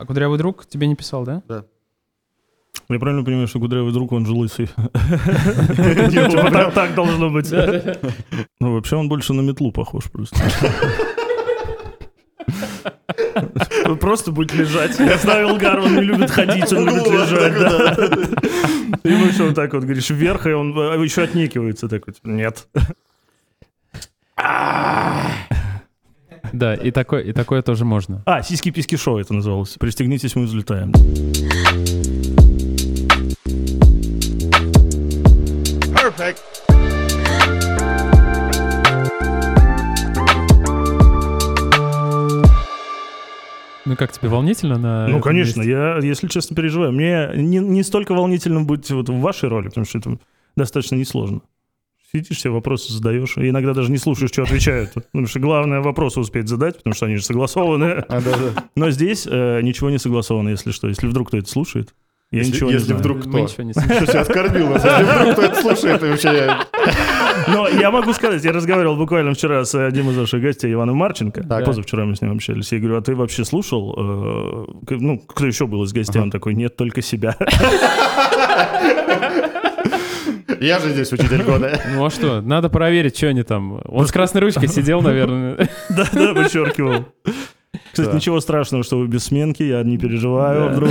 [0.00, 1.42] А кудрявый друг тебе не писал, да?
[2.88, 4.66] Я правильно понимаю, что кудрявый друг, он же лысый?
[4.66, 7.52] Типа так- должно быть.
[8.60, 10.38] Ну, вообще он больше на метлу похож просто.
[13.84, 14.98] Он Просто будет лежать.
[14.98, 17.58] Я знаю Илгар, он не любит ходить, он любит лежать.
[17.58, 17.92] да.
[19.04, 22.14] И мы что вот так вот говоришь вверх, и он а, еще отнекивается такой.
[22.24, 22.66] Нет.
[26.52, 28.22] Да, и такое, и такое тоже можно.
[28.26, 29.76] А, сиськи-письки шоу это называлось.
[29.78, 30.92] Пристегнитесь, мы взлетаем.
[43.86, 45.72] Ну как тебе волнительно на Ну, конечно, месте?
[45.72, 46.92] я, если честно, переживаю.
[46.92, 50.18] Мне не, не столько волнительно быть вот в вашей роли, потому что это
[50.54, 51.40] достаточно несложно.
[52.12, 54.92] Сидишь, все вопросы задаешь, и иногда даже не слушаешь, что отвечают.
[54.94, 58.04] Потому что главное вопросы успеть задать, потому что они же согласованы.
[58.08, 58.64] А, да, да.
[58.74, 60.88] Но здесь э, ничего не согласовано, если что.
[60.88, 61.94] Если вдруг кто это слушает,
[62.32, 62.98] я Если- ничего если не знаю.
[63.00, 63.38] вдруг Мы кто?
[63.40, 63.92] ничего не слышим.
[63.94, 64.70] Что тебя оскорбил?
[64.70, 64.84] нас?
[64.84, 66.66] Если вдруг кто это слушает, и вообще я-
[67.48, 71.44] Но я могу сказать, я разговаривал буквально вчера с одним из ваших гостей, Иваном Марченко.
[71.44, 71.64] Так.
[71.64, 72.72] Позавчера мы с ним общались.
[72.72, 73.94] Я говорю, а ты вообще слушал?
[73.96, 74.66] э,
[74.96, 76.20] ну, кто еще был из гостей?
[76.20, 77.36] Он такой, нет, только себя.
[80.60, 81.80] Я же здесь учитель года.
[81.94, 83.80] Ну а что, надо проверить, что они там.
[83.84, 85.68] Он с красной ручкой сидел, наверное.
[85.90, 87.06] Да-да, подчеркивал.
[87.92, 90.90] Кстати, ничего страшного, что вы без сменки, я не переживаю вдруг.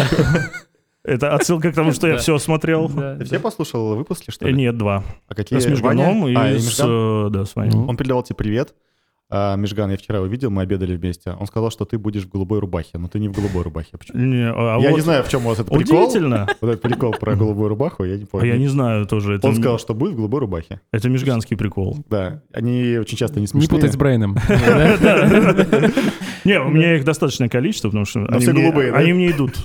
[1.04, 2.90] Это отсылка к тому, что я все смотрел.
[2.90, 4.58] Ты все послушал выпуски, что Э, ли?
[4.58, 5.04] Нет, два.
[5.28, 5.58] А какие?
[5.60, 6.36] С Межганом и?
[6.36, 6.80] А, и с...
[6.84, 7.72] Э, Да, с вами.
[7.72, 7.88] Ну.
[7.88, 8.76] Он передавал тебе привет.
[9.32, 11.36] А, Межган, я вчера увидел, мы обедали вместе.
[11.40, 13.90] Он сказал, что ты будешь в голубой рубахе, но ты не в голубой рубахе.
[13.96, 14.18] Почему?
[14.24, 16.08] Не, а я вот не знаю, в чем у вас это прикол.
[16.08, 16.48] Удивительно.
[16.62, 18.46] Вот этот прикол про голубую рубаху, я не А понял.
[18.46, 19.36] я не знаю тоже.
[19.36, 20.82] Это, Он сказал, что будет в голубой рубахе.
[20.92, 21.98] это межганский прикол.
[22.10, 23.70] Да, они очень часто не Не смешные.
[23.70, 24.36] путать с Брейном.
[26.46, 29.58] Не, у меня их достаточное количество, потому что они мне- идут.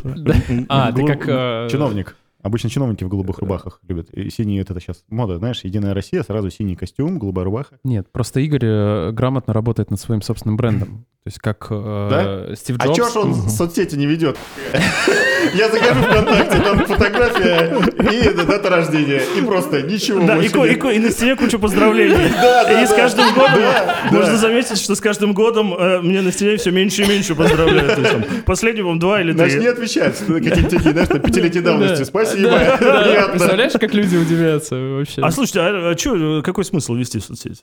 [0.68, 1.24] А, ты как...
[1.28, 2.16] э, Чиновник.
[2.44, 4.10] Обычно чиновники в голубых рубахах любят.
[4.12, 7.78] И синий это сейчас мода, знаешь, Единая Россия, сразу синий костюм, голубая рубаха.
[7.84, 11.06] Нет, просто Игорь э, грамотно работает над своим собственным брендом.
[11.24, 12.96] То есть как э, Стив А Джобс.
[12.98, 14.36] чё ж он соцсети не ведет?
[15.54, 17.76] Я захожу в ВКонтакте, там фотография
[18.12, 19.22] и дата рождения.
[19.38, 20.80] И просто ничего Да, и, больше ко- и нет.
[20.82, 22.14] ко- и на стене куча поздравлений.
[22.42, 22.96] Да, да, И с да.
[22.96, 24.36] каждым годом Да, можно да.
[24.36, 28.44] заметить, что с каждым годом э, мне на стене все меньше и меньше поздравляют.
[28.44, 29.68] Последний, по два или Начни три.
[29.68, 30.18] отвечать.
[30.18, 31.98] Какие-нибудь такие, знаешь, пятилетней давности.
[32.00, 32.04] Да.
[32.34, 32.50] Спасибо.
[32.80, 33.28] Да, да.
[33.28, 35.22] Представляешь, как люди удивляются вообще?
[35.22, 37.62] А слушайте, а, чё, какой смысл вести в соцсети?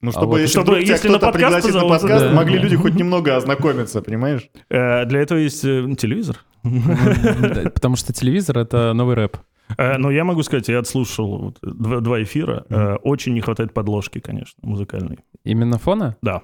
[0.00, 2.32] Ну, А чтобы, вот- если, Чтобы, тебя если на подкаст пригласит на подкаст, да.
[2.32, 4.48] могли люди хоть немного ознакомиться, понимаешь?
[4.70, 6.36] Э, Для этого есть э, телевизор.
[6.62, 9.36] Потому что телевизор— это новый рэп.
[9.76, 12.64] Э, Но я могу сказать, я отслушал вот два, эфира.
[13.02, 15.18] Очень не хватает подложки, конечно, музыкальной.
[15.44, 16.16] Именно фона?
[16.22, 16.42] Да.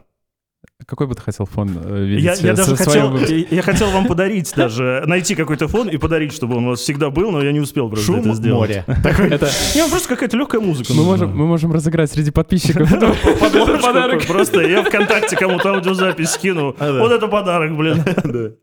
[0.87, 2.25] Какой бы ты хотел фон э, видеть?
[2.25, 5.97] Я, я э, даже хотел, я, я хотел вам подарить даже, найти какой-то фон и
[5.97, 8.71] подарить, чтобы он у вас всегда был, но я не успел просто Шум это сделать.
[8.71, 8.85] моря.
[8.87, 10.93] Это Не, ну, просто какая-то легкая музыка.
[10.93, 12.91] мы можем, мы можем разыграть среди подписчиков
[13.83, 14.21] подарок.
[14.21, 16.75] такой, Просто я ВКонтакте кому-то аудиозапись скину.
[16.79, 17.01] А.
[17.01, 18.03] Вот это подарок, блин.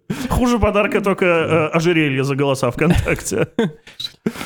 [0.29, 3.47] Хуже подарка только э, ожерелье за голоса ВКонтакте.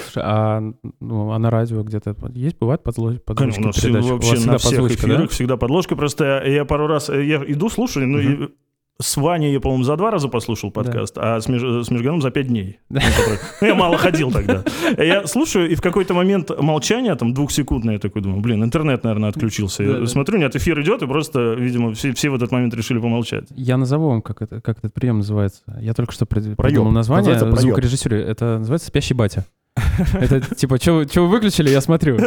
[0.06, 0.62] Слушай, а,
[1.00, 5.32] ну, а на радио где-то есть, бывает подло- подложки у нас вообще на всех эфирах
[5.32, 5.96] всегда подложка.
[5.96, 8.50] Просто я пару раз, я иду, слушаю, ну и
[9.02, 12.32] с Ваней я, по-моему, за два раза послушал подкаст, а с, Меж- с Межганом за
[12.32, 12.80] пять дней.
[12.90, 13.02] Ну,
[13.60, 14.64] Ну, я мало ходил тогда.
[14.98, 19.30] Я слушаю, и в какой-то момент молчания, там, двухсекундное, я такой думаю, блин, интернет, наверное,
[19.32, 19.84] отключился.
[19.84, 20.06] Я Да-да.
[20.08, 23.44] смотрю, нет, эфир идет, и просто, видимо, все, все в этот момент решили помолчать.
[23.50, 25.62] Я назову вам, как, это, как этот прием называется.
[25.82, 27.60] Я только что придумал название в проёб.
[27.60, 28.22] звукорежиссуре.
[28.22, 29.46] Это называется «Спящий батя».
[30.14, 32.18] Это типа, что вы выключили, я смотрю.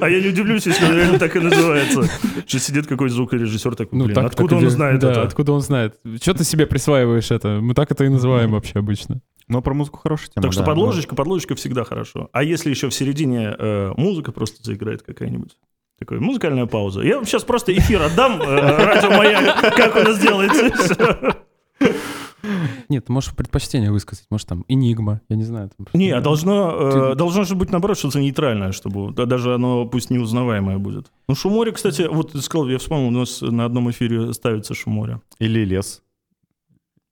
[0.00, 2.04] А я не удивлюсь, если он реально так и называется.
[2.46, 5.22] Что сидит какой-то звукорежиссер такой, блин, Ну, так- откуда так он знает да, это?
[5.22, 5.98] откуда он знает?
[6.20, 7.60] Что ты себе присваиваешь это?
[7.60, 9.20] Мы так это и называем вообще обычно.
[9.48, 10.42] Но про музыку хорошая тема.
[10.42, 10.66] Так что да.
[10.66, 12.28] подложечка, подложечка всегда хорошо.
[12.32, 15.56] А если еще в середине э, музыка просто заиграет какая-нибудь?
[15.98, 17.02] Такая музыкальная пауза.
[17.02, 18.44] Я вам сейчас просто эфир отдам, э,
[18.84, 21.36] радио маяк, как у нас делается.
[22.88, 24.26] Нет, можешь предпочтение высказать.
[24.30, 25.70] Может, там «Энигма», я не знаю.
[25.76, 29.54] там- Не, а должно, э, Ты- должно же быть, наоборот, что-то нейтральное, чтобы да, даже
[29.54, 31.10] оно пусть неузнаваемое будет.
[31.28, 35.20] Ну, Шуморе, кстати, вот ты сказал, я вспомнил, у нас на одном эфире ставится Шуморе.
[35.38, 36.02] Или лес.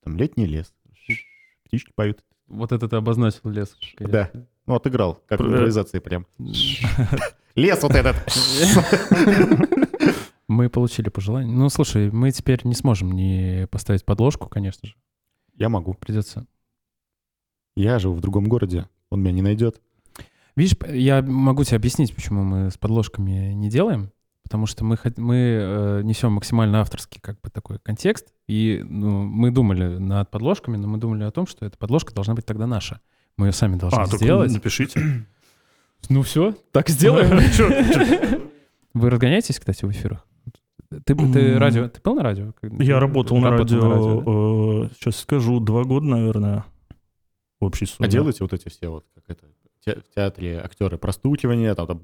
[0.05, 0.73] Там летний лес.
[1.65, 2.19] Птички поют.
[2.49, 3.76] Вот это ты обозначил лес.
[4.00, 4.31] Да.
[4.67, 5.47] Ну, отыграл, как в Э.
[5.47, 6.26] импровизации прям.
[7.56, 8.17] Лес вот этот.
[10.49, 11.53] Мы получили пожелание.
[11.55, 14.94] Ну, слушай, мы теперь не сможем не поставить подложку, конечно же.
[15.61, 15.95] Я могу.
[15.95, 16.47] Придется.
[17.77, 18.89] Я живу в другом городе.
[19.11, 19.81] Он меня не найдет.
[20.57, 24.11] Видишь, я могу тебе объяснить, почему мы с подложками не делаем.
[24.43, 29.53] потому что мы, мы э, несем максимально авторский как бы такой контекст, и ну, мы
[29.53, 33.01] думали над подложками, но мы думали о том, что эта подложка должна быть тогда наша.
[33.37, 34.53] Мы ее сами должны а, сделать.
[34.53, 35.27] напишите.
[36.09, 37.39] Ну все, так сделаем.
[38.95, 40.27] Вы разгоняетесь, кстати, в эфирах?
[40.91, 42.53] Ты, ты радио, ты был на радио?
[42.81, 44.95] Я работал, на радио, на радио да?
[44.95, 46.65] сейчас скажу, два года, наверное,
[47.61, 48.09] в общей сумме.
[48.09, 49.47] А делаете вот эти все вот, как это,
[49.87, 52.01] в театре актеры простукивания, там, там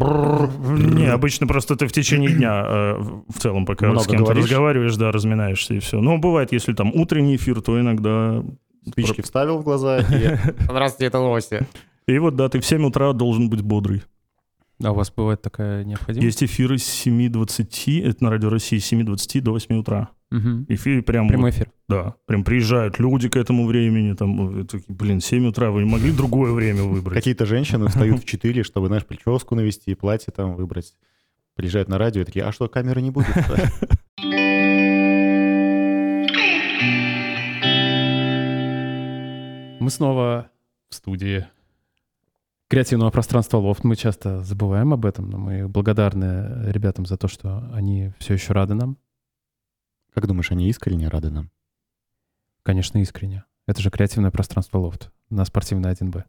[0.96, 4.44] Не, обычно просто ты в течение дня э, в целом, пока Много с кем-то говоришь.
[4.44, 6.00] разговариваешь, да, разминаешься и все.
[6.00, 8.42] Но бывает, если там утренний эфир, то иногда...
[8.88, 10.38] Спички вставил в глаза и...
[10.60, 11.66] Здравствуйте, это новости.
[12.06, 14.04] И вот, да, ты в 7 утра должен быть бодрый.
[14.82, 16.24] А у вас бывает такая необходимость?
[16.24, 20.10] Есть эфиры с 7.20, это на Радио России, с 7.20 до 8 утра.
[20.30, 20.66] Угу.
[20.68, 21.28] Эфир прям...
[21.28, 21.70] Прямой эфир.
[21.88, 26.12] Да, прям приезжают люди к этому времени, там, такие, блин, 7 утра, вы не могли
[26.12, 27.16] другое время выбрать?
[27.16, 30.94] Какие-то женщины встают в 4, чтобы, знаешь, прическу навести, платье там выбрать.
[31.54, 33.34] Приезжают на радио и такие, а что, камеры не будет?
[39.80, 40.50] Мы снова
[40.90, 41.46] в студии
[42.68, 43.84] креативного пространства Лофт.
[43.84, 48.52] Мы часто забываем об этом, но мы благодарны ребятам за то, что они все еще
[48.52, 48.98] рады нам.
[50.14, 51.50] Как думаешь, они искренне рады нам?
[52.62, 53.44] Конечно, искренне.
[53.66, 56.24] Это же креативное пространство Лофт на спортивной 1Б.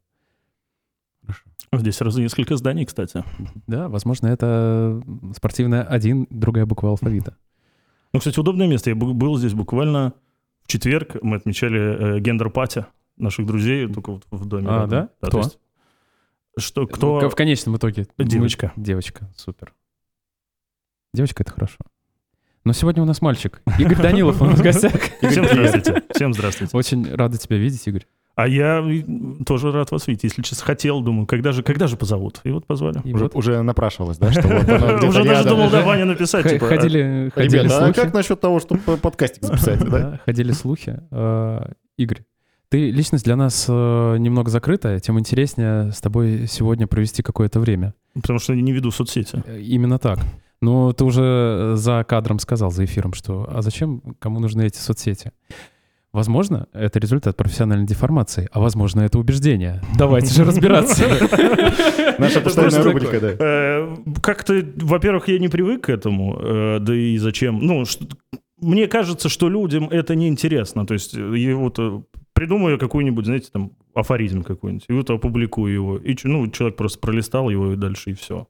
[1.21, 1.43] Хорошо.
[1.73, 3.23] Здесь сразу несколько зданий, кстати.
[3.67, 5.01] Да, возможно, это
[5.35, 7.37] спортивная 1, другая буква алфавита.
[8.13, 8.89] Ну, кстати, удобное место.
[8.89, 10.13] Я был здесь буквально
[10.63, 11.17] в четверг.
[11.21, 12.85] Мы отмечали э, gender-party
[13.17, 14.67] наших друзей только вот в доме.
[14.69, 15.09] А, да?
[15.21, 15.39] да Кто?
[15.39, 15.59] Есть,
[16.57, 17.29] что, кто...
[17.29, 18.07] В конечном итоге.
[18.17, 18.71] Девочка.
[18.75, 18.83] Мы...
[18.83, 19.73] Девочка, супер.
[21.13, 21.77] Девочка— это хорошо.
[22.63, 23.61] Но сегодня у нас мальчик.
[23.79, 24.93] Игорь Данилов у нас в гостях.
[25.21, 26.03] Всем здравствуйте.
[26.13, 26.77] Всем здравствуйте.
[26.77, 28.05] Очень рада тебя видеть, Игорь.
[28.35, 28.85] А я
[29.47, 30.25] тоже рад вас видеть.
[30.25, 32.41] Если честно, хотел, думаю, когда же, когда же позовут?
[32.43, 33.01] И вот позвали.
[33.03, 33.35] И уже, вот...
[33.35, 34.31] уже напрашивалось, да?
[34.31, 36.47] Что вот уже даже думал, да, Ваня написать.
[36.47, 37.99] Типа, ходили, ходили Ребята, слухи.
[37.99, 40.19] а как насчет того, чтобы подкастик записать, да?
[40.23, 40.99] Ходили слухи.
[41.09, 42.25] А, Игорь,
[42.69, 47.93] ты личность для нас э, немного закрытая, тем интереснее с тобой сегодня провести какое-то время.
[48.13, 49.41] Потому что я не веду соцсети.
[49.45, 50.19] Э, именно так.
[50.61, 55.31] Но ты уже за кадром сказал, за эфиром, что а зачем, кому нужны эти соцсети?
[56.11, 59.81] Возможно, это результат профессиональной деформации, а возможно, это убеждение.
[59.97, 61.03] Давайте же разбираться.
[62.17, 63.35] Наша постоянная рубрика, да.
[63.39, 67.59] Э, как-то, во-первых, я не привык к этому, да и зачем?
[67.59, 67.85] Ну,
[68.59, 70.87] мне кажется, что людям это неинтересно.
[70.87, 71.79] То есть, вот
[72.37, 75.97] придумаю какой-нибудь, знаете, там, афоризм какой-нибудь, и вот опубликую его.
[75.97, 78.47] И ну, человек просто пролистал его и дальше, и все.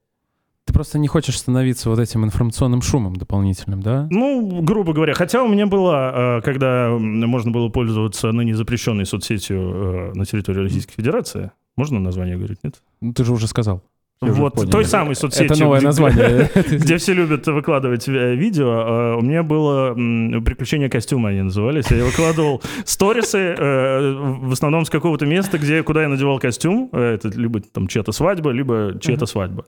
[0.65, 4.09] Ты просто не хочешь становиться вот этим информационным шумом дополнительным, да?
[4.11, 5.13] Ну, грубо говоря.
[5.13, 10.59] Хотя у меня была, э, когда можно было пользоваться ныне запрещенной соцсетью э, на территории
[10.59, 11.51] Российской Федерации.
[11.77, 12.81] Можно название говорить, нет?
[12.99, 13.81] Ну, ты же уже сказал.
[14.19, 15.45] Вот, той самой соцсети.
[15.53, 16.49] Это новое название.
[16.55, 18.69] Где все любят выкладывать э, видео.
[18.69, 19.93] А у меня было
[20.41, 21.91] «Приключения костюма» они назывались.
[21.91, 26.89] Я выкладывал сторисы, э, в основном с какого-то места, где, куда я надевал костюм.
[26.93, 29.65] Э, это либо там чья-то свадьба, либо чья-то свадьба.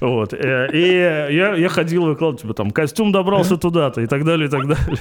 [0.00, 0.32] Вот.
[0.32, 0.38] И
[0.80, 4.98] я, я ходил выкладывал, типа там, костюм добрался туда-то и так далее, и так далее.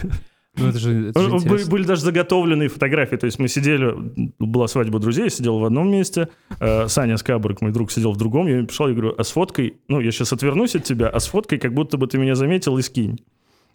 [0.57, 3.15] Ну, это же, это же были, были даже заготовленные фотографии.
[3.15, 3.93] То есть мы сидели,
[4.37, 6.27] была свадьба друзей, я сидел в одном месте,
[6.59, 8.47] э, Саня Скабрик, мой друг, сидел в другом.
[8.47, 11.19] Я ему писал, я говорю, а с фоткой, ну, я сейчас отвернусь от тебя, а
[11.19, 13.19] с фоткой, как будто бы ты меня заметил и скинь.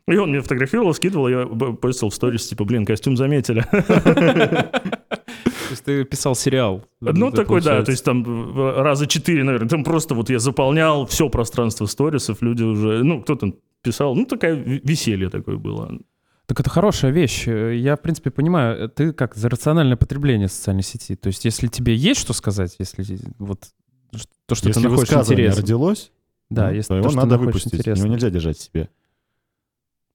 [0.08, 3.64] И он мне фотографировал, скидывал, я постил в сторис, типа, блин, костюм заметили.
[3.72, 6.84] То есть ты писал сериал?
[7.00, 9.68] Ну, такой, да, то есть там раза четыре, наверное.
[9.68, 14.54] Там просто вот я заполнял все пространство сторисов, люди уже, ну, кто-то писал, ну, такая
[14.54, 15.98] веселье такое было.
[16.46, 17.46] Так это хорошая вещь.
[17.46, 21.16] Я, в принципе, понимаю, ты как за рациональное потребление социальной сети.
[21.16, 23.64] То есть, если тебе есть что сказать, если вот
[24.46, 25.62] то, что если ты находишь интересным.
[25.62, 26.12] родилось,
[26.48, 28.06] да, ну, если то его то, надо выпустить, интересным.
[28.06, 28.88] его нельзя держать себе.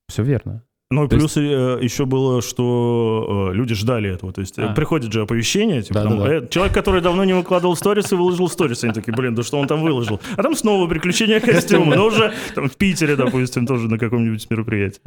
[0.07, 0.63] Все верно.
[0.89, 1.51] Ну и то плюс есть...
[1.51, 4.33] Э, еще было, что э, люди ждали этого.
[4.33, 4.73] То есть а.
[4.73, 6.33] приходит же оповещение, типа, да, там, да, да.
[6.35, 9.57] Э, человек, который давно не выкладывал сторис и выложил сторис, они такие, блин, да что
[9.57, 10.19] он там выложил?
[10.35, 15.00] А там снова приключения костюма, но уже там, в Питере, допустим, тоже на каком-нибудь мероприятии.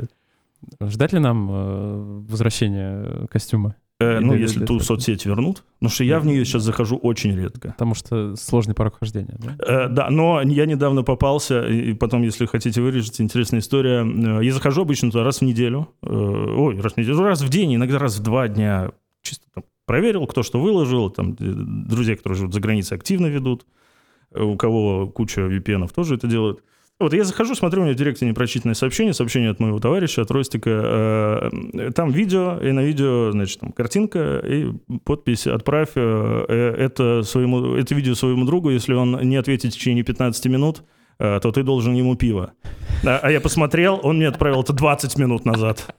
[0.81, 3.77] Ждать ли нам э, возвращения костюма?
[4.01, 5.63] Э, ну, если ту соцсеть вернут.
[5.79, 7.71] Потому что я в нее сейчас захожу очень редко.
[7.71, 9.57] Потому что сложный порог хождения, да?
[9.67, 14.05] Э, да, но я недавно попался, и потом, если хотите вырежете, интересная история.
[14.05, 15.89] Э, я захожу обычно туда раз в неделю.
[16.03, 18.91] Э, ой, раз в неделю, раз в день, иногда раз в два дня.
[19.23, 21.11] Чисто там проверил, кто что выложил.
[21.11, 23.65] Там э, друзья, которые живут за границей, активно ведут.
[24.35, 26.65] У кого куча VPN тоже это делают.
[27.01, 30.31] Вот я захожу, смотрю, у меня в директе непрочитанное сообщение, сообщение от моего товарища, от
[30.31, 31.51] Ростика.
[31.75, 34.71] Э, там видео, и на видео, значит, там картинка и
[35.05, 40.05] подпись «Отправь э, это, своему, это видео своему другу, если он не ответит в течение
[40.05, 40.85] 15 минут,
[41.19, 42.53] э, то ты должен ему пиво.
[43.05, 45.93] А, а я посмотрел, он мне отправил это 20 минут назад.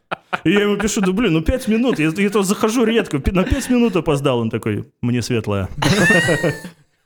[0.46, 3.44] И я ему пишу, да блин, ну 5 минут, я, я то захожу редко, на
[3.44, 4.40] 5 минут опоздал.
[4.40, 5.68] Он такой, мне светлое.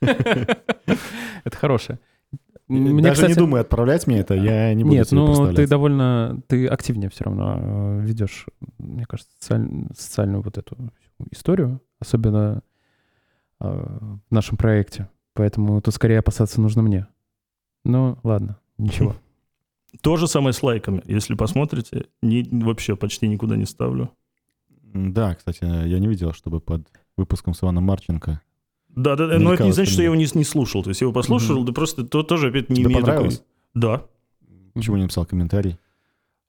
[0.00, 1.98] Это хорошее.
[2.70, 6.66] Мне, Даже не думай отправлять мне это, я не буду Нет, ну ты довольно, ты
[6.68, 8.46] активнее все равно э, ведешь,
[8.78, 10.76] мне кажется, социаль- социальную вот эту
[11.32, 12.62] историю, особенно
[13.60, 15.08] э, в нашем проекте.
[15.34, 17.06] Поэтому тут скорее опасаться нужно мне.
[17.84, 19.16] Ну, ладно, ничего.
[20.02, 21.02] То же самое с лайками.
[21.06, 24.10] Если посмотрите, ни- вообще почти никуда не ставлю.
[24.82, 28.40] Да, кстати, я не видел, чтобы под выпуском с Иваном Марченко.
[28.96, 30.82] Да, да, да, но это не значит, что я его не, не слушал.
[30.82, 31.66] То есть я его послушал, Мгм.
[31.66, 33.14] да просто то тоже опять не Тебе имеет такой...
[33.14, 33.42] понравилось?
[33.74, 34.02] Да.
[34.74, 35.78] Почему не написал комментарий?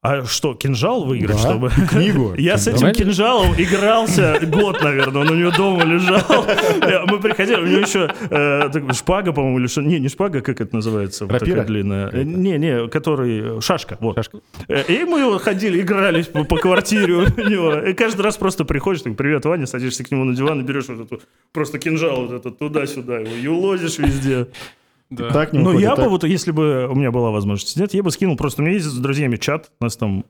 [0.04, 1.70] А что, кинжал выиграть, Да, чтобы...
[1.90, 2.34] Книгу.
[2.38, 6.24] Я с этим кинжалом игрался год, наверное, он у него дома лежал.
[7.08, 9.84] Мы приходили, у него еще э, шпага, по-моему, или что?
[9.84, 11.26] Не, не шпага, как это называется?
[11.26, 11.50] Вот Рапира?
[11.52, 12.12] такая длинная.
[12.24, 13.58] Не, не, который...
[13.58, 14.16] э, Шашка, вот.
[14.16, 14.40] Шашка.
[14.68, 17.76] Э, И мы ходили, игрались по, по квартире у него.
[17.76, 20.88] И каждый раз просто приходишь, так, привет, Ваня, садишься к нему на диван и берешь
[20.88, 21.22] вот эту,
[21.54, 23.78] просто кинжал вот этот туда-сюда, его и
[25.12, 25.30] везде.
[25.34, 26.06] Так не Но уходит, я так.
[26.06, 28.76] бы вот, если бы у меня была возможность снять, я бы скинул просто, у меня
[28.76, 30.26] есть с друзьями чат, у нас там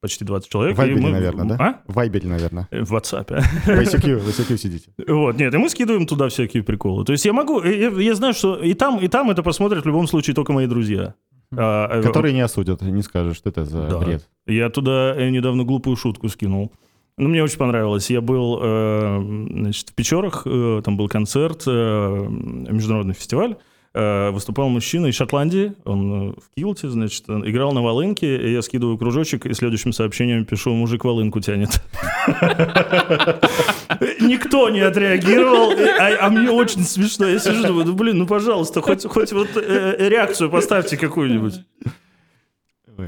[0.00, 0.74] почти 20 человек.
[0.74, 1.56] В Вайбере, мы- наверное, да?
[1.58, 1.80] А?
[1.90, 2.68] В Вайбере, наверное.
[2.70, 3.40] Э, В WhatsApp.
[3.40, 4.90] В ICQ, в ICQ сидите.
[5.08, 7.04] Вот, нет, и мы скидываем туда всякие приколы.
[7.04, 9.86] То есть я могу, я, я знаю, что и там, и там это посмотрят в
[9.86, 11.14] любом случае только мои друзья.
[11.56, 13.98] А, э, Которые не осудят, не скажут, что это за Да.
[13.98, 14.28] бред.
[14.46, 16.72] Я туда э, недавно глупую шутку скинул.
[17.16, 18.10] Ну, мне очень понравилось.
[18.10, 23.56] Я был, э, значит, в Печорах, э, там был концерт, э, международный фестиваль.
[23.96, 28.60] Э, Выступал мужчина из Шотландии, он э, в Килте, значит, играл на волынке, и я
[28.60, 31.80] скидываю кружочек, и следующим сообщением пишу, мужик волынку тянет.
[34.20, 35.70] Никто не отреагировал,
[36.00, 37.28] а, а мне очень смешно.
[37.28, 41.60] Я сижу, думаю, ну блин, ну пожалуйста, хоть, хоть вот э, реакцию поставьте какую-нибудь.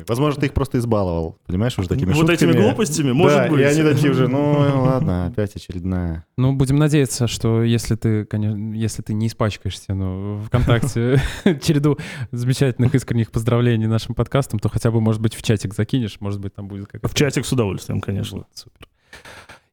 [0.09, 2.65] Возможно, ты их просто избаловал, понимаешь, уже такими Вот этими шутками.
[2.65, 3.61] глупостями, может да, быть.
[3.61, 4.53] и они такие уже, ну
[4.83, 6.25] ладно, опять очередная.
[6.37, 11.21] Ну, будем надеяться, что если ты, конечно, если ты не испачкаешься ну, ВКонтакте
[11.63, 11.99] череду
[12.33, 16.55] замечательных искренних поздравлений нашим подкастом, то хотя бы, может быть, в чатик закинешь, может быть,
[16.55, 17.09] там будет какая-то...
[17.09, 18.39] В чатик с удовольствием, конечно.
[18.39, 18.89] Вот, супер.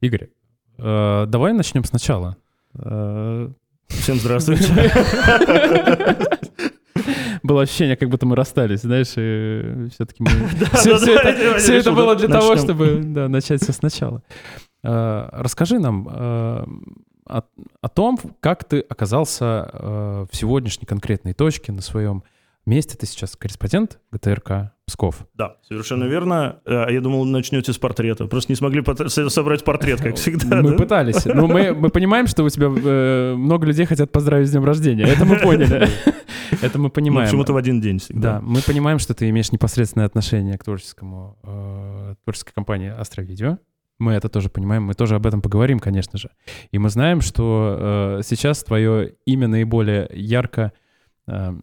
[0.01, 0.29] Игорь,
[0.77, 2.38] э, давай начнем сначала.
[2.75, 3.50] Э,
[3.88, 4.91] Всем здравствуйте.
[7.44, 10.30] Было ощущение, как будто мы расстались, знаешь, и все-таки мы...
[11.60, 14.24] Все, это было для того, чтобы начать все сначала.
[14.84, 16.66] Э, Расскажи нам э,
[17.26, 17.42] о,
[17.82, 22.24] о том, как ты оказался э, в сегодняшней конкретной точке на своем
[22.66, 22.98] месте.
[22.98, 25.25] Ты сейчас корреспондент ГТРК Псков.
[25.34, 26.60] Да, совершенно верно.
[26.66, 28.28] А Я думал, начнете с портрета.
[28.28, 28.84] Просто не смогли
[29.30, 30.62] собрать портрет, как всегда.
[30.62, 30.78] мы да?
[30.78, 31.25] пытались.
[31.25, 35.06] Но мы, мы понимаем, что у тебя э, много людей хотят поздравить с днем рождения.
[35.06, 35.88] Это мы поняли.
[36.62, 37.28] Это мы Ну, понимаем.
[37.28, 38.34] почему-то в один день всегда.
[38.34, 43.58] Да, мы понимаем, что ты имеешь непосредственное отношение к творческому, э, творческой компании Астровидео.
[44.00, 46.30] Мы это тоже понимаем, мы тоже об этом поговорим, конечно же.
[46.72, 50.74] И мы знаем, что э, сейчас твое имя наиболее ярко
[51.28, 51.54] э,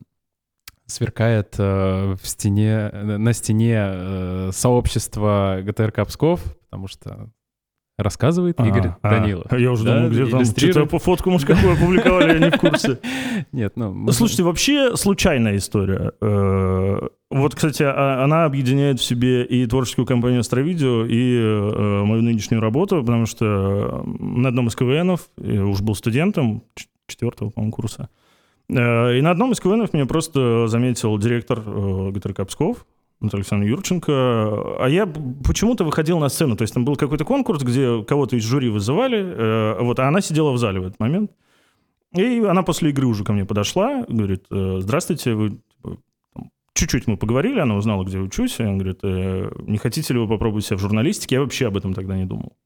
[0.91, 7.31] сверкает э, в стене, на стене э, сообщества ГТРК Псков, потому что
[8.03, 9.53] рассказывает А, Игорь а, Данилов.
[9.53, 12.59] Я уже Да, думал, где там что-то по фотку, может, какую опубликовали, я не в
[12.59, 12.99] курсе.
[13.53, 13.93] Нет, ну...
[13.93, 16.13] мы- Слушайте, вообще случайная история.
[16.21, 22.23] Э, Вот, кстати, а- она объединяет в себе и творческую компанию Астровидео, и э, мою
[22.23, 26.63] нынешнюю работу, потому что э, на одном из КВНов, я уж был студентом,
[27.07, 28.30] четвертого, по-моему, курса, э,
[28.71, 32.87] и на одном из КВНов меня просто заметил директор э, ГТРК Псков,
[33.21, 38.03] Александровна Юрченко, а я почему-то выходил на сцену, то есть там был какой-то конкурс, где
[38.03, 41.33] кого-то из жюри вызывали, э, вот, а она сидела в зале в этот момент,
[42.15, 45.99] и она после игры уже ко мне подошла, говорит, «Э, здравствуйте, вы типа,
[46.73, 50.21] чуть-чуть мы поговорили, она узнала, где я учусь, и она говорит, «Э, не хотите ли
[50.21, 51.37] вы попробовать себя в журналистике?
[51.37, 52.57] Я вообще об этом тогда не думал.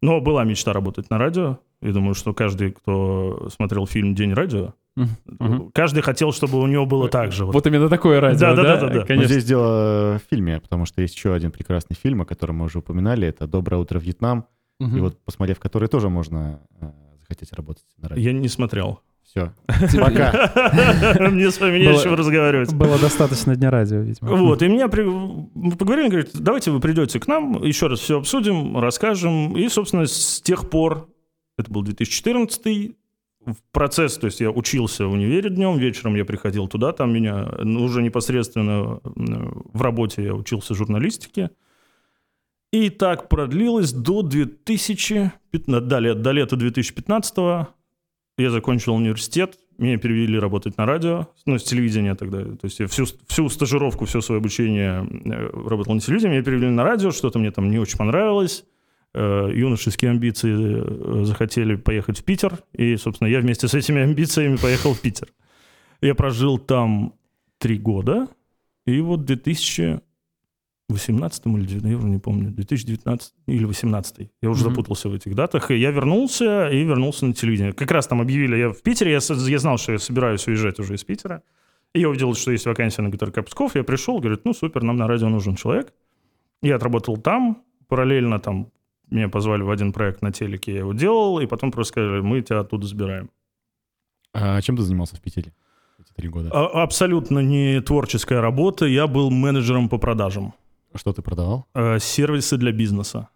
[0.00, 4.74] Но была мечта работать на радио, и думаю, что каждый, кто смотрел фильм «День радио»,
[4.96, 5.70] мгм.
[5.72, 7.44] каждый хотел, чтобы у него было так же.
[7.44, 7.54] вот.
[7.54, 8.74] Вот именно такое радио, Да, да, да?
[8.76, 9.00] да, да, да.
[9.00, 9.28] Но Конечно.
[9.32, 12.78] здесь дело в фильме, потому что есть еще один прекрасный фильм, о котором мы уже
[12.78, 14.46] упоминали, это «Доброе утро, Вьетнам»,
[14.80, 14.96] Мгм.
[14.96, 16.90] и вот посмотрев который, тоже можно э,
[17.20, 18.22] захотеть работать на радио.
[18.22, 19.00] Я не смотрел.
[19.28, 19.52] Все,
[19.90, 20.08] Типа,
[21.30, 22.72] Мне с вами не о чем разговаривать.
[22.72, 24.34] Было достаточно дня радио, видимо.
[24.34, 25.02] Вот, и меня при...
[25.76, 29.54] поговорили, говорит, давайте вы придете к нам, еще раз все обсудим, расскажем.
[29.54, 31.10] И, собственно, с тех пор,
[31.58, 32.96] это был 2014
[33.44, 37.50] в процесс, то есть я учился в универе днем, вечером я приходил туда, там меня
[37.58, 41.50] ну, уже непосредственно э, в работе я учился журналистике.
[42.72, 47.68] И так продлилось до 2015, до, лет- до лета 2015
[48.38, 52.42] я закончил университет, меня перевели работать на радио, ну, с телевидения тогда.
[52.42, 56.70] То есть я всю, всю стажировку, все свое обучение э, работал на телевидении, меня перевели
[56.70, 58.64] на радио, что-то мне там не очень понравилось.
[59.14, 64.56] Э, юношеские амбиции э, захотели поехать в Питер, и, собственно, я вместе с этими амбициями
[64.56, 65.28] поехал в Питер.
[66.00, 67.14] Я прожил там
[67.58, 68.28] три года,
[68.86, 70.00] и вот 2000
[70.88, 74.68] 18 или 19, я уже не помню, 2019 или 18 я уже mm-hmm.
[74.70, 77.72] запутался в этих датах, и я вернулся, и вернулся на телевидение.
[77.72, 79.18] Как раз там объявили, я в Питере, я,
[79.48, 81.42] я знал, что я собираюсь уезжать уже из Питера,
[81.92, 84.96] и я увидел, что есть вакансия на ГТРК Псков, я пришел, говорит, ну супер, нам
[84.96, 85.92] на радио нужен человек.
[86.62, 88.70] Я отработал там, параллельно там
[89.10, 92.42] меня позвали в один проект на телеке, я его делал, и потом просто сказали, мы
[92.42, 93.30] тебя оттуда забираем.
[94.34, 95.52] А чем ты занимался в Питере
[95.98, 96.50] эти три года?
[96.52, 100.54] А, абсолютно не творческая работа, я был менеджером по продажам.
[100.94, 101.66] Что ты продавал?
[101.74, 103.28] Э, сервисы для бизнеса.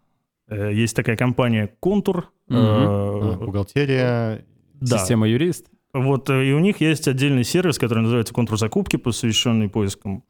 [0.49, 2.33] Э, есть такая компания «Контур».
[2.49, 2.57] Угу.
[2.59, 4.45] А, бухгалтерия.
[4.75, 4.99] Да.
[4.99, 5.67] Система юрист.
[5.93, 10.25] Вот, и у них есть отдельный сервис, который называется «Контур закупки», посвященный поискам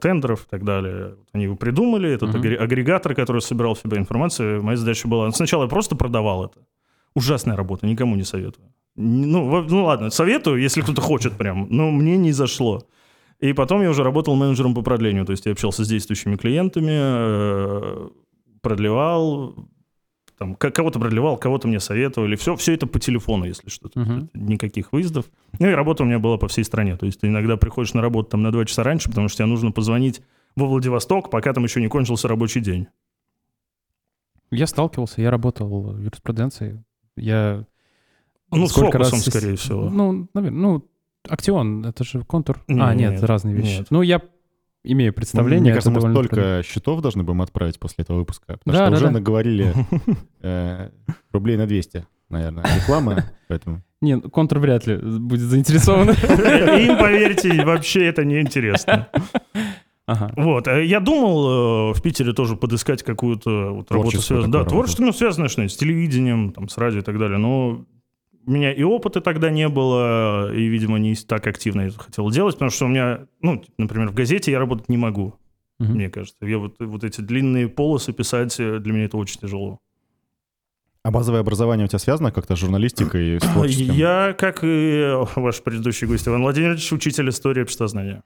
[0.00, 1.16] тендеров и так далее.
[1.32, 2.56] Они его придумали, этот uh-huh.
[2.56, 4.62] агрегатор, который собирал в себя информацию.
[4.62, 5.30] Моя задача была...
[5.30, 6.58] Сначала я просто продавал это.
[7.14, 8.72] Ужасная работа, никому не советую.
[8.96, 12.82] Ну, ну ладно, советую, если кто-то хочет прям, но мне не зашло.
[13.40, 16.90] И потом я уже работал менеджером по продлению, то есть я общался с действующими клиентами,
[16.92, 18.08] э,
[18.60, 19.54] продлевал,
[20.38, 22.36] там, кого-то продлевал, кого-то мне советовали.
[22.36, 24.00] Все, все это по телефону, если что-то.
[24.00, 24.28] Uh-huh.
[24.34, 25.26] Никаких выездов.
[25.58, 26.96] Ну и работа у меня была по всей стране.
[26.96, 29.46] То есть ты иногда приходишь на работу там на два часа раньше, потому что тебе
[29.46, 30.22] нужно позвонить
[30.54, 32.86] во Владивосток, пока там еще не кончился рабочий день.
[34.50, 36.84] Я сталкивался, я работал в юриспруденции.
[37.16, 37.66] Я
[38.50, 39.26] ну, с фокусом, раз...
[39.26, 39.90] скорее всего.
[39.90, 40.88] Ну, наверное, ну,
[41.28, 42.62] Актион, это же контур.
[42.68, 43.78] Не, а, нет, нет, разные вещи.
[43.78, 43.86] Нет.
[43.90, 44.20] Ну, я
[44.84, 45.60] имею представление.
[45.62, 46.62] Мне кажется, мы столько трудно.
[46.62, 48.58] счетов должны будем отправить после этого выпуска.
[48.64, 49.10] Потому да, что да, уже да.
[49.10, 49.74] наговорили
[50.42, 50.90] э,
[51.32, 53.82] рублей на 200, наверное, реклама, поэтому...
[54.00, 56.10] Не, контур вряд ли будет заинтересован.
[56.10, 59.08] Им, поверьте, вообще это не интересно.
[60.06, 60.32] Ага.
[60.36, 60.66] Вот.
[60.68, 64.50] Э, я думал э, в Питере тоже подыскать какую-то вот работу связанную.
[64.50, 67.36] Да, творчество, ну, связанное что с телевидением, там, с радио и так далее.
[67.36, 67.84] Но
[68.48, 72.30] у меня и опыта тогда не было, и, видимо, не так активно я это хотел
[72.30, 75.34] делать, потому что у меня, ну, например, в газете я работать не могу,
[75.78, 75.92] угу.
[75.92, 76.46] мне кажется.
[76.46, 79.80] Я вот, вот эти длинные полосы писать, э, для меня это очень тяжело.
[81.02, 83.94] А базовое образование у тебя связано как-то с журналистикой и с творчеством?
[83.94, 88.22] Я, как и ваш предыдущий гость Иван Владимирович, учитель истории обществознания.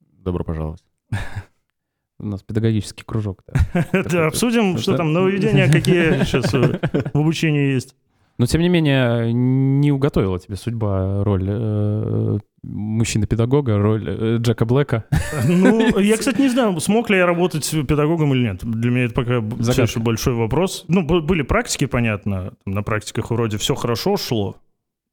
[0.00, 0.82] Добро пожаловать.
[2.18, 3.44] У нас педагогический кружок.
[3.92, 6.80] Да, обсудим, что там нововведения, какие сейчас в
[7.12, 7.94] обучении есть.
[8.38, 15.04] Но, тем не менее, не уготовила тебе судьба роль э, мужчины-педагога, роль э, Джека Блэка.
[15.44, 18.60] Ну, я, кстати, не знаю, смог ли я работать педагогом или нет.
[18.62, 20.84] Для меня это пока все еще большой вопрос.
[20.86, 22.52] Ну, были практики, понятно.
[22.64, 24.56] На практиках вроде все хорошо шло.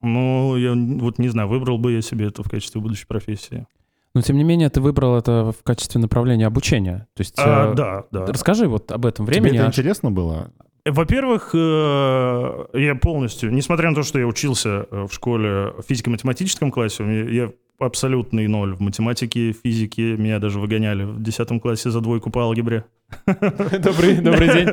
[0.01, 3.65] Но я вот не знаю, выбрал бы я себе это в качестве будущей профессии.
[4.13, 7.07] Но, тем не менее, ты выбрал это в качестве направления обучения.
[7.15, 8.25] То есть, а, э, да, да.
[8.27, 9.49] Расскажи вот об этом времени.
[9.49, 10.51] Тебе это интересно было?
[10.85, 16.71] Во-первых, э, я полностью, несмотря на то, что я учился э, в школе в физико-математическом
[16.71, 20.15] классе, я абсолютный ноль в математике, физике.
[20.15, 22.85] Меня даже выгоняли в 10 классе за двойку по алгебре.
[23.25, 24.69] Добрый, добрый день.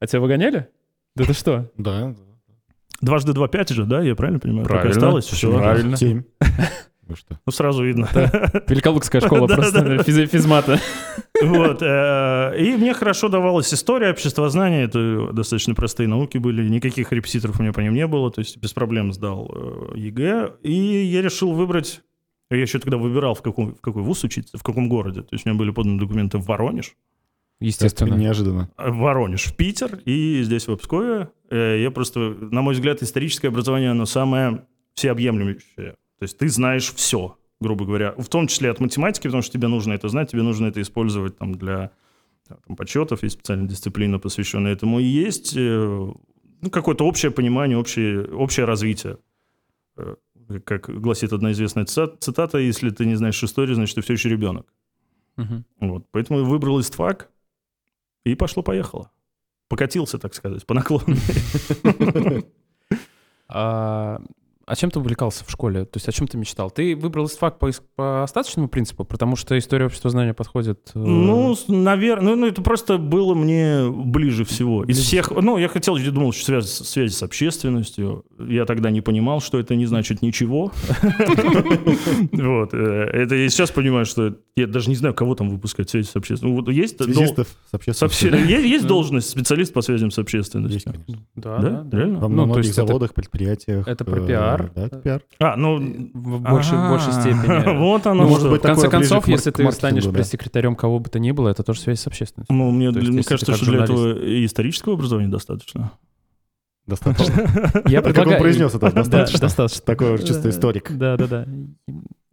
[0.00, 0.68] А тебя выгоняли?
[1.14, 1.70] Да ты что?
[1.78, 2.14] Да.
[3.00, 4.02] Дважды два пять же, да?
[4.02, 4.66] Я правильно понимаю?
[4.66, 4.92] Правильно.
[4.92, 5.26] Так осталось?
[5.26, 5.56] Все.
[5.56, 5.96] Правильно.
[7.06, 7.38] Вы что?
[7.46, 8.08] Ну, сразу видно.
[8.66, 10.80] Великолукская школа просто физмата.
[11.40, 11.80] Вот.
[11.80, 14.84] Э, и мне хорошо давалась история, обществознание.
[14.84, 16.68] Это достаточно простые науки были.
[16.68, 18.32] Никаких репетиторов у меня по ним не было.
[18.32, 20.54] То есть без проблем сдал э, ЕГЭ.
[20.62, 22.02] И я решил выбрать...
[22.50, 25.22] Я еще тогда выбирал, в, каком, в какой вуз учиться, в каком городе.
[25.22, 26.94] То есть у меня были поданы документы в Воронеж.
[27.60, 28.08] Естественно.
[28.08, 28.70] Это неожиданно.
[28.76, 31.28] В Воронеж, в Питер и здесь, в Обскове.
[31.50, 35.94] Э, я просто, на мой взгляд, историческое образование, оно самое всеобъемлющее.
[36.18, 39.68] То есть ты знаешь все, грубо говоря, в том числе от математики, потому что тебе
[39.68, 41.90] нужно это знать, тебе нужно это использовать там для
[42.48, 46.12] там, подсчетов, есть специальная дисциплина, посвященная этому, и есть э,
[46.60, 49.18] ну, какое-то общее понимание, общее, общее развитие.
[49.96, 50.14] Э,
[50.64, 54.72] как гласит одна известная цитата, если ты не знаешь историю, значит, ты все еще ребенок.
[55.36, 55.64] Угу.
[55.80, 56.06] Вот.
[56.12, 57.30] Поэтому выбрал истфак,
[58.26, 59.10] и пошло-поехало.
[59.68, 61.16] Покатился, так сказать, по наклону.
[64.66, 65.84] А чем ты увлекался в школе?
[65.84, 66.72] То есть о чем ты мечтал?
[66.72, 70.90] Ты выбрал ИСТФАК по, по остаточному принципу, потому что история общества знания подходит...
[70.94, 70.98] Э...
[70.98, 74.82] Ну, наверное, ну, ну, это просто было мне ближе всего.
[74.82, 78.24] Из всех, ну, я хотел, я думал, что связь, связь с общественностью.
[78.40, 80.72] Я тогда не понимал, что это не значит ничего.
[82.32, 82.74] Вот.
[82.74, 86.16] Э, это я сейчас понимаю, что я даже не знаю, кого там выпускать связь с
[86.16, 86.64] общественностью.
[86.64, 87.02] Вот есть...
[87.02, 88.46] Связистов с общественностью.
[88.48, 90.74] Есть должность специалист по связям с общественностью?
[90.74, 91.26] Есть, конечно.
[91.34, 92.18] Да, реально?
[92.18, 93.86] Во многих заводах, предприятиях.
[93.86, 94.72] Это про пиар пиар.
[94.74, 95.22] Да, это пиар.
[95.38, 95.76] А, ну...
[96.14, 97.76] В большей, в большей степени.
[97.86, 101.08] Вот оно Ну, может быть, в конце концов, если к ты станешь пресс-секретарем кого бы
[101.08, 102.54] то ни было, это тоже связь с общественностью.
[102.54, 105.92] Ну, мне, мне кажется, что для этого и исторического образования достаточно.
[106.86, 107.34] Достаточно.
[107.86, 108.40] Я Как он предлагаю...
[108.40, 109.40] произнес это, достаточно.
[109.40, 109.82] достаточно.
[109.84, 110.92] Такой чисто историк.
[110.96, 111.46] Да, да, да.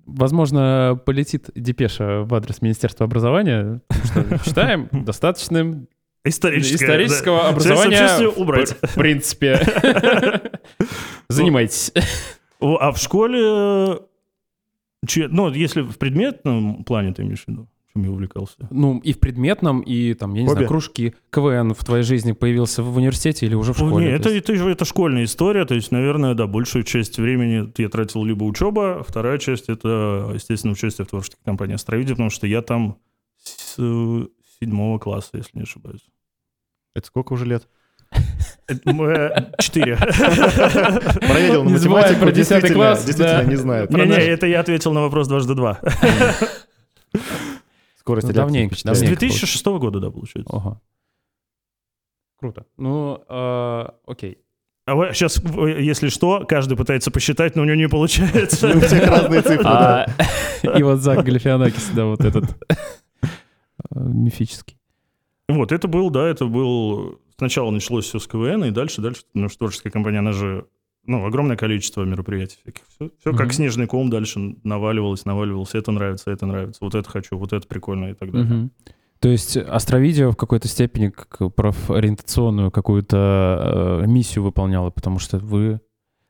[0.05, 5.87] Возможно, полетит депеша в адрес Министерства образования, что считаем достаточным
[6.25, 6.85] Историческое.
[6.85, 7.49] исторического да.
[7.49, 8.75] образования убрать.
[8.81, 9.59] в принципе.
[11.29, 11.91] Занимайтесь.
[12.59, 13.99] О, А в школе...
[15.29, 18.55] Ну, если в предметном плане ты имеешь в виду, чем я увлекался?
[18.71, 20.53] Ну, и в предметном, и там, я не Обе.
[20.53, 24.05] знаю, кружки КВН в твоей жизни появился в университете или уже в школе?
[24.05, 27.17] Не, То это, есть- это, же- это школьная история, то есть, наверное, да, большую часть
[27.19, 32.29] времени я тратил либо учеба, вторая часть— это, естественно, участие в творческой компании «Астровидие», потому
[32.29, 32.97] что я там
[33.43, 33.75] с
[34.63, 36.05] седьмого класса, если не ошибаюсь.
[36.95, 37.67] Это сколько уже лет?
[38.67, 39.97] Это, э, Четыре.
[39.97, 43.49] Проверил на Не математику, про 10 действительно, класс, действительно да.
[43.49, 43.89] не знает.
[43.89, 45.79] Не-не, это я ответил на вопрос дважды два.
[47.97, 48.97] Скорость Ну, давненько, впечатляет.
[48.97, 49.19] С давненько.
[49.19, 50.55] 2006 года, да, получается.
[50.55, 50.81] Ага.
[52.39, 52.65] Круто.
[52.77, 54.37] Ну, э, окей.
[54.85, 58.75] А вы сейчас, если что, каждый пытается посчитать, но у него не получается.
[58.75, 60.05] У всех разные цифры, да.
[60.63, 62.73] А, И вот Зак Галифианакис, да, вот этот э,
[63.91, 64.77] мифический.
[65.49, 67.19] Вот, это был, да, это был...
[67.37, 70.67] Сначала началось все с КВН, и дальше, дальше, что творческая компания, она же,
[71.05, 72.83] ну, огромное количество мероприятий всяких.
[72.87, 73.37] Все, Мгм.
[73.37, 75.73] как снежный ком дальше наваливалось, наваливалось.
[75.73, 78.47] Это нравится, это нравится, вот это хочу, вот это прикольно и так далее.
[78.47, 78.71] Мгм.
[79.19, 85.79] То есть Астровидео в какой-то степени как профориентационную какую-то э, миссию выполняло, потому что вы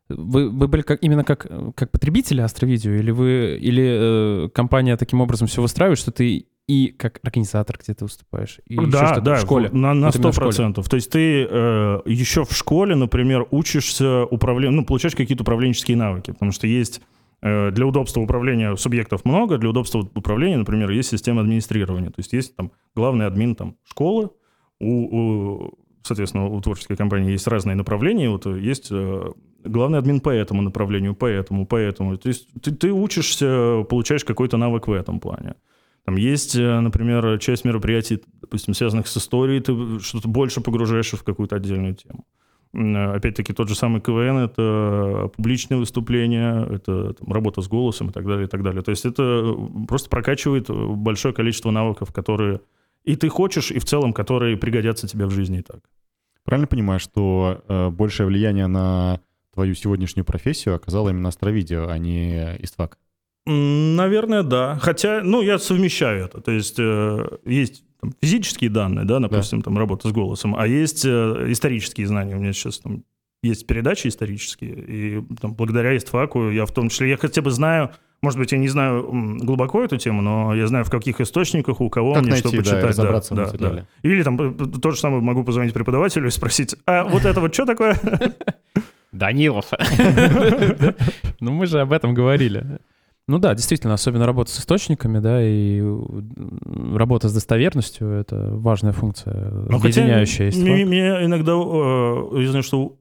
[0.10, 5.22] вы, вы были как, именно как, как потребители Астровидео, или вы или э, компания таким
[5.22, 9.36] образом все выстраивает, что ты и как организатор где-то выступаешь, и еще да, что-то да,
[9.36, 9.70] в школе.
[9.72, 10.90] на, на Вот именно в 100%.
[10.90, 16.32] То есть ты э, еще в школе, например, учишься управлению, ну, получаешь какие-то управленческие навыки,
[16.32, 17.02] потому что есть
[17.42, 22.10] э, для удобства управления субъектов много, для удобства управления, например, есть система администрирования.
[22.10, 24.30] То есть есть там главный админ там, школы,
[24.80, 25.74] у, у,
[26.04, 29.32] соответственно, у творческой компании есть разные направления, вот э, есть э,
[29.66, 32.18] главный админ по этому направлению, по этому, по этому.
[32.18, 35.56] То есть ты, ты учишься, получаешь какой-то навык в этом плане.
[36.06, 41.24] Там есть, э, например, часть мероприятий, допустим, связанных с историей, ты что-то больше погружаешься в
[41.24, 42.26] какую-то отдельную тему.
[42.74, 48.12] Э, Опять-таки тот же самый КВН— это публичные выступления, это там, работа с голосом и
[48.12, 48.82] так далее, и так далее.
[48.82, 52.60] То есть это э, просто прокачивает большое количество навыков, которые
[53.04, 55.80] и ты хочешь, и в целом, которые пригодятся тебе в жизни и так.
[56.46, 59.20] Правильно понимаю, что э, большее влияние на
[59.54, 62.98] твою сегодняшнюю профессию оказало именно Астровидео, а не Иствак?
[63.46, 64.78] Наверное, да.
[64.82, 66.42] Хотя, ну, я совмещаю это.
[66.42, 71.06] То есть э, есть там, физические данные, да, допустим, там работа с голосом, а есть
[71.06, 72.36] э, исторические знания.
[72.36, 73.04] У меня сейчас там
[73.42, 77.92] есть передачи исторические, и там, благодаря истфаку я в том числе, я хотя бы знаю,
[78.22, 81.90] может быть, я не знаю глубоко эту тему, но я знаю, в каких источниках, у
[81.90, 83.30] кого Как мне найти, что да, и почитать.
[83.30, 83.82] в да, материале.
[83.82, 84.10] да.
[84.10, 87.54] Или там э, то же самое могу позвонить преподавателю и спросить, а вот это вот
[87.54, 88.00] что такое?
[89.12, 89.66] Данилов.
[91.40, 92.80] Ну, мы же об этом говорили.
[93.28, 95.82] Ну да, действительно, особенно работа с источниками, да, и
[96.94, 100.66] работа с достоверностью— это важная функция, Ну, хотя объединяющая истфак.
[100.66, 102.98] Меня иногда, э, я знаю, что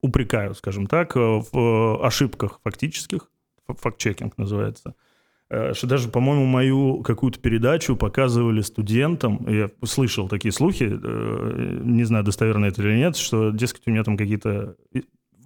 [0.00, 3.30] упрекают, скажем так, э, в э, ошибках фактических,
[3.66, 4.94] факт-чекинг называется,
[5.72, 12.66] что даже, по-моему, мою какую-то передачу показывали студентам, я слышал такие слухи, не знаю, достоверно
[12.66, 14.76] это или нет, что, дескать, у меня там какие-то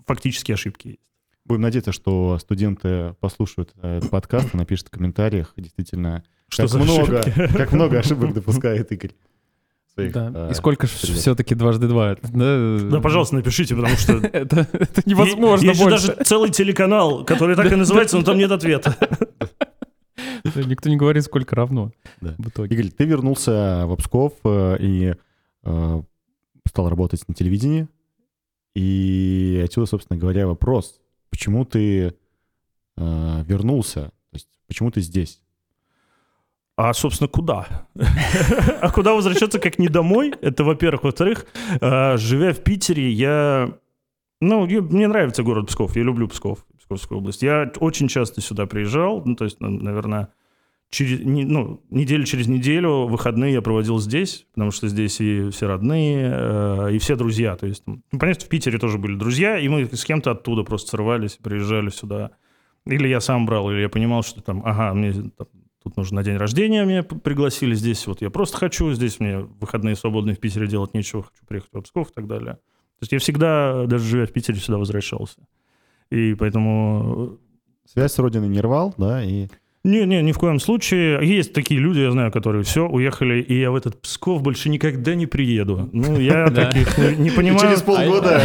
[0.06, 1.00] фактические ошибки есть.
[1.46, 6.74] Будем надеяться, что студенты послушают э, этот подкаст и напишут в комментариях действительно, Что как
[6.82, 7.52] много, ошибки?
[7.56, 9.12] как много ошибок допускает Игорь.
[9.94, 10.32] своих, Да.
[10.34, 12.16] э, И сколько же все-таки дважды два?
[12.20, 16.08] Да, Да, пожалуйста, напишите, потому что Это, это невозможно Есть больше.
[16.08, 18.96] даже целый телеканал, который так и называется, но там нет ответа.
[20.56, 22.34] Никто не говорит, сколько равно Да.
[22.38, 22.74] в итоге.
[22.74, 25.14] Игорь, ты вернулся в Псков э, и
[25.64, 26.02] э,
[26.66, 27.86] стал работать на телевидении.
[28.74, 31.00] И отсюда, собственно говоря, вопрос.
[31.30, 32.14] Почему ты
[32.96, 34.12] э, вернулся?
[34.30, 35.42] То есть почему ты здесь?
[36.76, 37.88] А, собственно, куда?
[38.80, 40.34] А куда возвращаться, как не домой?
[40.42, 41.04] Это, во-первых.
[41.04, 41.46] Во-вторых,
[41.80, 43.72] э, живя в Питере, я...
[44.40, 47.42] Ну, мне нравится город Псков, я люблю Псков, Псковскую область.
[47.42, 50.28] Я очень часто сюда приезжал, ну, то есть, наверное,
[50.90, 56.32] через, ну, неделю через неделю выходные я проводил здесь, потому что здесь и все родные,
[56.32, 57.56] э, и все друзья.
[57.56, 60.90] То есть, ну, понятно, в Питере тоже были друзья, и мы с кем-то оттуда просто
[60.90, 62.32] срывались, приезжали сюда.
[62.86, 65.48] Или я сам брал, или я понимал, что там, ага, мне там,
[65.82, 69.96] тут нужно на день рождения, меня пригласили здесь, вот я просто хочу, здесь мне выходные
[69.96, 72.54] свободные в Питере делать нечего, хочу приехать в Псков и так далее.
[72.54, 75.46] То есть я всегда, даже живя в Питере, сюда возвращался.
[76.10, 77.38] И поэтому...
[77.84, 79.46] Связь с родиной не рвал, да, и...
[79.86, 81.20] Не-не, ни в коем случае.
[81.22, 85.14] Есть такие люди, я знаю, которые все, уехали, и я в этот Псков больше никогда
[85.14, 85.88] не приеду.
[85.92, 87.60] Ну, я таких не понимаю.
[87.60, 88.42] Через полгода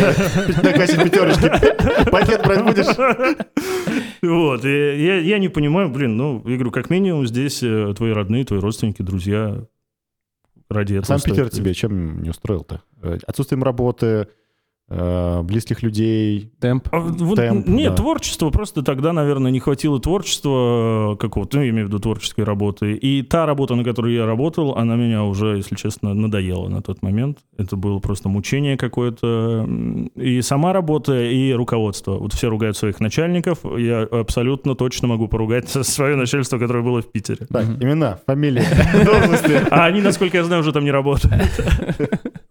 [0.61, 1.49] на кассе пятерочки
[2.11, 2.95] пакет брать будешь?
[4.21, 8.59] Вот, я не понимаю, блин, ну, я говорю, как минимум здесь э, твои родные, твои
[8.59, 9.65] родственники, друзья
[10.69, 11.17] ради этого.
[11.17, 12.83] Сам Питер тебе чем не устроил-то?
[13.01, 14.27] Э, отсутствием работы,
[15.43, 16.51] близких людей.
[16.59, 16.89] Темп.
[16.91, 17.97] А, вот, Темп, нет, да.
[17.97, 22.93] творчество просто тогда, наверное, не хватило творчества какого-то, ну, я имею в виду творческой работы.
[22.93, 27.01] И та работа, на которой я работал, она меня уже, если честно, надоела на тот
[27.01, 27.39] момент.
[27.57, 29.67] Это было просто мучение какое-то.
[30.15, 32.17] И сама работа, и руководство.
[32.17, 33.59] Вот все ругают своих начальников.
[33.77, 37.47] Я абсолютно точно могу поругать свое начальство, которое было в Питере.
[37.49, 38.63] Так, имена, фамилии,
[39.05, 39.61] должности.
[39.69, 41.41] А они, насколько я знаю, уже там не работают.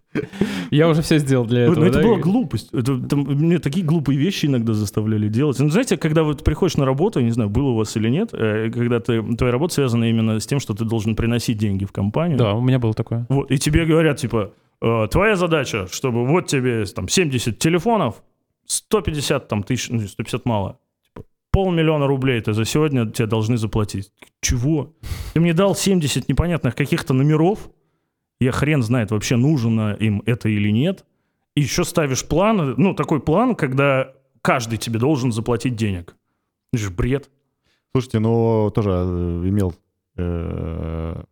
[0.70, 1.84] Я уже все сделал для Ну, этого.
[1.84, 2.68] это да, была глупость.
[2.72, 5.58] Это, там, мне такие глупые вещи иногда заставляли делать.
[5.60, 8.70] Ну, знаете, когда вот приходишь на работу, не знаю, было у вас или нет, э,
[8.70, 12.38] когда ты, твоя работа связана именно с тем, что ты должен приносить деньги в компанию.
[12.38, 13.26] Да, у меня было такое.
[13.28, 18.22] Вот, и тебе говорят, типа, э, твоя задача, чтобы вот тебе там 70 телефонов,
[18.66, 24.10] 150 там тысяч, ну, 150 мало, типа, полмиллиона рублей ты за сегодня тебе должны заплатить.
[24.40, 24.92] Чего?
[25.34, 27.70] Ты мне дал 70 непонятных каких-то номеров,
[28.40, 31.04] я хрен знает вообще, нужно им это или нет,
[31.54, 36.16] и еще ставишь план, ну, такой план, когда каждый тебе должен заплатить денег.
[36.72, 37.28] Это же бред.
[37.92, 39.74] Слушайте, ну, тоже э, имел
[40.16, 41.22] э,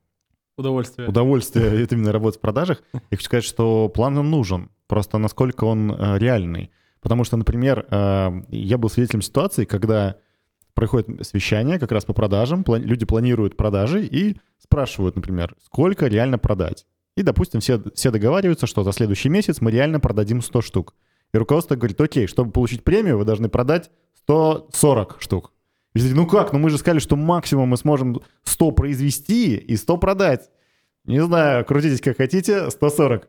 [0.57, 1.09] Удовольствие.
[1.09, 2.83] удовольствие это именно работать в продажах.
[2.93, 4.71] Я хочу сказать, что план он нужен.
[4.89, 6.71] Просто насколько он э, реальный.
[7.01, 10.17] Потому что, например, э, я был свидетелем ситуации, когда
[10.75, 16.39] проходит совещание как раз по продажам, пла- люди планируют продажи и спрашивают, например, сколько реально
[16.39, 16.87] продать.
[17.19, 20.95] И, допустим, все, все договариваются, что за следующий месяц мы реально продадим 100 штук.
[21.35, 23.91] И руководство говорит, окей, чтобы получить премию, вы должны продать
[24.23, 25.53] 140 штук.
[25.95, 29.77] И такие, ну как, ну мы же сказали, что максимум мы сможем 100 произвести и
[29.77, 30.49] 100 продать.
[31.07, 33.29] Не знаю, крутитесь как хотите, 140.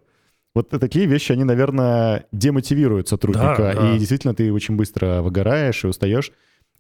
[0.54, 3.56] Вот такие вещи, они, наверное, демотивируют сотрудника.
[3.58, 3.96] Да, да.
[3.96, 6.32] И действительно ты очень быстро выгораешь и устаешь.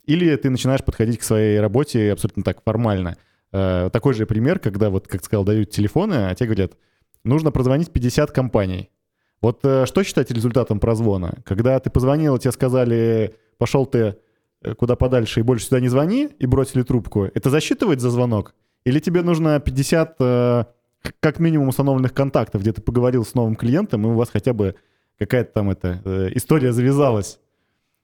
[0.05, 3.17] Или ты начинаешь подходить к своей работе абсолютно так формально.
[3.51, 6.73] Э, Такой же пример, когда, вот, как сказал, дают телефоны, а те говорят,
[7.23, 8.89] нужно прозвонить 50 компаний.
[9.41, 11.39] Вот э, что считать результатом прозвона?
[11.45, 14.17] Когда ты позвонил, тебе сказали, пошел ты
[14.61, 18.53] э, куда подальше и больше сюда не звони, и бросили трубку, это засчитывает за звонок?
[18.83, 20.63] Или тебе нужно 50 э,
[21.19, 24.75] как минимум установленных контактов, где ты поговорил с новым клиентом, и у вас хотя бы
[25.17, 27.39] какая-то там эта история завязалась?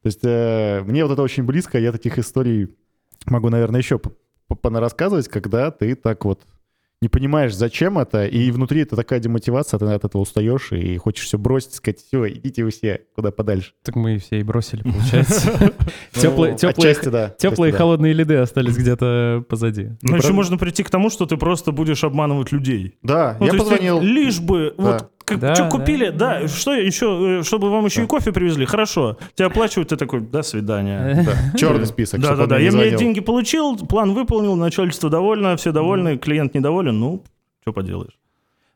[0.01, 0.23] То есть
[0.88, 2.75] мне вот это очень близко, я таких историй
[3.25, 3.99] могу, наверное, еще
[4.47, 6.45] понарассказывать, когда ты так вот
[7.05, 11.27] не понимаешь, зачем это, и внутри это такая демотивация, ты от этого устаешь и хочешь
[11.27, 13.73] все бросить, сказать, все, идите вы все куда подальше.
[13.83, 15.71] Так мы все и бросили, получается.
[16.13, 19.91] Теплые, Ну, теплые, и холодные лиды остались где-то позади.
[20.01, 20.33] Но еще правда?
[20.33, 22.97] можно прийти к тому, что ты просто будешь обманывать людей.
[23.03, 24.01] Да, Ну, я позвонил.
[24.01, 25.69] Лишь бы, вот, как, Да, что да.
[25.71, 29.17] купили, да, что еще, э, чтобы вам еще и кофе привезли, хорошо.
[29.33, 31.23] Тебя оплачивают, ты такой, до свидания.
[31.25, 32.15] Да, черный список.
[32.19, 36.53] он Да-да-да, мне я не мне деньги получил, план выполнил, начальство довольно, все довольны, клиент
[36.53, 37.23] недоволен, ну,
[37.61, 38.17] что поделаешь.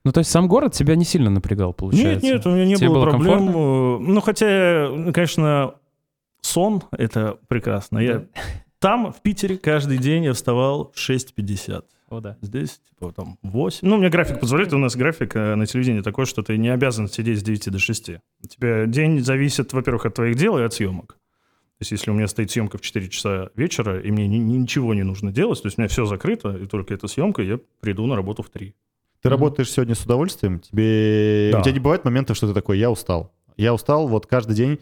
[0.05, 2.25] Ну, то есть сам город тебя не сильно напрягал, Нет, получается?
[2.25, 3.37] нет, у меня не Тебе было, было проблем.
[3.37, 3.59] комфортно?
[3.59, 5.73] э, Ну, хотя, ну, конечно,
[6.41, 7.99] сон— это прекрасно.
[7.99, 8.23] Я
[8.79, 11.83] там, в Питере, каждый день я вставал в 6.50.
[12.09, 12.37] О, да.
[12.41, 13.87] Здесь, типа, там, 8.
[13.87, 14.73] Ну, у меня график позволяет.
[14.73, 17.79] У нас график э, на телевидении такой, что ты не обязан сидеть с 9 до
[17.79, 18.09] 6.
[18.43, 21.13] У тебя день зависит, во-первых, от твоих дел и от съемок.
[21.13, 24.93] То есть, если у меня стоит съемка в 4 часа вечера, и мне ни- ничего
[24.93, 28.05] не нужно делать, то есть у меня все закрыто, и только эта съемка, я приду
[28.05, 28.75] на работу в 3.
[29.21, 30.59] Ты работаешь сегодня с удовольствием?
[30.59, 31.49] Тебе...
[31.51, 31.59] Да.
[31.59, 33.33] У тебя не бывает моментов, что ты такой, я устал.
[33.55, 34.79] Я устал вот каждый день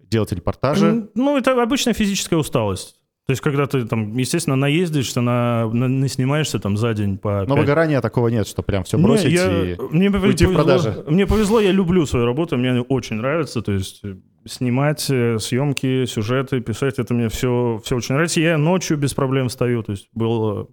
[0.00, 1.08] делать репортажи.
[1.14, 2.95] Ну, это обычная физическая усталость.
[3.26, 7.46] То есть, когда ты там, естественно, наездишься, на, на, наснимаешься там за день по Но
[7.56, 9.76] пять- выгорания такого нет, что прям все Не, бросить я- и...
[9.90, 11.04] мне уйти в продажи.
[11.08, 13.62] Мне повезло, я люблю свою работу, мне очень нравится.
[13.62, 18.40] То есть э, снимать э, съемки, сюжеты, писать, это мне все, все очень нравится.
[18.40, 19.82] Я ночью без проблем встаю.
[19.82, 20.68] То есть было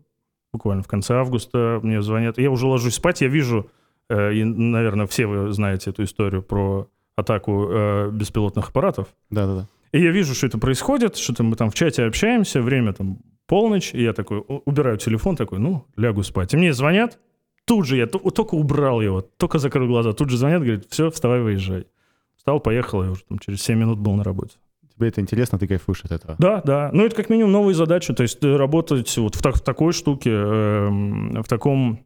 [0.53, 2.37] буквально в конце августа, мне звонят.
[2.37, 3.71] Я уже ложусь спать, я вижу,
[4.09, 9.07] э, и, наверное, все вы знаете эту историю про атаку э, беспилотных аппаратов.
[9.31, 9.67] Да-да-да.
[9.93, 13.93] И я вижу, что это происходит, что-то мы там в чате общаемся, время там полночь,
[13.93, 16.53] и я такой убираю телефон, такой, ну, лягу спать.
[16.53, 17.19] И мне звонят,
[17.65, 21.09] тут же я то- только убрал его, только закрыл глаза, тут же звонят, говорят, все,
[21.11, 21.85] вставай, выезжай.
[22.35, 24.55] Встал, поехал, я уже там через 7 минут был на работе.
[24.95, 26.35] Тебе это интересно, ты кайфуешь от этого.
[26.39, 26.89] Да, да.
[26.93, 28.13] Ну, это как минимум новые задачи.
[28.13, 32.05] То есть э, работать вот в, так- в такой штуке, эм, в таком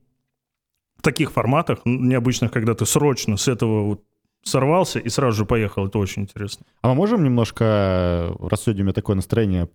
[0.97, 4.03] в таких форматах необычных, когда ты срочно с этого вот
[4.43, 5.87] сорвался и сразу же поехал.
[5.87, 6.65] Это очень интересно.
[6.81, 9.69] А мы можем немножко, раз сегодня у меня такое настроение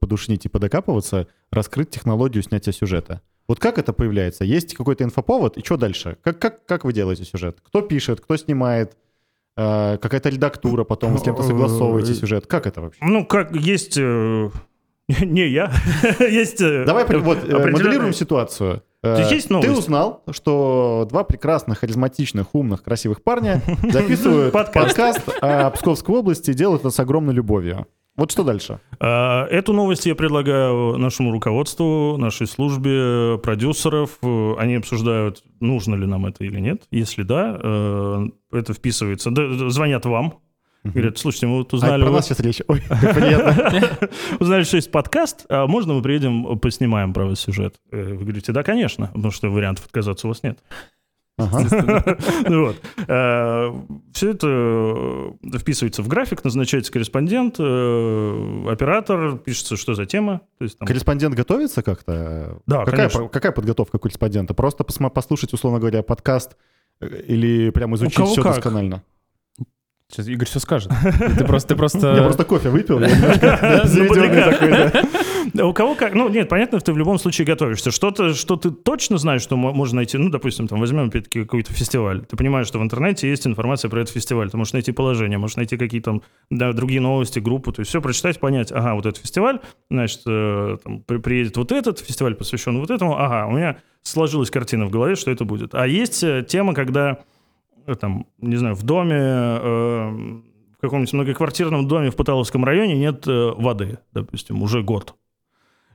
[0.00, 3.20] подушнить и подокапываться, раскрыть технологию снятия сюжета?
[3.48, 4.44] Вот как это появляется?
[4.44, 6.16] Есть какой-то инфоповод, и что дальше?
[6.22, 7.60] Как, как, как вы делаете сюжет?
[7.62, 8.96] Кто пишет, кто снимает?
[9.56, 12.46] Э, какая-то редактура, потом вы с кем-то согласовываете сюжет.
[12.46, 13.04] Как это вообще?
[13.04, 13.96] Ну, как есть...
[13.98, 14.50] Э,
[15.20, 15.72] не я.
[16.20, 16.60] есть...
[16.60, 18.82] Э, Давай вот, моделируем ситуацию.
[19.04, 26.52] Есть Ты узнал, что два прекрасных, харизматичных, умных, красивых парня записывают подкаст о Псковской области,
[26.52, 27.86] делают это с огромной любовью.
[28.16, 28.78] Вот что дальше?
[29.00, 34.18] А, эту новость я предлагаю нашему руководству, нашей службе продюсеров.
[34.56, 36.84] Они обсуждают, нужно ли нам это или нет.
[36.92, 39.32] Если да, э, это вписывается.
[39.68, 40.34] Звонят вам,
[40.84, 42.02] Говорят, слушайте, мы вот узнали...
[42.02, 42.60] А, про нас сейчас речь.
[42.68, 42.82] Ой.
[44.38, 47.76] Узнали, что есть подкаст, а можно мы приедем, поснимаем про вас сюжет?
[47.90, 50.58] Э, вы говорите, да, конечно, потому что вариантов отказаться у вас нет.
[51.36, 52.16] Ага.
[52.48, 52.76] вот.
[53.08, 53.72] Э,
[54.12, 60.42] Все это э, вписывается в график, назначается корреспондент, э, оператор, пишется, что за тема.
[60.58, 60.86] То есть, там...
[60.86, 62.60] Корреспондент готовится как-то?
[62.66, 63.28] Да, какая, конечно.
[63.28, 64.54] Какая подготовка корреспондента?
[64.54, 66.56] Просто послушать, условно говоря, подкаст
[67.00, 68.56] или прям изучить все как?
[68.56, 69.02] досконально?
[70.10, 70.92] Сейчас Игорь все скажет.
[71.38, 71.68] Ты просто...
[71.68, 72.14] Ты просто...
[72.14, 73.00] Я просто кофе выпил.
[75.68, 76.14] У кого как?
[76.14, 77.90] Ну, нет, понятно, ты в любом случае готовишься.
[77.90, 82.24] Что-то, что ты точно знаешь, что можно найти, ну, допустим, там, возьмем, опять-таки, какой-то фестиваль.
[82.24, 84.50] Ты понимаешь, что в интернете есть информация про этот фестиваль.
[84.50, 87.72] Ты можешь найти положение, можешь найти какие-то да, другие новости, группу.
[87.72, 91.98] То есть все прочитать, понять, ага, вот этот фестиваль, значит, э, там, приедет вот этот,
[92.00, 95.74] фестиваль посвящен вот этому, ага, у меня сложилась картина в голове, что это будет.
[95.74, 97.20] А есть э, тема, когда
[98.00, 100.10] там, не знаю, в доме, э,
[100.76, 105.14] в каком-нибудь многоквартирном доме в Пыталовском районе нет э, воды, допустим, уже год.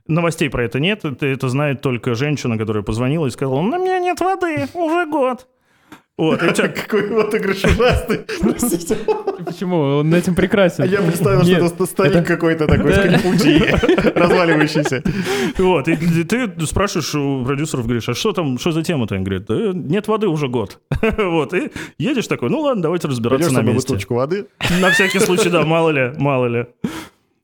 [0.06, 3.98] Новостей про это нет, это, это знает только женщина, которая позвонила и сказала, у меня
[3.98, 5.46] нет воды, уже год.
[6.20, 6.68] Вот, тебя...
[6.68, 8.20] Какой вот игрыш ужасный.
[8.42, 8.98] Простите.
[9.46, 9.76] Почему?
[9.76, 10.84] Он этим прекрасен.
[10.84, 15.02] А я представил, что это старик какой-то такой скрипучий, разваливающийся.
[15.56, 19.14] Вот, и ты спрашиваешь у продюсеров, говоришь, а что там, что за тема-то?
[19.14, 20.78] Он говорит, нет воды уже год.
[21.16, 23.80] Вот, и едешь такой, ну ладно, давайте разбираться на месте.
[23.80, 24.46] бутылочку воды?
[24.82, 26.66] На всякий случай, да, мало ли, мало ли.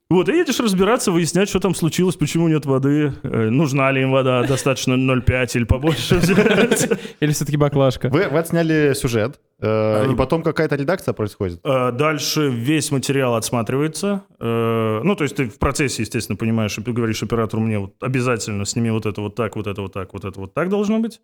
[0.08, 4.12] Вот, и едешь разбираться, выяснять, что там случилось, почему нет воды, э, нужна ли им
[4.12, 6.14] вода, достаточно 0,5 или побольше
[7.20, 8.08] Или все-таки баклажка.
[8.08, 11.58] Вы, вы отсняли сюжет, э, и потом какая-то редакция происходит?
[11.64, 14.22] Э, дальше весь материал отсматривается.
[14.38, 17.94] Э, ну, то есть ты в процессе, естественно, понимаешь, и ты говоришь оператору, мне вот
[18.00, 21.00] обязательно сними вот это вот так, вот это вот так, вот это вот так должно
[21.00, 21.20] быть.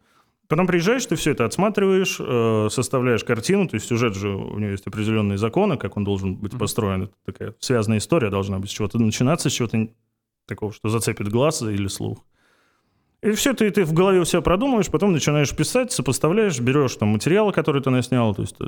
[0.49, 4.71] Потом приезжаешь, ты все это отсматриваешь, э, составляешь картину, то есть сюжет же, у него
[4.73, 7.05] есть определенные законы, как он должен быть построен.
[7.05, 9.89] Это такая связанная история должна быть с чего-то начинаться, с чего-то
[10.47, 12.25] такого, что зацепит глаз или слух.
[13.23, 17.11] И все ты, ты в голове у себя продумываешь, потом начинаешь писать, сопоставляешь, берешь там
[17.11, 18.65] материалы, которые ты наснял, то есть э,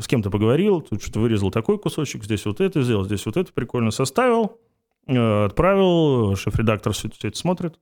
[0.00, 3.50] с кем-то поговорил, тут что-то вырезал такой кусочек, здесь вот это сделал, здесь вот это
[3.50, 4.60] прикольно составил,
[5.06, 7.78] э, отправил, шеф-редактор все, все это смотрит,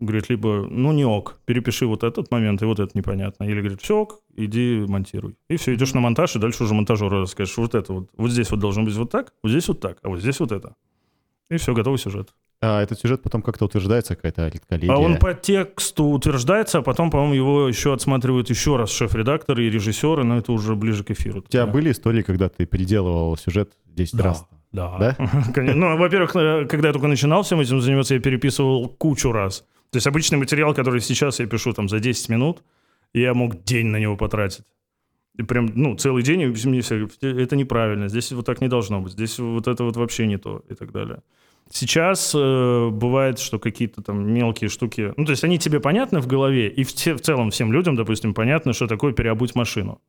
[0.00, 3.44] говорит, либо, ну, не ок, перепиши вот этот момент, и вот это непонятно.
[3.44, 5.36] Или говорит, все ок, иди монтируй.
[5.48, 8.50] И все, идешь на монтаж, и дальше уже монтажеру расскажешь, вот это вот, вот здесь
[8.50, 10.74] вот должно быть вот так, вот здесь вот так, а вот здесь вот это.
[11.50, 12.30] И все, готовый сюжет.
[12.62, 14.94] А этот сюжет потом как-то утверждается, какая-то редколлегия?
[14.94, 19.70] А он по тексту утверждается, а потом, по-моему, его еще отсматривают еще раз шеф-редактор и
[19.70, 21.40] режиссеры, но это уже ближе к эфиру.
[21.40, 21.72] У тебя да.
[21.72, 24.24] были истории, когда ты переделывал сюжет 10 да.
[24.24, 24.46] раз?
[24.72, 24.98] Да.
[24.98, 25.16] да?
[25.56, 29.64] Ну, во-первых, э, когда я только начинал всем этим заниматься, я переписывал кучу раз.
[29.90, 32.62] То есть обычный материал, который сейчас я пишу там за 10 минут,
[33.12, 34.64] я мог день на него потратить.
[35.36, 39.00] И прям, ну, целый день, и мне все это неправильно, здесь вот так не должно
[39.00, 41.22] быть, здесь вот это вот вообще не то и так далее.
[41.72, 46.26] Сейчас э, бывает, что какие-то там мелкие штуки, ну, то есть они тебе понятны в
[46.26, 50.00] голове, и в, в целом всем людям, допустим, понятно, что такое переобуть машину.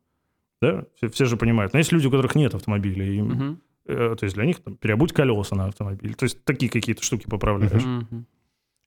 [0.60, 0.84] Да?
[0.96, 1.72] Все, все же понимают.
[1.72, 3.56] Но есть люди, у которых нет автомобиля, и, uh-huh.
[3.86, 6.14] э, то есть для них там, переобуть колеса на автомобиль.
[6.14, 7.82] То есть такие какие-то штуки поправляешь.
[7.82, 8.24] Uh-huh.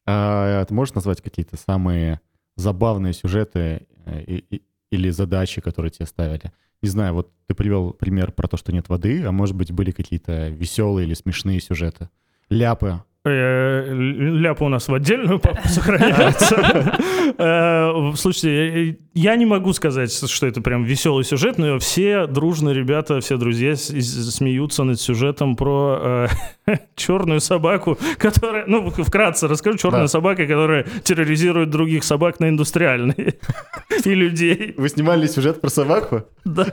[0.06, 2.22] А ты можешь назвать какие-то самые
[2.56, 6.52] забавные сюжеты э, и, и, или задачи, которые тебе ставили?
[6.82, 9.92] Не знаю, вот ты привел пример про то, что нет воды, а может быть были
[9.92, 12.10] какие-то веселые или смешные сюжеты,
[12.50, 17.00] ляпы, ляпа у нас в отдельную папку сохраняется.
[17.38, 23.20] Э, слушайте, я не могу сказать, что это прям веселый сюжет, но все дружно ребята,
[23.20, 26.28] все друзья смеются над сюжетом про
[26.68, 33.36] э, черную собаку, которая, ну, вкратце расскажу, черная собака, которая терроризирует других собак на индустриальные
[34.06, 34.74] и людей.
[34.78, 36.24] Вы снимали сюжет про собаку?
[36.46, 36.68] Да.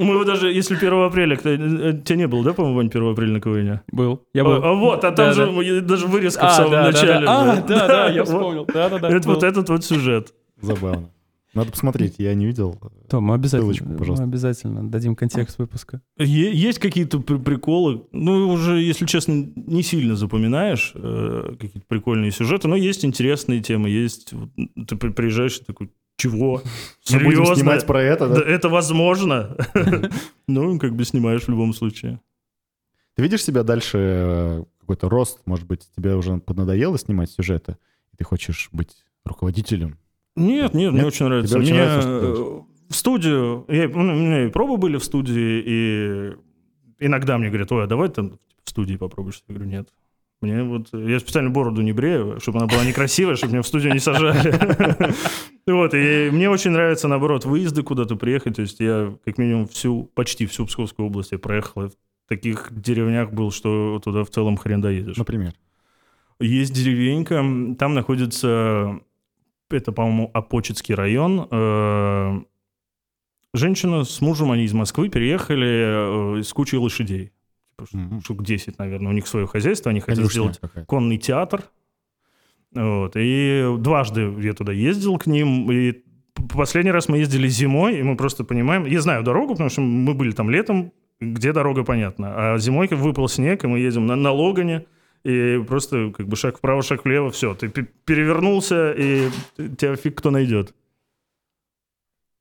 [0.00, 2.88] Мы его даже, если 1 апреля, кто, э, э, тебя не было, да, по-моему, Вань,
[2.88, 3.80] 1 апреля на КВН?
[3.92, 4.22] Был.
[4.34, 4.52] Я был.
[4.54, 5.80] А, а вот, а там да, же да.
[5.80, 7.26] даже вырезка а, в самом да, начале.
[7.26, 7.52] Да, да.
[7.52, 8.66] А, да, да, я вспомнил.
[8.66, 9.08] Да, да, да.
[9.08, 10.34] Это вот этот вот сюжет.
[10.60, 11.10] Забавно.
[11.52, 12.78] Надо посмотреть, я не видел.
[13.08, 14.24] То, мы обязательно, Ссылочку, пожалуйста.
[14.24, 16.00] мы обязательно дадим контекст выпуска.
[16.16, 22.30] Е- Есть какие-то при- приколы, ну, уже, если честно, не сильно запоминаешь э, какие-то прикольные
[22.30, 24.32] сюжеты, но есть интересные темы, есть...
[24.32, 24.50] вот,
[24.86, 25.90] Ты при- приезжаешь и такой,
[26.20, 26.62] чего?
[27.02, 27.54] Серьезно?
[27.56, 28.34] снимать про это, да?
[28.36, 29.56] Да это возможно.
[30.46, 32.20] Ну, как бы снимаешь в любом случае.
[33.14, 37.76] Ты видишь себя дальше, э, какой-то рост, может быть, тебе уже поднадоело снимать сюжеты,
[38.12, 39.98] и ты хочешь быть руководителем?
[40.36, 41.06] Нет, нет, мне Нет?
[41.06, 41.54] очень нравится.
[41.54, 45.04] Тебе очень Мне нравится, э, в студию, я, ну, у меня и пробы были в
[45.04, 46.32] студии, и
[46.98, 49.42] иногда мне говорят, ой, а давай там в студии попробуешь.
[49.48, 49.88] Я говорю, нет.
[50.42, 53.92] Мне вот, я специально бороду не брею, чтобы она была некрасивая, чтобы меня в студию
[53.92, 55.14] не сажали.
[55.66, 58.56] Вот, и мне очень нравится, наоборот, выезды куда-то приехать.
[58.56, 61.82] То есть я, как минимум, всю, почти всю Псковскую область я проехал.
[61.82, 61.92] В
[62.28, 65.16] таких деревнях был, что туда в целом хрен доедешь.
[65.16, 65.52] Например.
[66.40, 67.44] Есть деревенька,
[67.78, 68.98] там находится,
[69.70, 71.46] это, по-моему, Апочетский район.
[71.50, 72.40] Э,
[73.52, 77.32] Женщина с мужем, они из Москвы переехали э, с кучей лошадей.
[78.22, 79.10] Штук 10, наверное.
[79.10, 81.62] У них свое хозяйство, они хотят Конюшня сделать конный театр.
[82.74, 83.12] Вот.
[83.16, 85.70] И дважды я туда ездил к ним.
[85.70, 86.02] И
[86.54, 88.86] последний раз мы ездили зимой, и мы просто понимаем...
[88.86, 92.54] Я знаю дорогу, потому что мы были там летом, где дорога понятна.
[92.54, 94.86] А зимой выпал снег, и мы едем на, на Логане,
[95.24, 97.54] и просто как бы шаг вправо, шаг влево, все.
[97.54, 100.74] Ты пе- перевернулся, и тебя фиг кто найдет.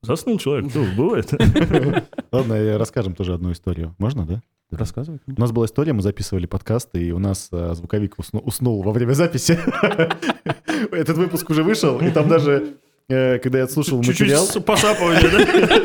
[0.01, 1.31] Заснул человек, ну, бывает.
[2.31, 3.95] Ладно, расскажем тоже одну историю.
[3.97, 4.41] Можно, да?
[4.71, 5.19] Рассказывай.
[5.25, 8.91] У нас была история, мы записывали подкаст, и у нас э, звуковик усну- уснул во
[8.91, 9.57] время записи.
[10.91, 12.75] Этот выпуск уже вышел, и там даже,
[13.09, 15.21] э, когда я слушал Чуть-чуть материал, с- посапывание,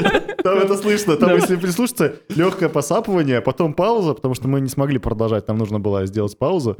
[0.03, 0.21] да?
[0.43, 1.17] там это слышно.
[1.17, 5.81] Там, если прислушаться, легкое посапывание, потом пауза, потому что мы не смогли продолжать, нам нужно
[5.81, 6.77] было сделать паузу.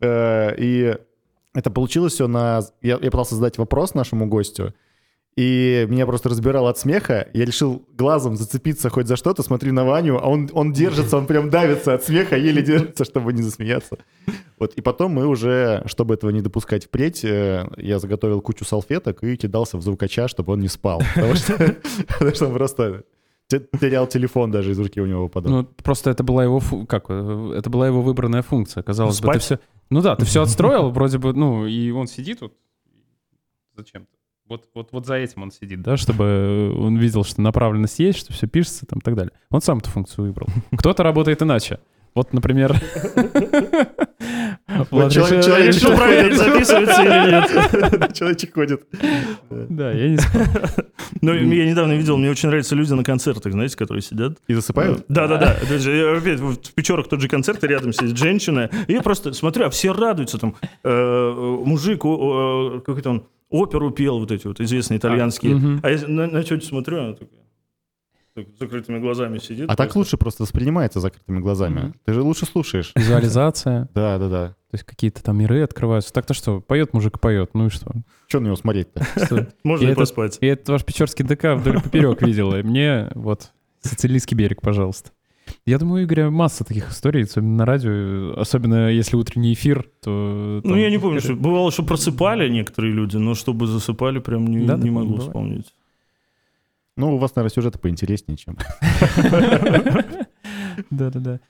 [0.00, 0.96] Э, И
[1.54, 2.62] это получилось все на...
[2.82, 4.74] Я, я пытался задать вопрос нашему гостю,
[5.38, 7.28] и меня просто разбирало от смеха.
[7.32, 11.26] Я решил глазом зацепиться хоть за что-то, смотрю на Ваню, а он, он держится, он
[11.26, 13.98] прям давится от смеха, еле держится, чтобы не засмеяться.
[14.58, 19.22] Вот, и потом мы уже, чтобы этого не допускать впредь, э, я заготовил кучу салфеток
[19.22, 21.00] и кидался в звукача, чтобы он не спал.
[21.14, 21.52] Потому что,
[22.08, 23.04] потому что он просто
[23.46, 25.52] те- терял телефон даже из руки у него выпадал.
[25.52, 28.82] Ну, просто это была его, как, э, это была его выбранная функция.
[28.82, 29.60] Казалось бы, ты все...
[29.88, 32.54] Ну да, ты все отстроил, вроде бы, ну, и он сидит вот
[33.76, 34.17] зачем-то.
[34.48, 38.32] Вот, вот, вот за этим он сидит, да, чтобы он видел, что направленность есть, что
[38.32, 39.32] все пишется там и так далее.
[39.50, 40.48] Он сам эту функцию выбрал.
[40.76, 41.80] Кто-то работает иначе.
[42.14, 42.74] Вот, например...
[44.68, 47.30] Человек- решил- проверить, записывается или
[48.00, 48.12] нет.
[48.16, 48.86] Человечек ходит.
[49.50, 50.46] Да, я не знаю.
[51.20, 54.38] Ну, я недавно видел, мне очень нравятся люди на концертах, знаете, которые сидят.
[54.46, 55.04] И засыпают?
[55.08, 55.54] Да, да, да.
[55.54, 58.70] Это же, я опять в Печорах тот же концерт, и рядом сидит женщина.
[58.86, 60.38] И я просто смотрю, а все радуются.
[60.38, 61.32] Там э,
[61.64, 65.56] мужик, какой-то он оперу пел, вот эти вот известные итальянские.
[65.56, 65.80] мгм.
[65.82, 67.38] А я на, на тетю смотрю, она такая
[68.34, 69.64] так, с закрытыми глазами сидит.
[69.64, 69.98] А так просто.
[69.98, 71.80] лучше просто воспринимается закрытыми глазами.
[71.80, 71.94] Мгм.
[72.04, 72.92] Ты же лучше слушаешь.
[72.94, 74.48] Визуализация, Да, да, да.
[74.48, 76.12] то есть какие-то там миры открываются.
[76.12, 77.90] Так-то что, поет мужик, поет, ну и что?
[78.28, 79.04] Че на него смотреть-то?
[79.26, 79.48] Что?
[79.64, 80.38] Можно И поспать.
[80.40, 82.54] И это ваш Печорский ДК вдоль и поперек видел.
[82.54, 83.50] И мне вот
[83.82, 85.10] Сицилийский берег, пожалуйста.
[85.66, 90.60] Я думаю, у Игоря масса таких историй, особенно на радио, особенно если утренний эфир, то...
[90.64, 94.46] Ну, там- я не помню, что бывало, что просыпали некоторые люди, но чтобы засыпали, прям
[94.46, 95.22] не, Да, не могу бывает.
[95.24, 95.74] вспомнить.
[96.96, 98.56] Ну, у вас, наверное, сюжеты поинтереснее, чем...
[100.90, 101.40] Да-да-да.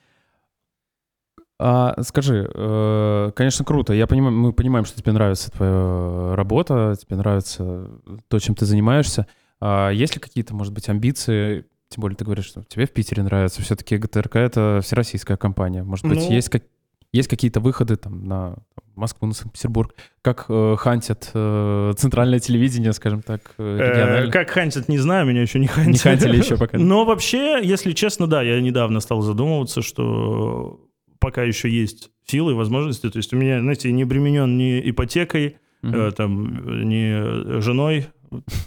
[1.61, 3.93] А, скажи, э, конечно, круто.
[3.93, 7.89] Я понимаю, мы понимаем, что тебе нравится твоя работа, тебе нравится
[8.29, 9.27] то, чем ты занимаешься.
[9.59, 11.65] А есть ли какие-то, может быть, амбиции?
[11.89, 13.61] Тем более ты говоришь, что тебе в Питере нравится.
[13.61, 15.83] Все-таки ГТРК— это всероссийская компания.
[15.83, 16.63] Может быть, Ну- есть, как...
[17.11, 18.57] есть какие-то выходы там, на
[18.95, 19.95] Москву, на Санкт-Петербург?
[20.21, 24.31] Как э, хантят э, центральное телевидение, скажем так, э, Э, региональное?
[24.31, 25.93] как хантят, не знаю, меня еще не хантили.
[25.93, 26.77] Не хантили еще пока.
[26.79, 30.85] Но вообще, если честно, да, я недавно стал задумываться, что
[31.19, 33.09] пока еще есть силы и возможности.
[33.09, 35.95] То есть у меня, знаете, не обременен ни ипотекой, Мгм.
[35.95, 38.07] э, там, ни женой.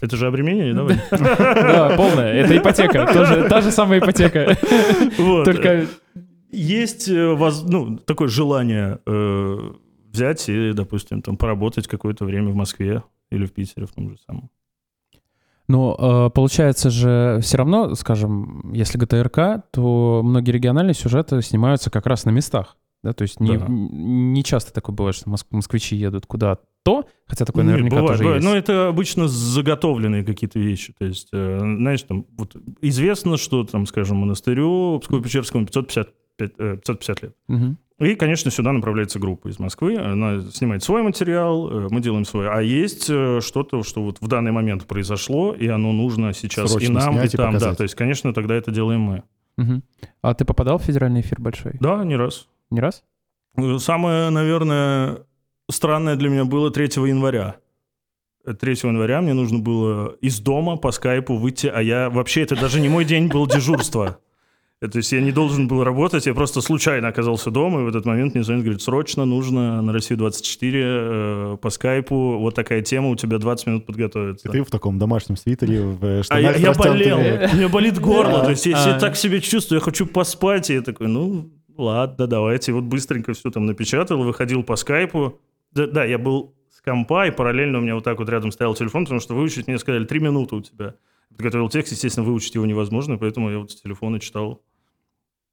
[0.01, 0.83] Это же обременение, да?
[0.83, 0.99] Вань?
[1.11, 2.33] Да, полная.
[2.33, 3.07] Это ипотека.
[3.13, 4.57] Тоже, та же самая ипотека.
[5.17, 5.45] Вот.
[5.45, 5.85] Только
[6.51, 9.71] Есть э, воз- ну, такое желание э,
[10.11, 14.17] взять и, допустим, там поработать какое-то время в Москве или в Питере в том же
[14.27, 14.49] самом.
[15.69, 22.25] Ну, получается же все равно, скажем, если ГТРК, то многие региональные сюжеты снимаются как раз
[22.25, 22.75] на местах.
[23.01, 23.65] Да, то есть не, Да.
[23.69, 26.61] не часто такое бывает, что моск- москвичи едут куда-то,
[27.25, 28.41] хотя такое наверняка бывает, тоже бывает.
[28.43, 28.53] есть.
[28.53, 30.93] Но это обычно заготовленные какие-то вещи.
[30.97, 36.77] То есть, э, знаешь, там вот известно, что, там, скажем, монастырю Псково-Печерскому 550, пять- э,
[36.77, 37.35] 550 лет.
[37.47, 37.77] Мгм.
[37.99, 39.95] И, конечно, сюда направляется группа из Москвы.
[39.97, 42.49] Она снимает свой материал, э, мы делаем свой.
[42.49, 46.87] А есть э, что-то, что вот в данный момент произошло, и оно нужно сейчас Срочно
[46.87, 47.57] и нам, и снять и там.
[47.57, 49.23] Да, то есть, конечно, тогда это делаем мы.
[49.57, 49.83] Мгм.
[50.21, 51.73] А ты попадал в федеральный эфир большой?
[51.79, 52.47] Да, не раз.
[52.71, 53.03] Не раз?
[53.77, 55.19] Самое, наверное,
[55.69, 57.57] странное для меня было 3 января.
[58.45, 62.79] 3 января мне нужно было из дома по скайпу выйти, а я вообще, это даже
[62.81, 64.19] не мой день был дежурства.
[64.81, 67.87] Э, То есть я не должен был работать, я просто случайно оказался дома, и в
[67.87, 73.09] этот момент мне звонит, говорит, срочно нужно на Россию-24 э, по скайпу, вот такая тема,
[73.09, 74.49] у тебя 20 минут подготовиться.
[74.49, 77.69] И ты в таком домашнем свитере, в э, А штанах я, я болел, у меня
[77.69, 78.99] болит горло, то есть я себя А.
[78.99, 82.71] так себя чувствую, я хочу поспать, и я такой, ну, ладно, давайте.
[82.71, 85.39] И вот быстренько все там напечатал, выходил по скайпу.
[85.73, 88.73] Да, да, я был с компа, и параллельно у меня вот так вот рядом стоял
[88.75, 90.95] телефон, потому что выучить мне сказали, три минуты у тебя.
[91.29, 94.61] Подготовил текст, естественно, выучить его невозможно, поэтому я вот с телефона читал.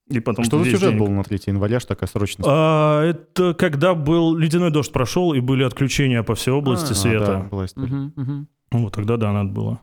[0.09, 2.49] И потом Что за сюжет день- был на 3 января, что такая срочность?
[2.51, 6.95] А, это когда был ледяной дождь прошел, и были отключения по всей области А, А,
[6.95, 7.27] света.
[7.27, 7.87] да, была история.
[7.95, 8.49] Мгм, мгм.
[8.73, 9.81] Вот тогда да, надо было.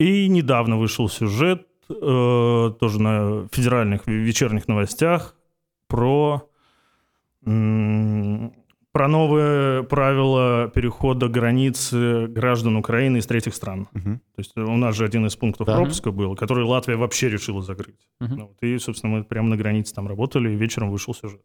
[0.00, 5.34] И недавно вышел сюжет э, тоже на федеральных ве- вечерних новостях
[5.86, 6.48] про
[7.46, 8.52] м,
[8.98, 13.86] про новые правила перехода границы граждан Украины из третьих стран.
[13.92, 14.18] Мгм.
[14.34, 15.76] То есть у нас же один из пунктов Да.
[15.76, 18.08] пропуска был, который Латвия вообще решила закрыть.
[18.18, 18.36] Мгм.
[18.36, 21.40] Ну вот, и, собственно, мы прямо на границе там работали, и вечером вышел сюжет.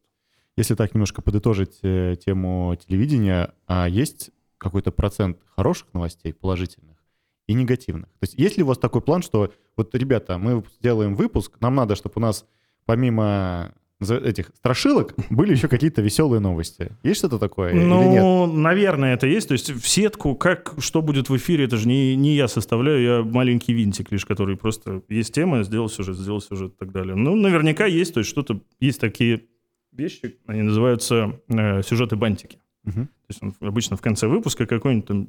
[0.57, 6.97] Если так немножко подытожить э, тему телевидения, а есть какой-то процент хороших новостей, положительных,
[7.45, 8.07] и негативных?
[8.13, 11.75] То есть есть ли у вас такой план, что вот, ребята, мы сделаем выпуск, нам
[11.75, 12.47] надо, чтобы у нас
[12.87, 13.73] помимо
[14.11, 16.91] этих страшилок были еще какие-то веселые новости.
[17.03, 17.87] Есть что-то такое или нет?
[17.87, 19.47] Ну, наверное, это есть.
[19.47, 23.01] То есть в сетку, как, что будет в эфире, это же не, не я составляю,
[23.01, 25.01] я маленький винтик лишь, который просто...
[25.09, 27.15] Есть тема, сделал сюжет, сделал сюжет и так далее.
[27.15, 28.61] Ну, наверняка есть, то есть что-то...
[28.79, 29.43] Есть такие
[29.91, 32.57] вещи, они называются э, сюжеты-бантики.
[32.83, 33.07] Мгм.
[33.07, 35.27] То есть он обычно в конце выпуска какой-нибудь там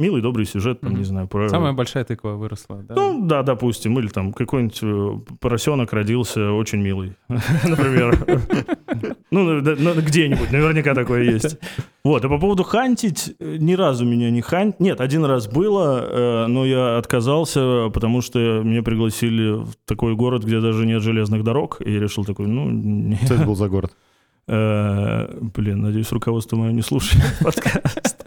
[0.00, 0.98] милый, добрый сюжет, там, Мгм.
[0.98, 1.48] не знаю, про...
[1.48, 2.94] Самая большая тыква выросла, да?
[2.94, 8.18] Ну, да, допустим, или там какой-нибудь э, поросенок родился очень милый, например.
[9.32, 11.56] Ну, где-нибудь, наверняка такое есть.
[12.02, 14.80] Вот, а по поводу хантить, э, ни разу меня не хантить.
[14.80, 20.42] Нет, один раз было, э, но я отказался, потому что меня пригласили в такой город,
[20.42, 23.68] где даже нет железных дорог, и я решил такой, ну, не- Что это был за
[23.68, 23.92] город?
[24.48, 28.24] Блин, надеюсь, руководство мое не слушает подкаст.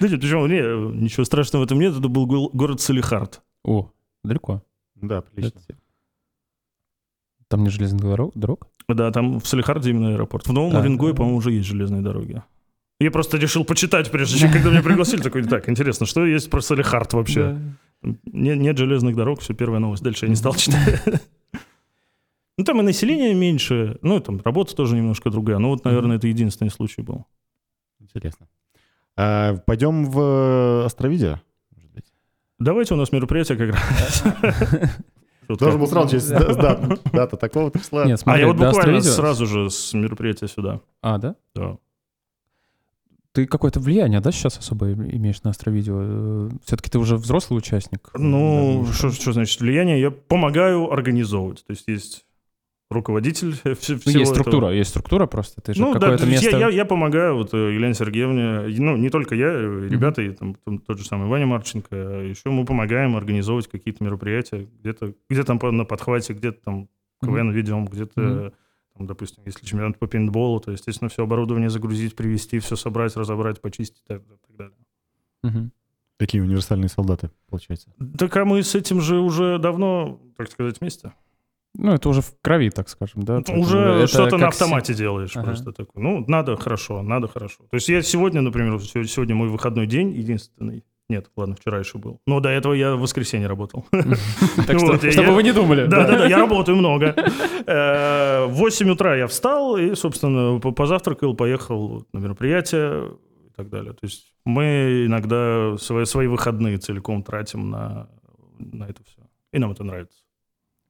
[0.00, 0.46] Да нет, почему?
[0.46, 3.42] Не, ничего страшного в этом нет, это был город Салихард.
[3.64, 3.90] О,
[4.24, 4.62] далеко.
[4.96, 5.60] Да, прилично.
[7.48, 8.32] Там не железных дорог?
[8.34, 8.68] дорог?
[8.88, 10.46] Да, там в Салихарде именно аэропорт.
[10.46, 10.80] В Новом Да.
[10.80, 12.42] Оренгое, по-моему, уже есть железные дороги.
[13.00, 16.60] Я просто решил почитать, прежде чем, когда меня пригласили, такой, так, интересно, что есть про
[16.60, 17.58] Салихард вообще?
[18.02, 20.02] Не- Нет, железных дорог, все, первая новость.
[20.02, 21.02] Дальше я не стал читать.
[22.58, 25.56] Ну, там и население меньше, ну, и там работа тоже немножко другая.
[25.56, 27.24] Ну, вот, наверное, это единственный случай был.
[28.00, 28.48] Интересно.
[29.22, 31.40] А, пойдем в Островидео?
[31.76, 32.04] может быть?
[32.58, 34.24] Давайте у нас мероприятие как раз.
[35.58, 38.04] Должен был сразу через да- да- дата такого числа.
[38.06, 40.80] Нет, А смотри, я вот буквально сразу же с мероприятия сюда.
[41.02, 41.34] А, да?
[41.54, 41.76] Да.
[43.32, 46.48] Ты какое-то влияние, да, сейчас особо имеешь на Астровидео?
[46.64, 48.10] Все-таки ты уже взрослый участник.
[48.14, 50.00] Ну, что значит влияние?
[50.00, 51.64] Я помогаю организовывать.
[51.66, 52.24] То есть есть
[52.90, 54.34] руководитель э, вс- Ну, всего есть этого.
[54.34, 55.60] структура, есть структура просто.
[55.60, 56.58] Ты же Ну, да, какое-то то есть место...
[56.58, 60.30] я, я, я помогаю вот э, Елене Сергеевне, ну, не только я, э, ребята, и
[60.30, 65.14] там, там тот же самый Ваня Марченко, а еще мы помогаем организовывать какие-то мероприятия, где-то
[65.28, 66.88] где там на подхвате, где-то там
[67.22, 68.52] КВН ведем, где-то, Мгм.
[68.96, 73.60] там, допустим, если чемпионат по пейнтболу, то, естественно, все оборудование загрузить, привезти, все собрать, разобрать,
[73.60, 74.76] почистить и так, так далее.
[75.42, 75.72] Мгм.
[76.16, 77.92] Такие универсальные солдаты, получается.
[78.18, 81.12] Так а мы с этим же уже давно, так сказать, вместе.
[81.76, 83.34] Ну, это уже в крови, так скажем, да?
[83.36, 85.46] Поэтому уже это что-то на как с- автомате делаешь Ага.
[85.46, 86.02] просто такой.
[86.02, 87.64] Ну, надо хорошо, надо хорошо.
[87.70, 90.84] То есть я сегодня, например, сегодня мой выходной день единственный.
[91.08, 92.20] Нет, ладно, вчера еще был.
[92.26, 93.84] Но до этого я в воскресенье работал.
[94.66, 95.86] Так что, чтобы вы не думали.
[95.86, 97.14] Да-да-да, я работаю много.
[97.66, 103.12] Э, В 8 утра я встал и, собственно, по- позавтракал, поехал на мероприятие
[103.46, 103.92] и так далее.
[103.92, 108.08] То есть мы иногда свои, выходные целиком тратим на
[108.88, 109.22] это все.
[109.52, 110.19] И нам это нравится.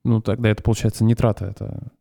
[0.04, 1.92] Ну, тогда это, получается, не трата, это...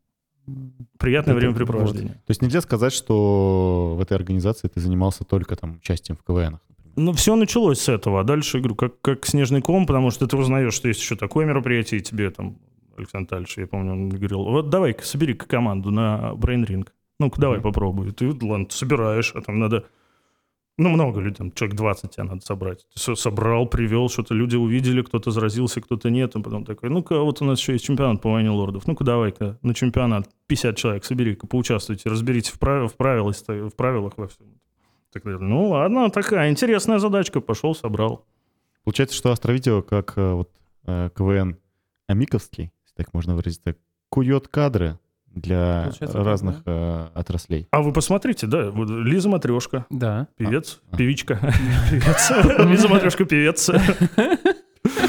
[0.97, 2.13] Приятное Это- времяпрепровождение.
[2.13, 6.59] То есть нельзя сказать, что в этой организации ты занимался только там участием в КВНах,
[6.69, 6.93] например.
[6.95, 8.21] Ну, все началось с этого.
[8.21, 11.45] А дальше, говорю, как, как снежный ком, потому что ты узнаешь, что есть еще такое
[11.45, 12.57] мероприятие, и тебе там,
[12.97, 16.87] Александр Тальевич, я помню, он говорил, вот давай-ка собери-ка команду на Ring.
[17.19, 17.63] Ну-ка, давай Мгм.
[17.63, 18.11] попробуй.
[18.11, 19.85] Ты, ладно, ты собираешь, а там надо
[20.79, 22.87] Ну, много людей, там, человек 20 тебя надо собрать.
[22.93, 26.37] Ты собрал, привел, что-то люди увидели, кто-то заразился, кто-то нет.
[26.37, 28.87] И потом такой, ну-ка, вот у нас еще есть чемпионат по войне лордов.
[28.87, 32.93] Ну-ка, давай-ка на чемпионат 50 человек собери-ка, поучаствуйте, разберитесь в, прав...
[32.93, 34.47] в, правилах, в правилах во всем.
[35.11, 37.41] Так, ну, ладно, такая интересная задачка.
[37.41, 38.25] Пошел, собрал.
[38.85, 40.49] Получается, что Астровидео как э, вот
[40.85, 41.57] э, КВН
[42.07, 43.75] Амиковский, если так можно выразиться,
[44.07, 44.97] кует кадры
[45.35, 47.67] для Получается, разных э, отраслей.
[47.71, 50.27] А вы посмотрите, да, вот Лиза Матрешка, Да.
[50.37, 50.97] певец, А.
[50.97, 51.39] певичка,
[51.91, 52.31] певец.
[52.69, 53.69] Лиза Матрешка, певец.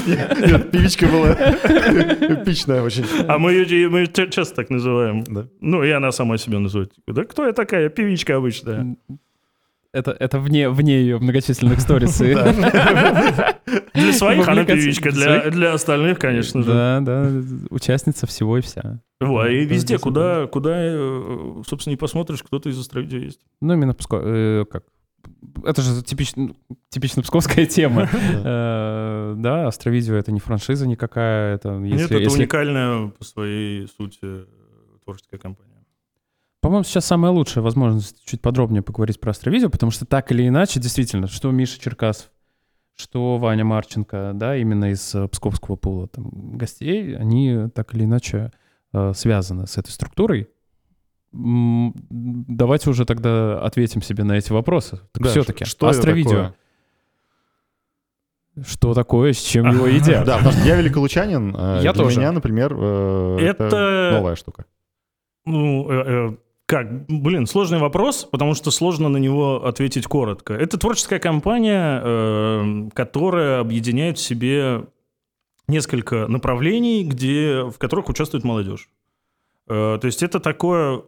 [0.05, 3.05] Нет, певичка была эпичная очень.
[3.27, 5.23] А мы ее мы её часто так называем.
[5.23, 5.47] Да.
[5.61, 6.91] Ну, и она сама себя называет.
[7.07, 7.89] Да кто я такая?
[7.89, 8.95] Певичка обычная.
[9.93, 12.17] Это, это вне, вне ее многочисленных сторис.
[13.93, 16.71] Для своих она певичка, для остальных, конечно же.
[16.71, 17.29] Да, да,
[17.69, 19.01] участница всего и вся.
[19.21, 23.41] И везде, да, куда, куда, э, собственно, не посмотришь, кто-то из Островидео есть.
[23.61, 24.83] Ну, именно Пско- э, как?
[25.63, 26.55] Это же типично,
[26.89, 28.09] типично псковская тема.
[28.13, 31.55] Э, Да, Астровидео— это не франшиза никакая.
[31.55, 34.45] Это, Нет, это уникальная по своей сути э,
[35.03, 35.70] творческая компания.
[36.61, 40.79] По-моему, сейчас самая лучшая возможность чуть подробнее поговорить про Астровидео, потому что так или иначе,
[40.79, 42.29] действительно, что Миша Черкасов,
[42.95, 48.51] что Ваня Марченко, да, именно из э, псковского пула там, гостей, они так или иначе
[48.93, 50.49] э, связаны с этой структурой.
[51.33, 54.99] М, Давайте уже тогда ответим себе на эти вопросы.
[55.13, 56.29] Так Да, все-таки, что это Астровидео.
[56.29, 56.55] такое?
[58.67, 60.25] Что такое, с чем его едят?
[60.25, 61.55] Да, потому что я великолучанин.
[61.57, 62.19] а Я для тоже.
[62.19, 64.65] меня, например, э, Это- новая штука.
[65.45, 66.37] Ну, э, э,
[66.71, 67.05] как?
[67.07, 70.53] Блин, сложный вопрос, потому что сложно на него ответить коротко.
[70.53, 74.85] Это творческая компания, э, которая объединяет в себе
[75.67, 78.89] несколько направлений, где, в которых участвует молодежь.
[79.67, 81.01] Э, то есть это такое...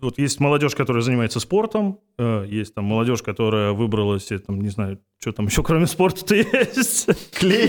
[0.00, 4.68] Вот есть молодежь, которая занимается спортом, э, есть там молодежь, которая выбрала себе, там, не
[4.68, 7.08] знаю, что там еще кроме спорта-то есть.
[7.32, 7.66] Клей.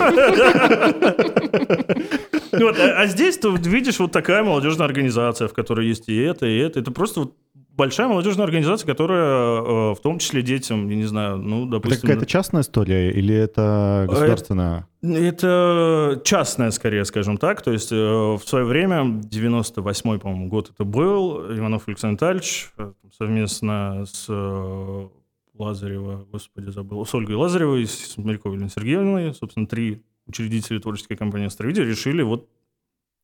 [2.52, 6.58] А, а здесь ты видишь вот такая молодежная организация, в которой есть и это, и
[6.58, 6.80] это.
[6.80, 7.36] Это просто вот
[7.78, 12.02] большая молодежная организация, которая э, в том числе детям, я не знаю, ну, Это допустим...
[12.02, 14.88] какая-то частная история или это государственная?
[15.02, 17.62] Это частная, скорее, скажем так.
[17.62, 22.92] То есть э, в свое время, 98-й, по-моему, год это был, Иванов Александр Витальевич э,
[23.16, 25.08] совместно с э,
[25.54, 31.48] Лазарева, господи, забыл, с Ольгой Лазаревой, с Моряковой Еленой Сергеевной, собственно, три учредители творческой компании
[31.48, 32.50] «Астровидео» решили вот,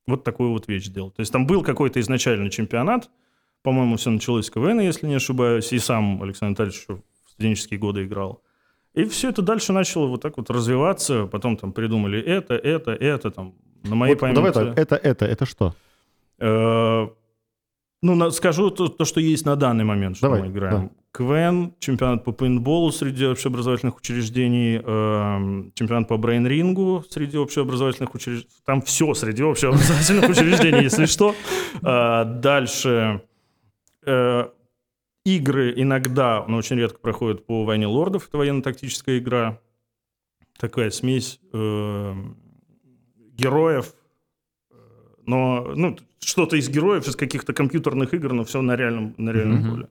[0.08, 1.16] вот такую вот вещь сделать.
[1.16, 3.10] То есть там был какой-то изначально чемпионат,
[3.64, 8.03] по-моему, все началось с КВН, если не ошибаюсь, и сам Александр Витальевич в студенческие годы
[8.05, 8.41] играл.
[8.93, 11.26] И все это дальше начало вот так вот развиваться.
[11.26, 14.36] Потом там придумали это, это, это, там, на моей Вот памяти.
[14.36, 15.74] Давай так, это, это, это что?
[16.39, 17.07] Э,
[18.01, 20.91] Ну, на- скажу то, то, что есть на данный момент, что Давай, мы играем.
[21.14, 28.49] КВН, чемпионат по пейнтболу среди общеобразовательных учреждений, эм, чемпионат по брейн-рингу среди общеобразовательных учреждений.
[28.66, 31.34] Там все среди общеобразовательных учреждений, если что.
[31.82, 33.22] Э, Дальше
[34.06, 34.49] э,
[35.26, 38.28] игры иногда, но очень редко проходят по «Войне лордов».
[38.28, 39.60] Это военно-тактическая игра.
[40.60, 42.14] Такая смесь э,
[43.34, 43.93] героев,
[45.26, 49.60] но ну, что-то из героев, из каких-то компьютерных игр, но все на реальном, на реальном
[49.60, 49.72] Мгм.
[49.72, 49.89] поле.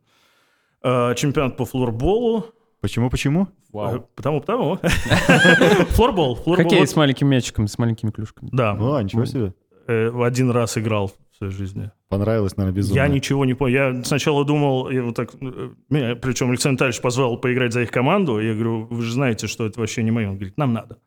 [0.82, 2.46] Э, Чемпионат по флорболу.
[2.80, 3.48] Почему, почему?
[3.74, 4.78] Э, Потому, потому.
[5.90, 6.34] Флорбол.
[6.36, 8.50] Хоккей с маленькими мячиками, с маленькими клюшками.
[8.52, 8.76] Да.
[8.78, 9.54] А, ничего себе.
[9.86, 11.90] Э, Один раз играл в своей жизни.
[12.08, 13.00] Понравилось, наверное, безумно.
[13.00, 13.94] Я ничего не понял.
[13.94, 17.90] Я сначала думал, я вот так, э, меня, причем Александр Витальевич позвал поиграть за их
[17.90, 18.38] команду.
[18.40, 20.28] Я говорю, вы же знаете, что это вообще не мое.
[20.28, 20.98] Он говорит, нам надо.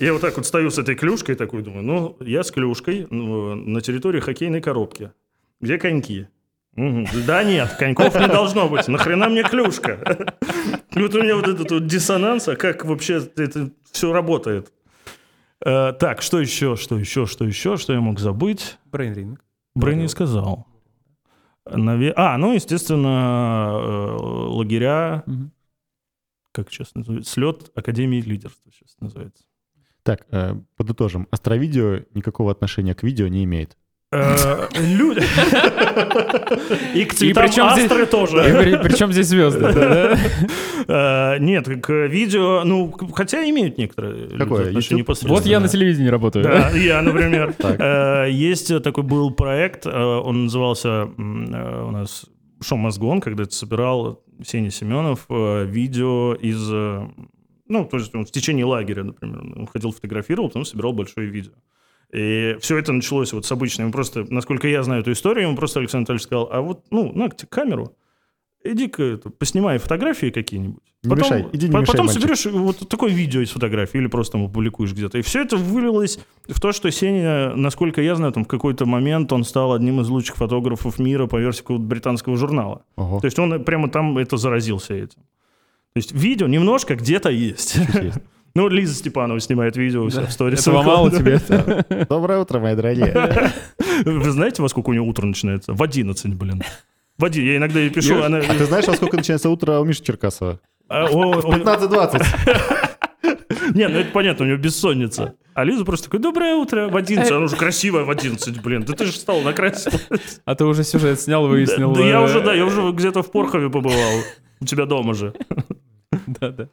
[0.00, 3.54] Я вот так вот стою с этой клюшкой, такой думаю, ну, я с клюшкой ну,
[3.54, 5.12] на территории хоккейной коробки.
[5.60, 6.26] Где коньки?
[6.74, 7.06] Мгм.
[7.26, 8.86] Да нет, коньков не должно быть.
[8.88, 10.34] Нахрена мне клюшка?
[10.94, 14.72] И вот у меня вот этот вот диссонанс, а как вообще это все работает?
[15.64, 18.78] Э, Так, что еще, что еще, что еще, что я мог забыть?
[18.86, 19.26] Брейнринг.
[19.26, 19.38] Брейн
[19.94, 20.66] не сказал.
[21.66, 25.52] Наве- А, ну, естественно, э, лагеря, Мгм.
[26.52, 29.44] как сейчас называется, слет Академии лидерства сейчас называется.
[30.02, 31.28] Так, э, подытожим.
[31.30, 33.76] Астровидео никакого отношения к видео не имеет.
[34.10, 35.20] Э, Люди.
[36.94, 38.78] И к цветам причем здесь- астры тоже.
[38.82, 39.60] Причем здесь звезды?
[39.60, 40.18] да?
[41.34, 45.34] Э, Нет, к видео, ну, хотя имеют некоторые Какое, непосредственно.
[45.34, 46.44] Вот я на телевидении работаю.
[46.44, 47.54] Да, я, например.
[47.58, 52.24] Э, Есть такой был проект, он назывался у нас
[52.62, 56.66] «Шоу Мозгон», когда это собирал Сеня Семенов видео из...
[57.70, 61.52] Ну, то есть он в течение лагеря, например, он ходил, фотографировал, потом собирал большое видео.
[62.12, 63.92] И все это началось вот с обычным.
[63.92, 67.28] Просто, насколько я знаю эту историю, ему просто Александр Анатольевич сказал, а вот, ну, на
[67.28, 67.94] камеру,
[68.64, 70.82] иди-ка поснимай фотографии какие-нибудь.
[71.04, 72.22] Не мешай, иди не по- мешай, потом мальчик.
[72.22, 75.18] соберешь вот такое видео из фотографий или просто там опубликуешь где-то.
[75.18, 79.32] И все это вылилось в то, что Сеня, насколько я знаю, там в какой-то момент
[79.32, 82.82] он стал одним из лучших фотографов мира по версии какого-то британского журнала.
[82.96, 83.20] Ого.
[83.20, 85.20] То есть он прямо там это заразился этим.
[85.92, 87.76] То есть видео немножко где-то есть.
[87.76, 88.18] есть.
[88.54, 90.66] Ну, Лиза Степанова снимает видео у себя в сторис.
[90.66, 91.34] Мало тебе?
[91.34, 92.06] это?
[92.08, 93.52] Доброе утро, мои дорогие.
[94.04, 95.74] Вы знаете, во сколько у нее утро начинается?
[95.74, 96.62] В 11, блин.
[97.18, 97.44] В 1.
[97.44, 98.38] Я иногда ей пишу, она...
[98.38, 100.60] А ты знаешь, во сколько начинается утро у Миши Черкасова?
[100.88, 102.24] А, о, о, 15-20.
[103.74, 105.34] Не, ну это понятно, у нее бессонница.
[105.54, 107.30] А Лиза просто такой, доброе утро, в 11.
[107.30, 108.84] Она уже красивая в 11, блин.
[108.84, 110.40] Да ты же встал, накрасилась.
[110.44, 111.92] А ты уже сюжет снял, выяснил.
[111.92, 114.22] Да я э, уже, да, я уже где-то в Порхове побывал.
[114.60, 115.34] У тебя дома же.
[116.26, 116.68] Да, да.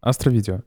[0.00, 0.56] Астровидео.
[0.56, 0.62] А,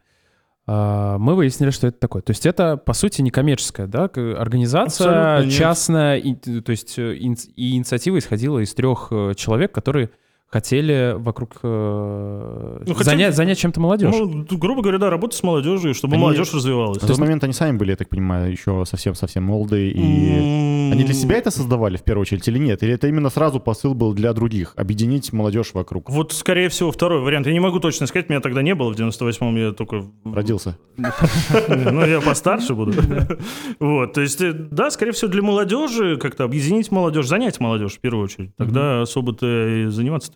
[0.70, 2.22] Мы выяснили, что это такое.
[2.22, 7.76] То есть это, по сути, некоммерческая да, организация, Абсолютно частная, и, то есть э, и
[7.76, 10.12] инициатива исходила из трех э, человек, которые
[10.50, 14.14] хотели вокруг э, Ну, хотели- занять, занять чем-то молодежь.
[14.18, 17.02] Ну, грубо говоря, да, работать с молодежью, чтобы Они- молодежь развивалась.
[17.02, 19.92] На тот момент они сами были, я так понимаю, еще совсем-совсем молодые.
[19.92, 22.82] И они для себя это создавали в первую очередь или нет?
[22.84, 24.74] Или это именно сразу посыл был для других?
[24.76, 26.10] Объединить молодежь вокруг?
[26.10, 27.46] Вот, скорее всего, второй вариант.
[27.48, 30.04] Я не могу точно сказать, меня тогда не было в 98-м, я только...
[30.26, 30.78] Родился.
[31.70, 32.94] Ну, я постарше буду.
[33.80, 38.00] Вот, то есть, э, да, скорее всего, для молодежи как-то объединить молодежь, занять молодежь в
[38.00, 38.56] первую очередь.
[38.58, 39.88] Тогда особо-то и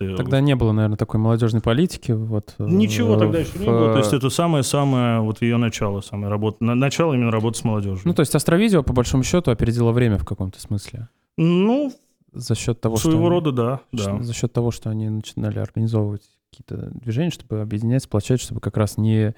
[0.06, 0.24] заниматься-то...
[0.24, 2.12] Тогда не было, наверное, такой молодежной политики.
[2.12, 3.92] Вот, э, Ничего тогда еще не в, было.
[3.92, 6.62] То э, есть это самое-самое, вот ее начало, самое работа.
[6.64, 8.02] на- Начало именно работы с молодежью.
[8.04, 11.08] Ну, то есть Астровидео, по большому счету, опередило время в каком-то смысле.
[11.36, 11.92] Ну,
[12.32, 13.28] За счет того, своего что...
[13.28, 13.80] рода, да.
[13.92, 14.22] Да.
[14.22, 18.96] За счет того, что они начинали организовывать какие-то движения, чтобы объединять, сплочать, чтобы как раз
[18.96, 19.34] не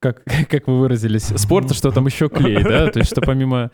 [0.00, 2.90] как, как вы выразились, спорта, что там еще клей, да?
[2.90, 3.70] То есть, что помимо...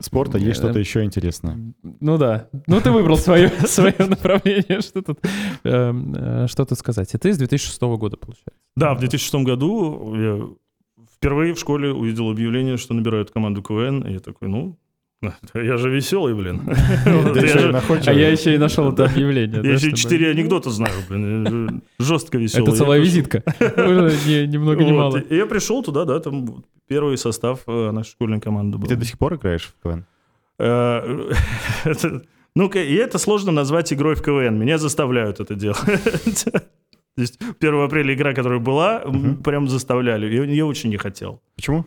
[0.00, 1.74] Спорта есть что-то еще интересное.
[1.82, 2.48] Ну да.
[2.66, 4.80] Ну ты выбрал свое, свое направление.
[4.80, 5.18] Что тут,
[5.64, 7.14] эм, э, что тут сказать?
[7.14, 8.52] И ты с 2006 года, получается.
[8.76, 10.48] Да, в 2006 году я
[11.14, 14.78] впервые в школе увидел объявление, что набирают команду КВН, и я такой, ну,
[15.54, 16.62] я же веселый, блин.
[18.06, 19.62] А я еще и нашел это объявление.
[19.64, 21.82] Я еще четыре анекдота знаю, блин.
[21.98, 22.68] Жестко веселый.
[22.68, 23.42] Это целая визитка.
[23.60, 25.22] Уже ни ни много ни Вот, мало.
[25.30, 28.88] Я пришел туда, да, там первый состав э, нашей школьной команды был.
[28.88, 30.06] ты до сих пор играешь в КВН?
[32.56, 34.56] Ну-ка, и это сложно назвать игрой в КВН.
[34.56, 36.44] Меня заставляют это делать.
[37.16, 39.04] То есть 1 апреля игра, которая была,
[39.44, 40.54] прям заставляли.
[40.54, 41.40] Я очень не хотел.
[41.56, 41.84] Почему?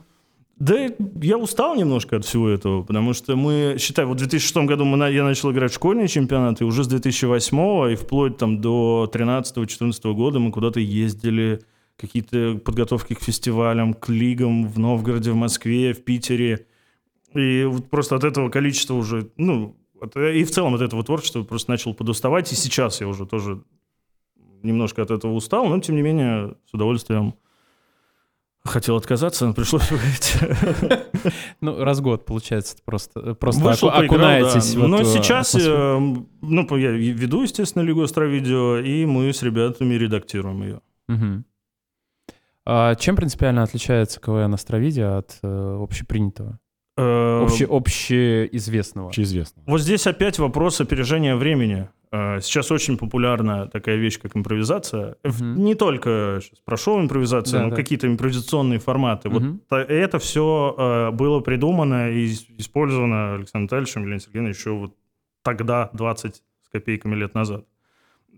[0.60, 0.88] Да,
[1.22, 5.12] я устал немножко от всего этого, потому что мы, считай, вот в 2006 году мы,
[5.12, 10.14] я начал играть в школьные чемпионаты, и уже с 2008 и вплоть там до 13-14
[10.14, 11.62] года мы куда-то ездили,
[11.96, 16.66] какие-то подготовки к фестивалям, к лигам в Новгороде, в Москве, в Питере.
[17.36, 21.44] И вот просто от этого количества уже, ну, от- и в целом от этого творчества
[21.44, 23.62] просто начал подуставать, и сейчас я уже тоже
[24.64, 27.36] немножко от этого устал, но тем не менее с удовольствием
[28.68, 31.04] хотел отказаться, но пришлось выйти.
[31.62, 34.74] Ну, раз в год, получается, просто, просто Вышел, оку- поиграл, окунаетесь.
[34.74, 34.88] да.
[34.88, 35.98] Но сейчас, э,
[36.42, 40.82] ну, я веду, естественно, Лигу Астровидео, и мы с ребятами редактируем ее.
[41.08, 41.46] Мгм.
[42.66, 46.60] А чем принципиально отличается КВН Астровидео от э, общепринятого?
[46.98, 49.08] Э, Обще, общеизвестного?
[49.10, 49.62] Общеизвестно.
[49.66, 51.90] Вот здесь опять вопрос опережения времени.
[52.12, 55.16] Э, Сейчас очень популярна такая вещь, как импровизация.
[55.24, 55.56] Мгм.
[55.64, 57.76] Не только сейчас про шоу-импровизацию, Да, но да.
[57.76, 59.30] какие-то импровизационные форматы.
[59.30, 59.62] Вот Мгм.
[59.70, 64.94] та- это все было придумано и использовано Александром Витальевичем Еленой Сергеевной еще вот
[65.44, 66.36] тогда, 20
[66.66, 67.66] с копейками лет назад.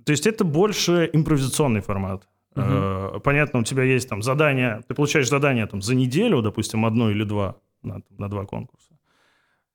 [0.05, 2.27] То есть это больше импровизационный формат.
[2.55, 7.09] Э, Понятно, у тебя есть там задание, ты получаешь задание там за неделю, допустим, одно
[7.11, 8.93] или два на, на два конкурса.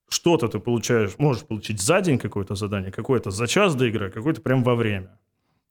[0.08, 4.40] Что-то ты получаешь, можешь получить за день какое-то задание, какое-то за час до игры, какое-то
[4.42, 5.18] прям во время.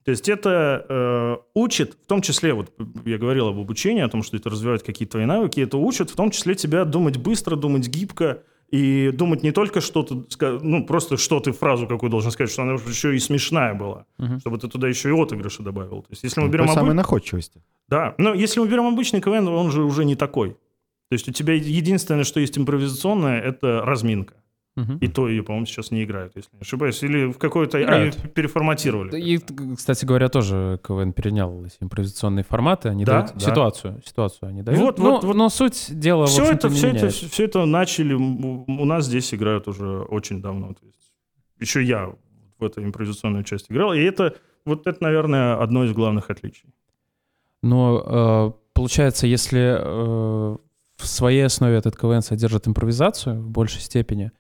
[0.04, 2.74] То есть это э, учит, в том числе, вот
[3.06, 6.16] я говорил об обучении, о том, что это развивает какие-то твои навыки, это учит в
[6.16, 10.26] том числе тебя думать быстро, думать гибко, и думать не только что-то,
[10.64, 14.40] ну, просто что ты фразу какую должен сказать, что она еще и смешная была, Мгм.
[14.40, 16.02] чтобы ты туда еще и отыгрыши добавил.
[16.02, 17.62] То есть если мы Ну, берем обы- самой находчивости.
[17.88, 20.58] да, но если мы берем обычный КВН, он же уже не такой.
[21.14, 24.34] То есть у тебя единственное, что есть импровизационное, это разминка.
[24.76, 24.98] Мгм.
[24.98, 27.04] И то ее, по-моему, сейчас не играют, если не ошибаюсь.
[27.04, 27.78] Или в какой-то...
[28.34, 29.22] переформатировали.
[29.22, 29.40] И,
[29.76, 33.40] кстати говоря, тоже КВН перенял импровизационные форматы, они Да, дают да.
[33.52, 34.80] ситуацию, ситуацию они дают.
[34.80, 35.36] Вот, но, вот, вот.
[35.36, 38.16] но суть дела, все это, все, это, все это начали...
[38.16, 40.74] У нас здесь играют уже очень давно.
[40.74, 41.12] То есть
[41.60, 42.12] еще я
[42.58, 43.94] в эту импровизационную часть играл.
[43.94, 44.34] И это,
[44.66, 46.74] вот это, наверное, одно из главных отличий.
[47.62, 50.58] Но э, получается, если э,
[50.98, 54.32] в своей основе этот КВН содержит импровизацию в большей степени,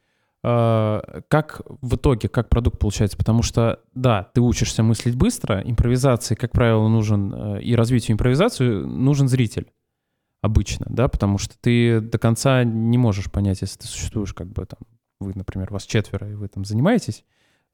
[0.43, 3.18] э, как в итоге, как продукт получается?
[3.18, 8.70] Потому что, да, ты учишься мыслить быстро, импровизации, как правило, нужен, э, и развитию импровизации
[8.70, 9.72] нужен зритель
[10.41, 14.66] обычно, да, потому что ты до конца не можешь понять, если ты существуешь как бы
[14.66, 14.80] там,
[15.22, 17.24] вы, например, вас четверо, и вы там занимаетесь,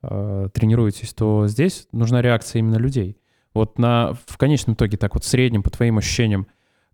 [0.04, 3.18] э, тренируетесь, то здесь нужна реакция именно людей.
[3.54, 6.48] Вот на, в конечном итоге, так вот в среднем, по твоим ощущениям,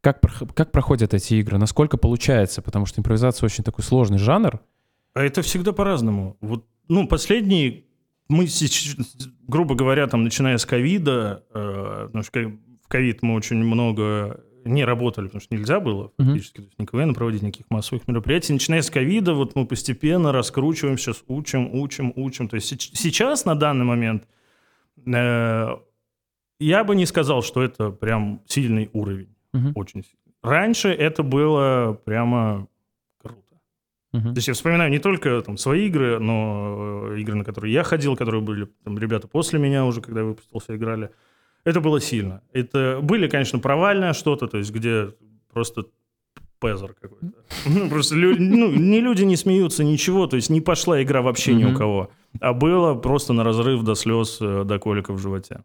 [0.05, 0.21] как,
[0.53, 4.59] как проходят эти игры, насколько получается, потому что импровизация очень такой сложный жанр.
[5.15, 6.37] А это всегда по-разному.
[6.41, 7.87] Вот, ну, последний,
[8.29, 8.45] мы,
[9.47, 12.39] грубо говоря, там, начиная с ковида, э, потому что
[12.83, 16.61] в ковид мы очень много не работали, потому что нельзя было фактически, mm-hmm.
[16.61, 18.53] то есть ни КВН проводить, никаких массовых мероприятий.
[18.53, 22.47] Начиная с ковида, вот мы постепенно раскручиваемся, учим, учим, учим.
[22.47, 24.27] То есть сейчас, на данный момент,
[25.03, 25.67] э,
[26.59, 29.34] я бы не сказал, что это прям сильный уровень.
[29.55, 29.71] Mm-hmm.
[29.75, 30.35] Очень сильный.
[30.43, 32.67] Раньше это было прямо
[33.21, 33.55] круто.
[34.13, 34.33] Mm-hmm.
[34.33, 37.83] То есть я вспоминаю не только там, свои игры, но э, игры, на которые я
[37.83, 41.09] ходил, которые были там, ребята после меня уже, когда я выпустился, играли.
[41.63, 42.41] Это было сильно.
[42.53, 45.13] Это были, конечно, провальное что-то, то есть где
[45.51, 45.85] просто
[46.59, 47.33] пезер какой-то.
[47.65, 51.53] Ну, просто лю- ну, ни люди не смеются, ничего, то есть не пошла игра вообще
[51.53, 52.09] ни у кого.
[52.41, 55.63] А было просто на разрыв до слез, э, до колика в животе.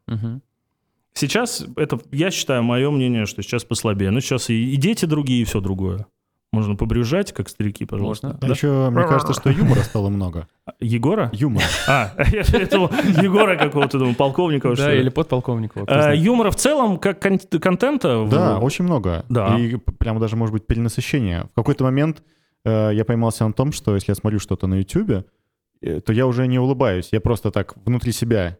[1.12, 4.10] Сейчас это, я считаю, мое мнение, что сейчас послабее.
[4.10, 6.06] Но сейчас и, и дети другие, и все другое.
[6.52, 8.28] Можно побрюзжать, как старики, пожалуйста.
[8.28, 8.40] Можно.
[8.40, 8.46] Да?
[8.48, 10.48] А еще, мне кажется, что юмора стало много.
[10.80, 11.30] Егора?
[11.32, 11.62] Юмор.
[11.86, 12.90] А, я этого
[13.22, 14.74] Егора какого-то, думал, полковника.
[14.74, 15.84] Да, или подполковника.
[15.86, 18.26] А, юмора в целом, как контента?
[18.28, 19.24] Да, очень много.
[19.28, 19.56] Да.
[19.58, 21.44] И прямо даже, может быть, перенасыщение.
[21.52, 22.24] В какой-то момент
[22.64, 25.24] э, я поймался на том, что если я смотрю что-то на YouTube,
[25.82, 27.10] э, то я уже не улыбаюсь.
[27.12, 28.58] Я просто так внутри себя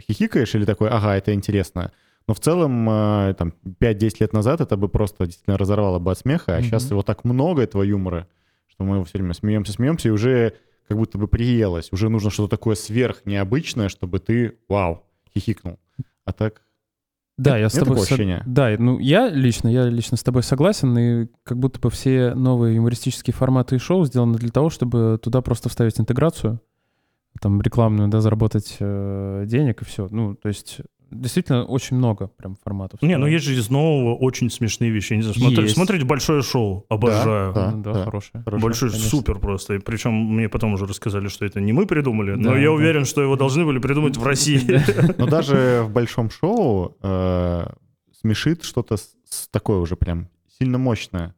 [0.00, 1.92] хихикаешь или такой, ага, это интересно.
[2.26, 6.18] Но в целом, э, там, 5-10 лет назад это бы просто действительно разорвало бы от
[6.18, 6.62] смеха, а mm-hmm.
[6.62, 8.28] сейчас его так много, этого юмора,
[8.66, 10.54] что мы все время смеемся, смеемся, и уже
[10.88, 11.90] как будто бы приелось.
[11.90, 15.04] Уже нужно что-то такое сверхнеобычное, чтобы ты, вау,
[15.34, 15.78] хихикнул.
[16.24, 16.62] А так...
[17.38, 18.42] Да, я с тобой со...
[18.46, 22.76] Да, ну я лично, я лично с тобой согласен, и как будто бы все новые
[22.76, 26.60] юмористические форматы и шоу сделаны для того, чтобы туда просто вставить интеграцию,
[27.40, 30.08] там рекламную, да, заработать э, денег и все.
[30.10, 30.80] Ну, то есть
[31.10, 33.00] действительно очень много прям форматов.
[33.02, 35.14] Не, ну есть же из нового очень смешные вещи.
[35.14, 37.52] Не знаю, смотри, смотрите большое шоу, обожаю.
[37.54, 38.44] Да, да, да, хорошее.
[38.44, 39.10] Большое, конечно.
[39.10, 39.74] супер просто.
[39.74, 42.72] И причем мне потом уже рассказали, что это не мы придумали, да, но я да.
[42.72, 44.80] уверен, что его должны были придумать в России.
[45.18, 47.66] Но даже в большом шоу э,
[48.20, 48.96] смешит что-то
[49.50, 50.28] такое уже прям
[50.58, 51.34] сильно мощное.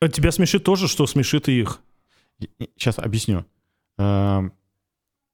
[0.00, 1.80] А тебя смешит тоже, что смешит и их.
[2.76, 3.46] Сейчас объясню.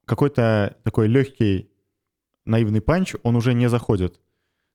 [0.05, 1.69] Какой-то такой легкий
[2.45, 4.19] наивный панч, он уже не заходит.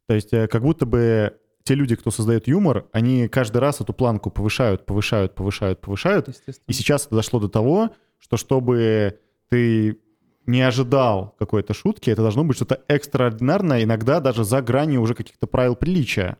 [0.06, 3.92] То есть э, как будто бы те люди, кто создает юмор, они каждый раз эту
[3.92, 6.28] планку повышают, повышают, повышают, повышают.
[6.66, 9.20] И сейчас это дошло до того, что чтобы
[9.50, 9.98] ты
[10.46, 15.46] не ожидал какой-то шутки, это должно быть что-то экстраординарное, иногда даже за гранью уже каких-то
[15.46, 16.38] правил приличия.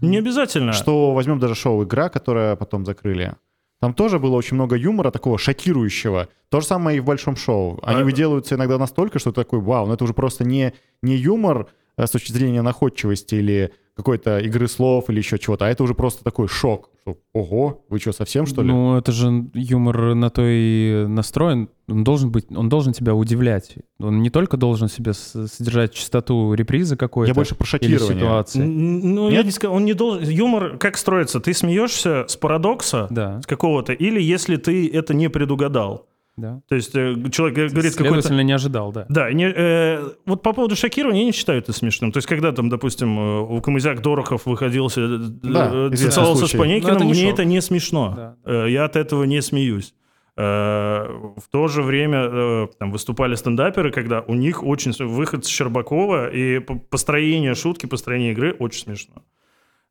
[0.00, 0.72] Не обязательно.
[0.72, 3.36] Что возьмем даже шоу «Игра», которое потом закрыли.
[3.82, 6.28] Там тоже было очень много юмора такого шокирующего.
[6.50, 7.80] То же самое и в большом шоу.
[7.82, 8.04] Они а...
[8.04, 10.72] выделываются иногда настолько, что такой, вау, ну это уже просто не,
[11.02, 11.66] не юмор
[11.96, 15.94] а с точки зрения находчивости или какой-то игры слов или еще чего-то, а это уже
[15.94, 16.90] просто такой шок.
[17.02, 18.68] Что, Ого, вы что, совсем что ли?
[18.68, 21.68] Ну, это же юмор на то и настроен.
[21.88, 23.74] Он должен быть, он должен тебя удивлять.
[23.98, 27.30] Он не только должен себе содержать частоту репризы какой-то.
[27.30, 28.20] Я больше про шокирование.
[28.20, 28.62] Ситуации.
[28.62, 29.38] Ну, Нет?
[29.38, 30.28] я не скажу, он не должен...
[30.28, 31.40] Юмор как строится?
[31.40, 33.42] Ты смеешься с парадокса да.
[33.42, 36.06] с какого-то, или если ты это не предугадал.
[36.36, 36.62] Да.
[36.68, 39.04] То есть э, человек говорит Следовательно, не ожидал, да.
[39.08, 42.10] Да, не, э, вот по поводу шокирования я не считаю это смешным.
[42.10, 46.96] То есть когда там, допустим, э, у Камызяк Дорохов выходился, э, да, целовался с Паникиным,
[46.96, 47.32] это мне шок.
[47.34, 48.14] это не смешно.
[48.16, 48.36] Да.
[48.44, 49.94] Э, я от этого не смеюсь.
[50.34, 56.58] В то же время там выступали стендаперы, когда у них очень выход с Щербакова и
[56.58, 59.22] построение шутки, построение игры очень смешно.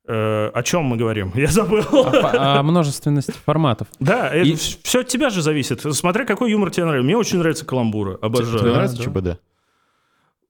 [0.08, 1.32] Э, о чем мы говорим?
[1.36, 1.84] Я забыл.
[1.92, 3.88] О, о множественности форматов.
[4.00, 4.54] Да, и...
[4.54, 5.82] это, все от тебя же зависит.
[5.94, 7.06] Смотри, какой юмор тебе нравится.
[7.06, 8.18] Мне очень нравится каламбуры.
[8.22, 8.60] Обожаю.
[8.60, 9.04] Тебе нравится да.
[9.04, 9.42] ЧБД?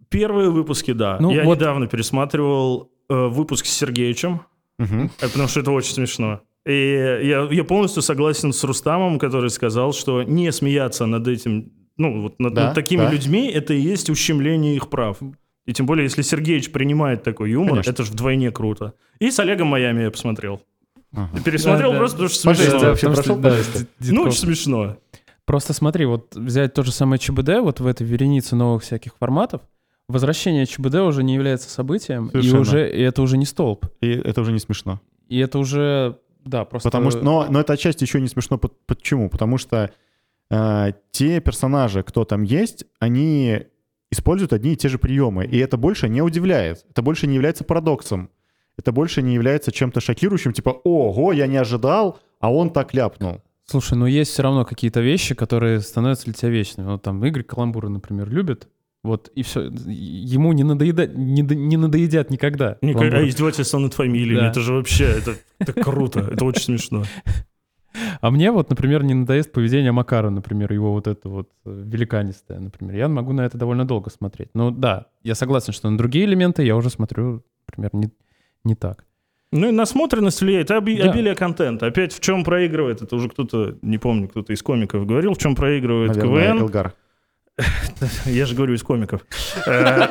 [0.09, 1.17] Первые выпуски, да.
[1.19, 1.57] Ну, Я вот...
[1.57, 4.41] недавно пересматривал э, выпуск с Сергеевичем,
[4.79, 5.09] угу.
[5.19, 6.41] потому что это очень смешно.
[6.65, 12.21] И я, я полностью согласен с Рустамом, который сказал, что не смеяться над этим, ну,
[12.21, 13.11] вот над, да, над такими да.
[13.11, 15.17] людьми, это и есть ущемление их прав.
[15.65, 17.91] И тем более, если Сергеевич принимает такой юмор, Конечно.
[17.91, 18.93] это же вдвойне круто.
[19.19, 20.61] И с Олегом Майами я посмотрел.
[21.13, 21.39] Ага.
[21.43, 22.23] Пересмотрел да, просто да.
[22.23, 22.79] потому что смешно.
[22.79, 23.55] Да, потому что, да,
[24.11, 24.97] ну, очень смешно.
[25.45, 29.61] Просто смотри, вот взять то же самое ЧБД, вот в этой веренице новых всяких форматов,
[30.07, 33.85] возвращение ЧБД уже не является событием, и, уже, и это уже не столб.
[34.01, 35.01] И это уже не смешно.
[35.27, 36.87] И это уже, да, просто...
[36.87, 38.57] Потому что, но, но это отчасти еще не смешно.
[38.57, 39.29] Почему?
[39.29, 39.91] Потому что
[40.49, 43.63] э, те персонажи, кто там есть, они
[44.11, 45.45] используют одни и те же приемы.
[45.45, 46.85] И это больше не удивляет.
[46.89, 48.29] Это больше не является парадоксом.
[48.77, 53.41] Это больше не является чем-то шокирующим, типа, ого, я не ожидал, а он так ляпнул.
[53.65, 56.87] Слушай, ну есть все равно какие-то вещи, которые становятся для тебя вечными.
[56.87, 58.67] Вот там Игорь Каламбура, например, любит.
[59.03, 59.61] Вот, и все.
[59.87, 62.77] Ему не, надоедать, не, не надоедят никогда.
[62.81, 63.17] Никогда.
[63.17, 64.49] А издевательство над фамилиями, Да.
[64.49, 67.03] это же вообще, это, это круто, это очень смешно.
[68.21, 72.59] А мне вот, например, не надоест поведение Макара, например, его вот это вот э, великанистое,
[72.59, 72.95] например.
[72.95, 74.49] Я могу на это довольно долго смотреть.
[74.53, 78.09] Ну да, я согласен, что на другие элементы я уже смотрю, например, не,
[78.63, 79.05] не так.
[79.53, 81.11] Ну и насмотренность влияет, оби- Да.
[81.11, 81.87] обилие контента.
[81.87, 85.55] Опять в чем проигрывает, это уже кто-то, не помню, кто-то из комиков говорил, в чем
[85.55, 86.59] проигрывает Наверное, КВН.
[86.61, 86.93] Элгар.
[88.25, 89.25] Я же говорю из комиков.
[89.67, 90.07] Э,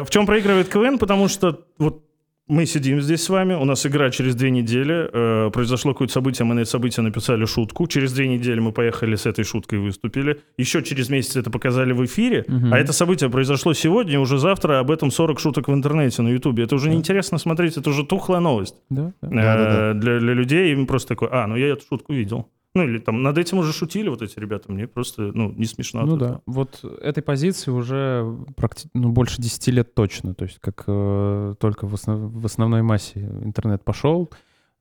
[0.00, 0.98] э, В чем проигрывает КВН?
[0.98, 2.04] Потому что вот
[2.52, 6.44] мы сидим здесь с вами, у нас игра через две недели, э, произошло какое-то событие,
[6.44, 9.82] мы на это событие написали шутку, через две недели мы поехали с этой шуткой и
[9.82, 12.72] выступили, еще через месяц это показали в эфире, Мгм.
[12.74, 16.28] а это событие произошло сегодня, и уже завтра об этом 40 шуток в интернете, на
[16.28, 16.64] Ютубе.
[16.64, 19.28] Это уже неинтересно смотреть, это уже тухлая новость Да, да.
[19.28, 19.94] э, Да-да-да.
[19.94, 20.72] для, для людей.
[20.72, 22.48] Им просто такой, а, ну я эту шутку видел.
[22.74, 26.06] Ну или там над этим уже шутили вот эти ребята, мне просто, ну, не смешно.
[26.06, 26.30] Ну этого.
[26.30, 28.24] да, вот этой позиции уже
[28.56, 30.34] практи- ну, больше 10 лет точно.
[30.34, 34.30] То есть как э, только в, основ- в основной массе интернет пошел,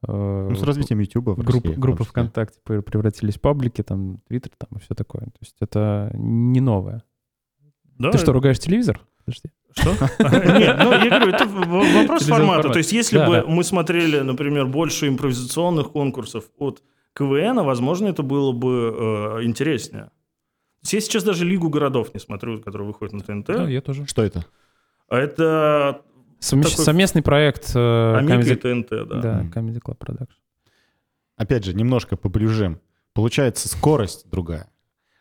[0.08, 2.04] э, Ну, с развитием Ютуба в группы, России, группы.
[2.06, 5.24] ВКонтакте пр- превратились в паблики, там, Твиттер там и все такое.
[5.24, 7.04] То есть это не новое.
[8.00, 9.02] Да, Ты что, ругаешь телевизор?
[9.26, 9.50] Подожди.
[9.74, 9.90] Что?
[10.20, 12.28] Нет, ну я говорю, это вопрос формата.
[12.62, 12.72] формат.
[12.72, 16.82] То есть если бы мы смотрели, например, больше импровизационных конкурсов от
[17.14, 20.10] КВН, возможно, это было бы э, интереснее.
[20.84, 23.46] Я сейчас даже Лигу городов не смотрю, который выходит на ТНТ.
[23.48, 24.08] Да, я тоже.
[24.08, 24.46] Что это?
[25.10, 26.02] А это
[26.40, 29.22] Совмещ- такой Совместный проект э, Амика и Comedy, ТНТ, да.
[29.22, 29.42] да.
[29.54, 30.38] Comedy Club Production.
[31.36, 32.80] Опять же, немножко поближе.
[33.14, 34.68] Получается, скорость другая.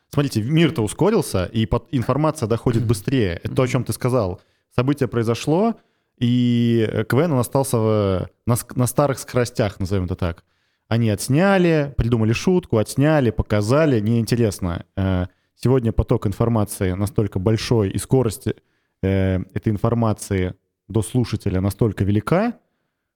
[0.09, 3.41] Смотрите, мир-то ускорился, и под- информация доходит быстрее.
[3.43, 4.41] Это то, о чем ты сказал.
[4.75, 5.75] Событие произошло,
[6.19, 10.45] и э, КВН он остался в- на, ск- на старых скоростях, назовем это так.
[10.91, 14.85] Они отсняли, придумали шутку, отсняли, показали, неинтересно.
[14.97, 15.27] Э,
[15.63, 18.49] Сегодня поток информации настолько большой, и скорость
[19.03, 20.55] э, этой информации
[20.89, 22.55] до слушателя настолько велика,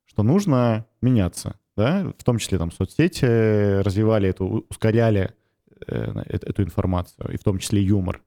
[0.05, 1.59] что нужно меняться.
[1.75, 2.13] Да?
[2.19, 5.33] В том числе там соцсети развивали эту, ускоряли
[5.87, 8.21] э, э- эту информацию, и в том числе юмор.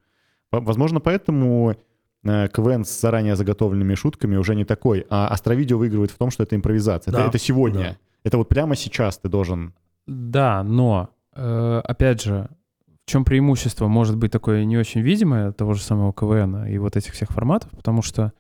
[0.52, 1.76] Возможно, поэтому
[2.24, 6.42] э, КВН с заранее заготовленными шутками уже не такой, а Астровидео выигрывает в том, что
[6.42, 7.12] это импровизация.
[7.12, 7.80] Да, Это, это сегодня.
[7.80, 7.98] да.
[8.28, 9.74] Это вот прямо сейчас ты должен...
[10.06, 12.50] Да, но, э, опять же,
[13.06, 16.98] в чем преимущество может быть такое не очень видимое того же самого КВН и вот
[16.98, 18.34] этих всех форматов, потому что,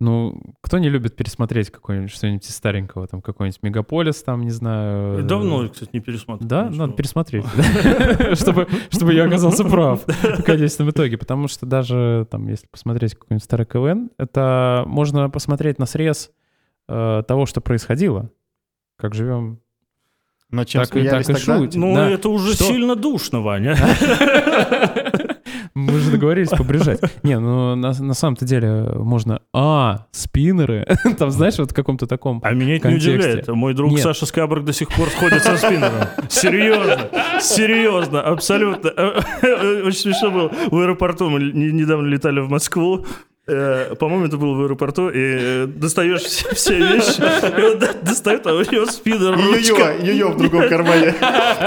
[0.00, 5.20] ну, кто не любит пересмотреть какой-нибудь что-нибудь из старенького, там какой-нибудь Мегаполис, там, не знаю.
[5.20, 6.48] э, Давно, кстати, не пересматривал.
[6.48, 6.86] Да, ничего.
[6.86, 7.44] надо пересмотреть,
[8.34, 13.44] чтобы, чтобы я оказался прав в конечном итоге, потому что даже там, если посмотреть какой-нибудь
[13.44, 16.32] старый КВН, это можно посмотреть на срез
[16.88, 18.28] э, того, что происходило,
[19.04, 19.58] как живем
[20.50, 21.58] Над чем Так и- так и тогда?
[21.74, 22.08] Ну, Да.
[22.10, 22.64] это уже Что?
[22.64, 23.76] сильно душно, Ваня.
[25.74, 27.00] Мы же договорились побрежать.
[27.24, 29.40] Не, ну на, на самом-то деле можно...
[29.52, 30.86] А, спиннеры.
[31.18, 32.40] Там, знаешь, вот в каком-то таком...
[32.44, 33.10] А меня это не контексте.
[33.18, 33.48] удивляет.
[33.48, 34.00] Мой друг Нет.
[34.00, 36.06] Саша Скабрак до сих пор ходит со спиннером.
[36.28, 38.90] Серьезно, серьезно, абсолютно.
[38.90, 40.48] Очень смешно было.
[40.70, 43.04] В аэропорту мы не- недавно летали в Москву.
[43.46, 47.92] Э, По-моему, это было в аэропорту, и э, достаешь все, все вещи, и он до-
[48.00, 49.96] достает, а у него спиннер, ручка.
[50.00, 51.14] Ее, ее в другом кармане.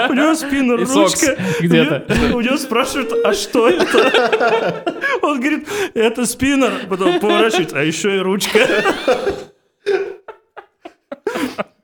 [0.10, 1.38] У него спиннер, ручка.
[1.62, 2.04] где-то.
[2.34, 4.84] У него- спрашивают, а что это?
[5.22, 6.72] Он говорит, это спиннер.
[6.90, 8.60] Потом поворачивает, а еще и ручка.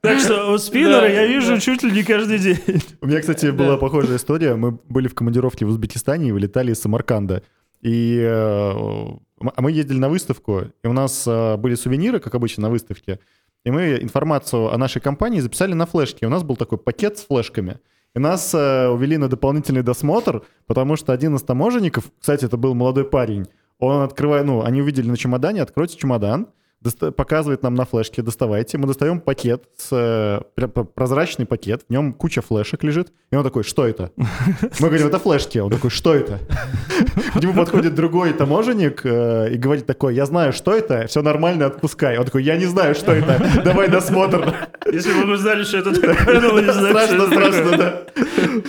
[0.02, 1.60] Так что спиннера Да, я вижу да.
[1.60, 2.60] чуть ли не каждый день.
[3.02, 4.56] У меня, кстати, была похожая история.
[4.56, 7.44] Мы были в командировке в Узбекистане и вылетали из Самарканда.
[7.84, 9.08] И э,
[9.56, 13.20] а мы ездили на выставку, и у нас э, были сувениры, как обычно, на выставке.
[13.66, 16.26] И мы информацию о нашей компании записали на флешке.
[16.26, 17.80] У нас был такой пакет с флешками.
[18.16, 22.74] И нас э, увели на дополнительный досмотр, потому что один из таможенников, кстати, это был
[22.74, 23.48] молодой парень,
[23.80, 26.48] он открывает, ну, они увидели на чемодане, откройте чемодан,
[26.84, 28.78] доста- показывает нам на флешке, доставайте.
[28.78, 33.12] Мы достаем пакет, с, э, пр- пр- прозрачный пакет, в нем куча флешек лежит.
[33.32, 34.12] И он такой, что это?
[34.18, 35.60] Мы говорим, это флешки.
[35.60, 36.40] Он такой, что это?
[37.34, 41.66] К нему подходит другой таможенник э, и говорит такой, я знаю, что это, все нормально,
[41.68, 42.18] отпускай.
[42.18, 44.54] Он такой, я не знаю, что это, давай досмотр.
[44.92, 48.02] Если бы мы знали, что это такое, ну, не что Страшно, страшно, да.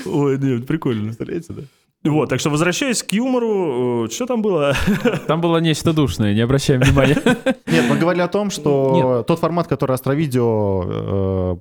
[0.07, 1.05] Ой, нет, прикольно.
[1.05, 1.63] Представляете, да?
[2.05, 4.75] Вот, так что возвращаясь к юмору, э, что там было?
[5.27, 7.17] Там было нечто душное, не обращаем внимания.
[7.67, 11.57] Нет, мы говорили о том, что тот формат, который Астровидео э,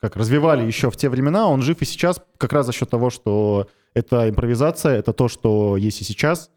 [0.00, 3.08] как развивали еще в те времена, он жив и сейчас как раз за счет того,
[3.08, 6.50] что это импровизация, это то, что есть и сейчас,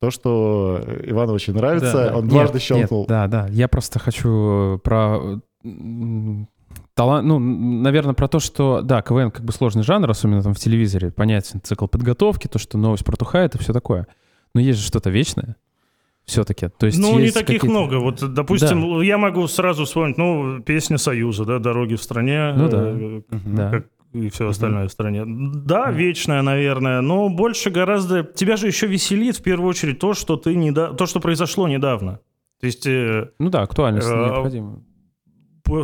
[0.00, 3.06] то, что Ивану очень нравится, Да, он Нет, дважды нет, щелкнул.
[3.06, 3.48] да, да.
[3.50, 6.48] Я просто хочу про м,
[6.94, 10.58] талант, ну, наверное, про то, что, да, КВН как бы сложный жанр, особенно там в
[10.58, 14.06] телевизоре, понятен цикл подготовки, то, что новость протухает и все такое.
[14.54, 15.56] Но есть же что-то вечное
[16.24, 16.68] все-таки.
[16.68, 17.96] То есть Ну, не таких много.
[17.96, 22.52] Вот, допустим, я могу сразу вспомнить, ну, песня Союза, да, «Дороги в стране».
[22.56, 22.82] Ну да.
[22.86, 23.20] э.
[23.30, 23.70] Да.
[23.70, 25.24] как и все остальное в стране.
[25.24, 25.96] Да, Мгм.
[25.96, 28.24] вечная, наверное, но больше гораздо...
[28.24, 30.92] Тебя же еще веселит в первую очередь то, что ты неда...
[30.94, 32.18] то, что произошло недавно.
[32.60, 34.82] То есть э, Ну да, актуальность Э, необходима.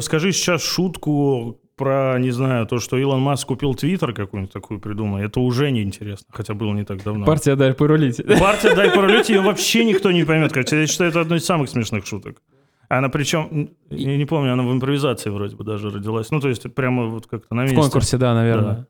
[0.00, 5.24] Скажи сейчас шутку про, не знаю, то, что Илон Маск купил Твиттер какую-нибудь такую придумай,
[5.24, 7.26] это уже неинтересно, хотя было не так давно.
[7.26, 8.16] Партия «Дай порулить».
[8.38, 10.52] Партия «Дай порулить» ее вообще никто не поймет.
[10.52, 12.42] Хотя я считаю, это одной из самых смешных шуток.
[12.88, 16.30] Она причем, я не помню, она в импровизации вроде бы даже родилась.
[16.30, 17.76] Ну, то есть прямо вот как-то на В месте.
[17.80, 18.86] конкурсе, да, наверное.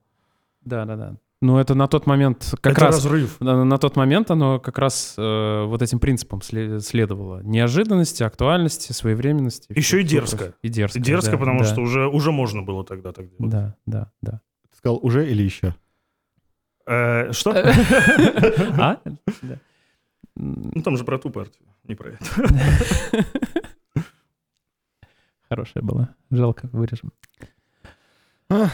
[0.65, 1.17] Да, да, да.
[1.47, 2.97] Ну, это на тот момент как Это раз...
[2.97, 3.41] разрыв.
[3.41, 7.41] На, на тот момент оно как раз э, вот этим принципом сле- следовало.
[7.45, 9.73] Неожиданности, актуальности, своевременности.
[9.73, 10.55] Еще и дерзко.
[10.63, 10.99] И дерзко.
[10.99, 13.53] Дерзко, да, потому да, что уже, уже можно было тогда так делать.
[13.53, 14.41] Да, да, да.
[14.73, 15.77] Ты сказал уже или еще?
[16.85, 17.53] Э, что?
[18.77, 18.99] А?
[20.35, 22.25] Ну, там же про ту партию, не про это.
[25.49, 26.09] Хорошая была.
[26.33, 27.13] Жалко, вырежем.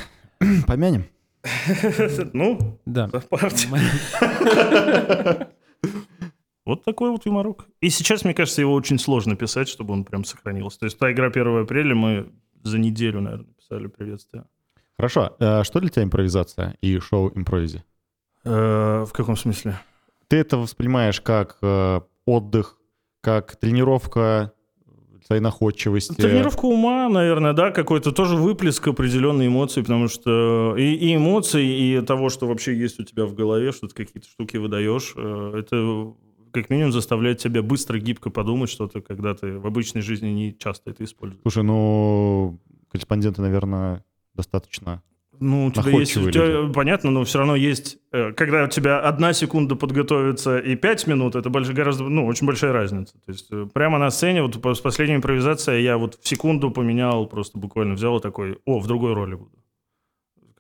[0.67, 1.05] Помянем.
[2.33, 3.11] Ну, Да.
[6.65, 7.67] Вот такой вот юморок.
[7.81, 10.79] И сейчас, мне кажется, его очень сложно писать, чтобы он прям сохранился.
[10.79, 12.31] То есть та игра 1 апреля мы
[12.63, 14.45] за неделю, наверное, писали приветствие.
[14.97, 15.35] Хорошо.
[15.41, 17.83] э, Что для тебя импровизация и шоу импровизи?
[18.45, 19.77] Э, В каком смысле?
[20.29, 22.79] Ты это воспринимаешь как э, отдых,
[23.23, 24.53] как тренировка
[25.27, 26.15] твоей находчивости?
[26.15, 32.01] Тренировка ума, наверное, да, какой-то тоже выплеск определенной эмоций, потому что и, и эмоций, и
[32.03, 36.15] того, что вообще есть у тебя в голове, что ты какие-то штуки выдаешь, э, это
[36.53, 40.91] как минимум заставляет тебя быстро, гибко подумать что-то, когда ты в обычной жизни не часто
[40.91, 41.41] это используешь.
[41.43, 42.59] Слушай, ну,
[42.91, 44.05] корреспонденты, наверное,
[44.35, 45.03] достаточно...
[45.43, 49.01] Ну, у тебя есть, у тебя, понятно, но все равно есть, э, когда у тебя
[49.01, 53.15] одна секунда подготовиться и пять минут, это больше, гораздо, ну, очень большая разница.
[53.15, 57.27] То есть э, прямо на сцене, вот с последней импровизацией я вот в секунду поменял,
[57.27, 59.51] просто буквально взял такой, о, в другой роли буду.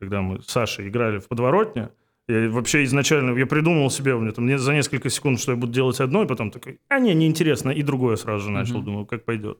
[0.00, 1.90] Когда мы с Сашей играли в подворотне,
[2.26, 5.72] я вообще изначально, я придумал себе у меня там за несколько секунд, что я буду
[5.72, 8.84] делать одно, и потом такой, а не, неинтересно, и другое сразу же начал, Мгм.
[8.84, 9.58] думаю, как пойдет.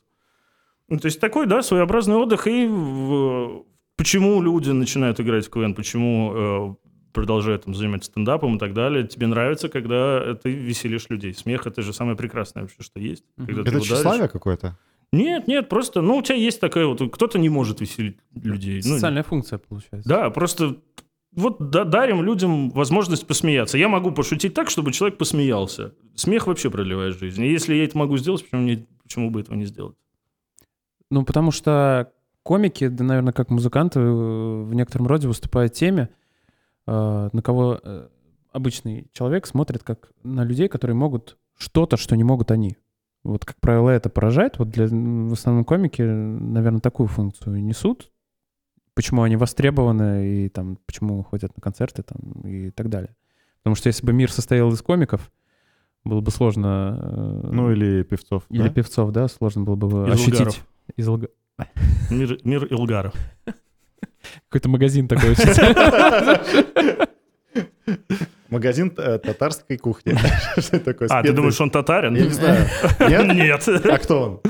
[0.89, 2.47] Ну, то есть такой, да, своеобразный отдых.
[2.49, 3.65] И в-
[4.03, 6.75] почему люди начинают играть в КВН, почему э,
[7.13, 9.07] продолжают там, заниматься стендапом и так далее.
[9.07, 11.33] Тебе нравится, когда ты веселишь людей.
[11.35, 13.23] Смех— это же самое прекрасное вообще, что есть.
[13.37, 13.47] Мгм.
[13.47, 14.77] Когда Это тщеславие какое-то?
[15.13, 18.83] Нет, нет, просто, ну, у тебя есть такая вот, кто-то не может веселить людей.
[18.85, 20.09] Ну, Социальная функция получается.
[20.09, 20.79] да, просто
[21.37, 23.79] вот да- дарим людям возможность посмеяться.
[23.79, 25.95] Я могу пошутить так, чтобы человек посмеялся.
[26.17, 27.45] Смех вообще продлевает жизнь.
[27.45, 29.95] И если я это могу сделать, почему, мне, почему бы этого не сделать?
[31.09, 32.11] Ну, потому что
[32.43, 36.09] комики, да, наверное, как музыканты, э, в некотором роде выступают теми,
[36.87, 38.09] э, на кого э,
[38.53, 42.77] обычный человек смотрит как на людей, которые могут что-то, что не могут они.
[43.25, 44.59] Вот, как правило, это поражает.
[44.59, 48.11] Вот для, в основном комики, наверное, такую функцию несут.
[48.95, 53.15] Почему они востребованы и там, почему ходят на концерты там, и так далее.
[53.63, 55.31] Потому что если бы мир состоял из комиков,
[56.05, 57.41] было бы сложно...
[57.45, 58.45] Ну, или певцов.
[58.51, 58.71] или да?
[58.71, 60.35] певцов, да, сложно было бы Из ощутить.
[60.35, 60.67] Илгаров.
[60.97, 61.31] Из Илга-
[62.11, 63.15] Мир, мир Илгаров.
[64.49, 65.35] Какой-то магазин такой.
[68.49, 70.15] Магазин э, татарской кухни.
[71.09, 72.15] А, ты думаешь, он татарин?
[72.15, 72.69] Я не знаю.
[73.01, 73.35] Нет?
[73.35, 73.69] Нет.
[73.87, 74.41] А кто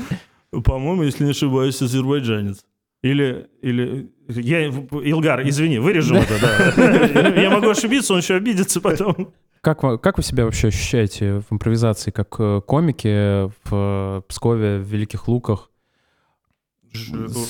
[0.51, 0.61] он?
[0.63, 2.65] По-моему, если не ошибаюсь, азербайджанец.
[3.01, 4.09] Или, или...
[4.27, 7.41] Я, Илгар, извини, вырежем это, да.
[7.41, 9.33] Я могу ошибиться, он еще обидится потом.
[9.59, 14.79] Как вы, как вы себя вообще ощущаете в импровизации, как э, комики в э, Пскове,
[14.79, 15.69] в Великих Луках?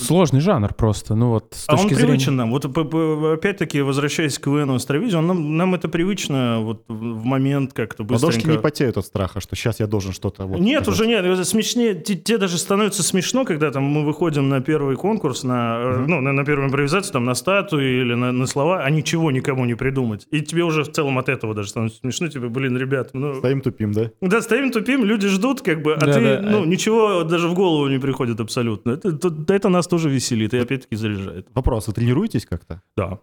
[0.02, 2.38] Сложный жанр просто, ну вот с А он точки привычен зрения...
[2.38, 2.52] нам.
[2.52, 8.26] Вот опять-таки, возвращаясь к КВНу Островизию, нам, нам это привычно вот в момент как-то Ладошки
[8.26, 8.52] быстренько...
[8.52, 10.46] не потеют от страха, что сейчас я должен что-то...
[10.46, 11.26] вот Нет, уже нет.
[11.26, 15.78] Это Смешнее, те, те даже становится смешно, когда там мы выходим на первый конкурс, на,
[16.00, 16.08] Мгм.
[16.08, 19.66] ну, на, на первую импровизацию, там, на статую или на, на слова, а ничего никому
[19.66, 20.28] не придумать.
[20.32, 22.28] И тебе уже в целом от этого даже становится смешно.
[22.28, 23.36] Тебе, блин, ребят, ну...
[23.36, 24.10] Стоим тупим, да?
[24.22, 26.42] Да, стоим тупим, люди ждут, как бы, а Да, ты, да.
[26.42, 28.92] ну, ничего даже в голову не приходит абсолютно.
[28.92, 29.10] Это,
[29.42, 31.48] это, это нас тоже веселит и опять-таки заряжает.
[31.54, 32.82] Вопрос, вы тренируетесь как-то?
[32.98, 33.20] Да.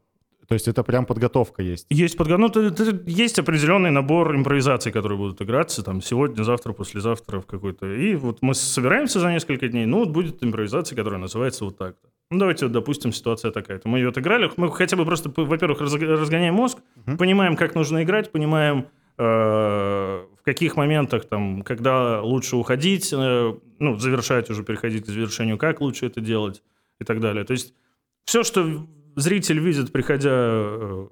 [0.49, 1.87] То есть это прям подготовка есть?
[1.91, 2.73] Есть подготовка,
[3.07, 7.87] есть определенный набор импровизаций, которые будут играться там сегодня, завтра, послезавтра в какой-то.
[7.87, 11.95] И вот мы собираемся за несколько дней, ну вот будет импровизация, которая называется вот так.
[12.32, 13.81] Ну, давайте, вот, допустим, ситуация такая.
[13.85, 14.51] Мы ее отыграли.
[14.57, 17.16] Мы хотя бы просто, во-первых, разг- разгоняем мозг, Мгм.
[17.16, 18.87] понимаем, как нужно играть, понимаем,
[19.19, 20.24] э,
[20.55, 26.06] каких моментах, там, когда лучше уходить, э, ну, завершать уже, переходить к завершению, как лучше
[26.06, 26.62] это делать
[27.01, 27.44] и так далее.
[27.44, 27.74] То есть
[28.24, 28.86] все, что
[29.16, 31.06] зритель видит, приходя э,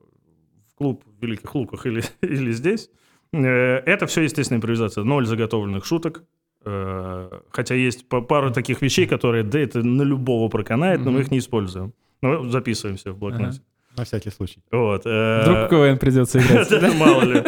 [0.70, 2.90] в клуб в Великих Луках или, или здесь,
[3.32, 3.38] э,
[3.86, 5.04] это все, естественно, импровизация.
[5.04, 6.24] Ноль заготовленных шуток.
[6.64, 11.20] Э, Хотя есть па- пара таких вещей, которые, да, это на любого проканает, но мы
[11.20, 11.92] их не используем.
[12.22, 13.60] Ну, записываемся в блокноте.
[13.96, 14.60] На всякий случай.
[14.72, 15.02] Вот.
[15.06, 16.70] э, Вдруг КВН придется играть.
[16.98, 17.42] мало ли.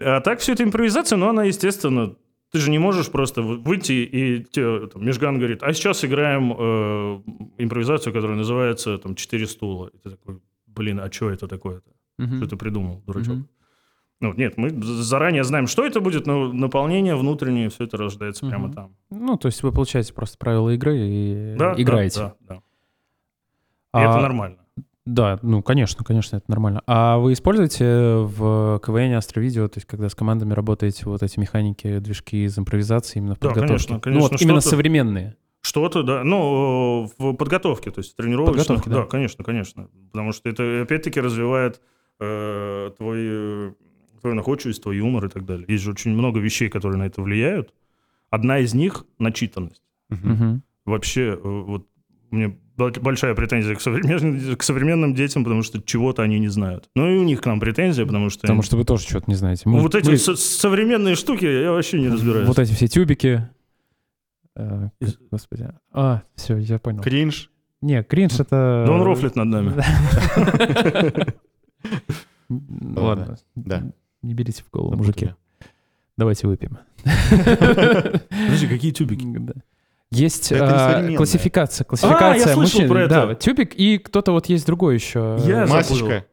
[0.00, 2.14] А так все это импровизация, но она, естественно,
[2.50, 7.20] ты же не можешь просто выйти и тебе там, Межган говорит, а сейчас играем э,
[7.58, 9.88] импровизацию, которая называется там «Четыре стула».
[9.94, 11.90] И ты такой, блин, а что это такое-то?
[12.18, 12.36] Мгм.
[12.38, 13.34] Что ты придумал, дурачок?
[13.34, 13.48] Мгм.
[14.22, 18.66] Ну, нет, мы заранее знаем, что это будет, но наполнение внутреннее, все это рождается прямо
[18.66, 18.74] Мгм.
[18.74, 18.96] там.
[19.10, 22.18] Ну, то есть вы получаете просто правила игры и Да, да, играете.
[22.20, 22.54] Да, да.
[22.56, 22.60] И
[23.92, 24.58] А- это нормально.
[25.06, 26.82] Да, ну, конечно, конечно, это нормально.
[26.86, 27.84] А вы используете
[28.18, 33.18] в КВН Астровидео, то есть когда с командами работаете, вот эти механики, движки из импровизации
[33.18, 33.70] именно в Да, подготовке?
[33.70, 35.36] конечно, Ну, конечно, вот именно современные.
[35.62, 36.24] Что-то, да.
[36.24, 38.66] Ну, в подготовке, то есть тренировочных.
[38.66, 38.96] Подготовке, да.
[39.02, 39.06] да.
[39.06, 39.88] конечно, конечно.
[40.12, 41.80] Потому что это, опять-таки, развивает
[42.18, 43.74] э, твой,
[44.20, 45.66] твою находчивость, твой юмор и так далее.
[45.68, 47.74] Есть же очень много вещей, которые на это влияют.
[48.30, 49.82] Одна из них— начитанность.
[50.08, 50.62] Мгм.
[50.86, 51.86] Вообще, э, вот
[52.30, 56.88] мне бо- большая претензия к современным, к современным детям, потому что чего-то они не знают.
[56.94, 58.42] Ну и у них к нам претензия, потому что...
[58.42, 59.62] Потому что вы тоже что-то не знаете.
[59.68, 62.46] Мы- вот эти мы- со- современные штуки я вообще не разбираюсь.
[62.48, 63.48] Вот эти все тюбики.
[64.56, 65.68] Э, Из- Господи.
[65.92, 67.02] А, все, я понял.
[67.02, 67.50] Кринж.
[67.82, 68.84] Не, кринж это...
[68.86, 69.72] Да он рофлит над нами.
[72.48, 73.36] Ладно.
[73.54, 73.82] Да.
[74.22, 75.34] Не берите в голову, мужики.
[76.16, 76.78] Давайте выпьем.
[77.04, 79.24] Подожди, какие тюбики?
[80.12, 80.18] Да.
[80.18, 81.16] Есть Это не а, современное.
[81.16, 81.84] классификация.
[81.84, 82.88] Классификация слышал мужчин.
[82.88, 83.34] про Да, это.
[83.36, 85.38] тюбик и кто-то вот есть другой еще.
[85.46, 85.66] Я.
[85.66, 86.24] Масечка.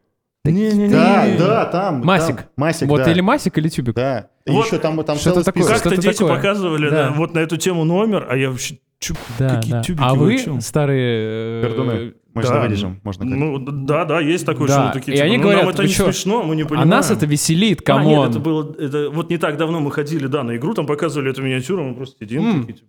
[0.44, 0.88] Не-не-не.
[0.88, 2.04] Да, да, там.
[2.04, 2.36] Масик.
[2.36, 2.46] там.
[2.56, 3.10] Масик, Вот да.
[3.10, 3.94] или масик, или тюбик.
[3.94, 4.28] Да.
[4.46, 5.64] И Вот еще там, там что-то такое.
[5.64, 6.36] Как-то что-то дети такое.
[6.36, 7.08] показывали Да.
[7.08, 8.78] да, вот на эту тему номер, а я вообще...
[8.98, 9.82] чё, Да, какие да.
[9.82, 11.60] тюбики А вы, старые...
[11.60, 12.14] э, Пердуны.
[12.34, 15.16] Мы Да, вырежем, можно как Ну, да, да, есть такое, Да, что мы такие, и
[15.16, 16.04] типа, они ну, говорят, нам это не чё?
[16.04, 16.88] смешно, мы не А понимаем.
[16.88, 18.06] нас это веселит, А, камон.
[18.06, 21.30] нет, это было, это, вот не так давно мы ходили, да, на игру, там показывали
[21.30, 22.88] эту миниатюру, мы просто сидим такие, типа...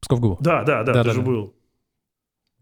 [0.00, 0.36] Псков губу.
[0.40, 1.26] Да, да, да, Да, ты да, же да.
[1.26, 1.54] был.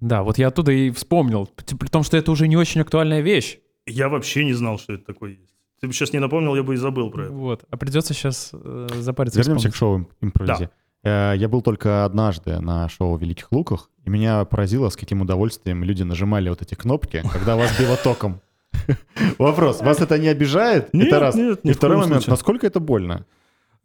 [0.00, 1.48] Да, вот я оттуда и вспомнил.
[1.78, 3.58] При том, что это уже не очень актуальная вещь.
[3.86, 5.54] Я вообще не знал, что это такое есть.
[5.80, 7.32] Ты бы сейчас не напомнил, я бы и забыл про это.
[7.32, 7.64] Вот.
[7.70, 9.38] А придется сейчас э, запариться.
[9.38, 10.06] Вернемся к вспомнить.
[10.08, 10.70] шоу импровизе.
[11.04, 15.20] Э, Я был только однажды на шоу в Великих Луках, и меня поразило, с каким
[15.20, 18.40] удовольствием люди нажимали вот эти кнопки, когда вас било током.
[19.38, 20.92] Вопрос, вас это не обижает?
[20.92, 21.34] Нет, Это раз.
[21.34, 23.24] нет, И второй момент, насколько это больно?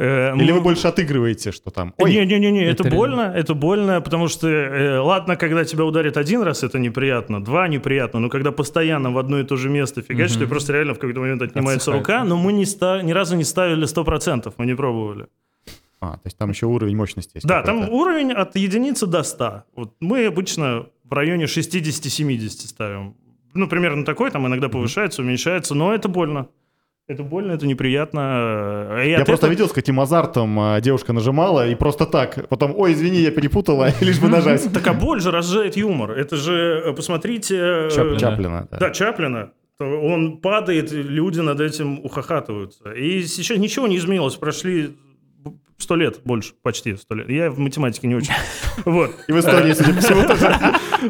[0.03, 1.93] Э, Или мы- вы больше отыгрываете, что там?
[1.99, 2.97] Не-не-не, это, Это реально.
[2.97, 7.67] больно, это больно, потому что, э, ладно, когда тебя ударит один раз, это неприятно, два
[7.67, 10.45] неприятно, но когда постоянно в одно и то же место фигачишь, Мгм.
[10.45, 12.07] ты просто реально в какой-то момент отнимается Отсыхает.
[12.07, 15.27] рука, но мы не ста- ни разу не ставили 100%, мы не пробовали.
[15.99, 17.45] А, то есть там еще уровень мощности есть.
[17.47, 19.63] Да, там уровень от единицы до 100.
[19.75, 23.13] Вот мы обычно в районе 60-70 ставим.
[23.53, 26.47] Ну, примерно такой, там иногда повышается, уменьшается, но это больно.
[27.11, 29.01] Это больно, это неприятно.
[29.03, 32.47] И Я просто этого- видел, с каким азартом а, девушка нажимала, и просто так.
[32.47, 34.71] Потом, ой, извини, я перепутала, лишь бы нажать.
[34.73, 36.11] Так а боль же разжает юмор.
[36.11, 37.57] Это же, э, посмотрите...
[37.57, 38.17] э, Чаплин.
[38.17, 38.89] Чаплина, да.
[38.91, 39.51] Чаплина.
[39.79, 42.91] Он падает, люди над этим ухахатываются.
[42.91, 44.35] И сейчас ничего не изменилось.
[44.35, 44.95] Прошли
[45.77, 47.29] сто лет больше, почти сто лет.
[47.29, 48.33] Я в математике не очень.
[48.85, 49.11] Вот.
[49.27, 50.55] И в Эстонии, судя по всему, тоже.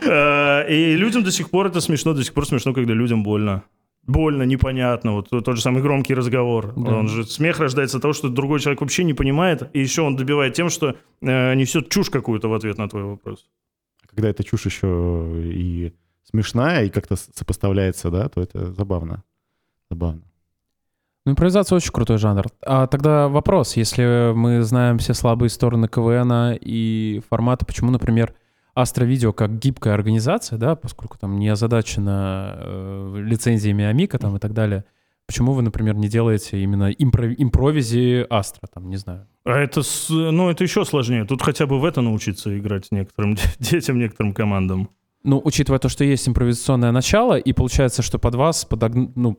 [0.07, 2.13] Э, И людям до сих пор это смешно.
[2.13, 3.63] До сих пор смешно, когда людям больно.
[4.07, 5.13] Больно, непонятно.
[5.13, 6.73] Вот тот же самый громкий разговор.
[6.75, 6.97] Да.
[6.97, 9.69] Он же смех рождается от того, что другой человек вообще не понимает.
[9.73, 13.47] И еще он добивает тем, что э, несет чушь какую-то в ответ на твой вопрос.
[14.09, 19.23] Когда эта чушь еще и смешная, и как-то сопоставляется, да, то это забавно.
[19.89, 20.23] Забавно.
[21.25, 22.45] Ну, импровизация очень крутой жанр.
[22.65, 28.33] А тогда вопрос, если мы знаем все слабые стороны КВН и формата, почему, например,
[28.73, 34.53] Астровидео как гибкая организация, да, поскольку там не озадачена э, лицензиями Амика там и так
[34.53, 34.85] далее,
[35.27, 39.27] почему вы, например, не делаете именно импро- импровизи Астра, там, не знаю.
[39.43, 41.25] А это, с- ну, это еще сложнее.
[41.25, 44.89] Тут хотя бы в это научиться играть некоторым детям, некоторым командам.
[45.23, 49.11] Ну, учитывая то, что есть импровизационное начало, и получается, что под вас подогн...
[49.15, 49.37] ну,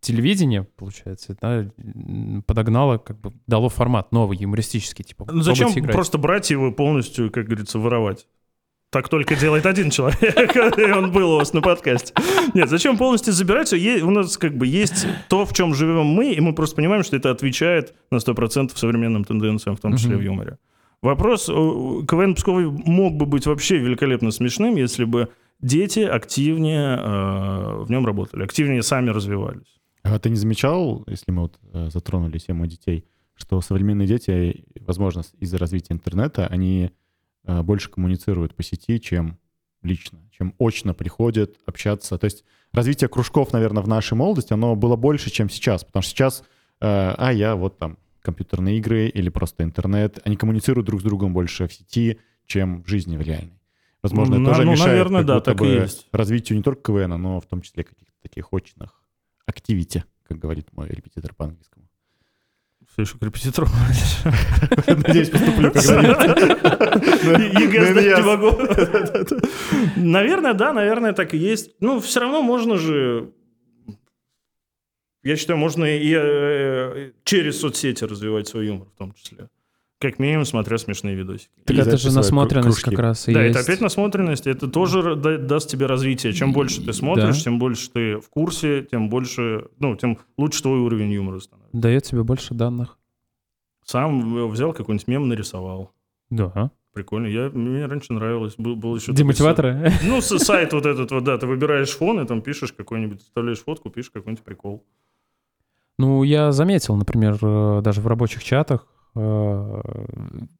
[0.00, 1.66] телевидение, получается, да,
[2.46, 5.26] подогнало, как бы дало формат новый, юмористический, типа.
[5.30, 5.92] Ну, зачем играть.
[5.92, 8.26] просто брать его полностью, как говорится, воровать?
[8.90, 12.14] Так только делает один человек, и он был у вас на подкасте.
[12.54, 14.02] Нет, зачем полностью забирать все?
[14.02, 17.16] У нас как бы есть то, в чем живем мы, и мы просто понимаем, что
[17.16, 20.58] это отвечает на 100% современным тенденциям, в том числе в юморе.
[21.04, 25.28] Вопрос, э, КВН Псковый мог бы быть вообще великолепно смешным, если бы
[25.60, 29.80] дети активнее э, в нем работали, активнее сами развивались.
[30.02, 33.04] А ты не замечал, если мы вот э, затронули тему детей,
[33.34, 36.90] что современные дети, возможно, из-за развития интернета, они
[37.46, 39.38] больше коммуницируют по сети, чем
[39.84, 42.18] лично, чем очно приходят общаться.
[42.18, 45.84] То есть развитие кружков, наверное, в нашей молодости, оно было больше, чем сейчас.
[45.84, 46.44] Потому что сейчас, э,
[46.80, 51.68] а я вот там компьютерные игры или просто интернет, они коммуницируют друг с другом больше
[51.68, 53.60] в сети, чем в жизни в реальной.
[54.02, 56.08] Возможно, Ну, это тоже ну, мешает наверное, да, так и есть.
[56.12, 59.02] развитию не только КВН, но в том числе каких-то таких очных
[59.46, 61.83] activity, как говорит мой репетитор по английскому.
[62.94, 63.66] Все еще к репетитору.
[64.86, 67.60] Надеюсь, поступлю когда-нибудь.
[67.60, 68.56] ЕГЭ сдать Я- не могу.
[69.96, 71.72] Наверное, да, наверное, так и есть.
[71.80, 73.32] Ну, все равно можно же...
[75.24, 79.48] Я считаю, можно и э, через соцсети развивать свой юмор в том числе.
[80.04, 81.48] Как минимум, смотря смешные видосики.
[81.64, 82.90] Так И это же насмотренность кружки.
[82.90, 83.56] как раз и Да, есть.
[83.58, 84.46] это опять насмотренность.
[84.46, 86.32] Это тоже да- даст тебе развитие.
[86.34, 90.80] Чем больше ты смотришь, тем больше ты в курсе, тем больше, ну, тем лучше твой
[90.80, 91.74] уровень юмора становится.
[91.76, 92.98] Дает тебе больше данных.
[93.86, 95.92] Сам взял какой-нибудь мем, нарисовал.
[96.28, 96.70] Да.
[96.92, 97.26] Прикольно.
[97.26, 98.54] Я, мне раньше нравилось.
[98.58, 99.90] Был, был еще такой Демотиваторы?
[99.90, 100.02] сайт.
[100.04, 103.88] Ну, сайт вот этот вот, да, ты выбираешь фон, и там пишешь какой-нибудь, вставляешь фотку,
[103.90, 104.84] пишешь какой-нибудь прикол.
[105.98, 108.86] Ну, я заметил, например, э, даже в рабочих чатах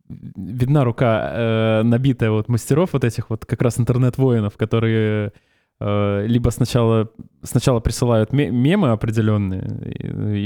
[0.06, 5.32] видна рука, э, набитая вот мастеров вот этих вот как раз интернет-воинов, которые
[5.80, 7.10] э, либо сначала,
[7.42, 9.62] сначала присылают ме- мемы определенные,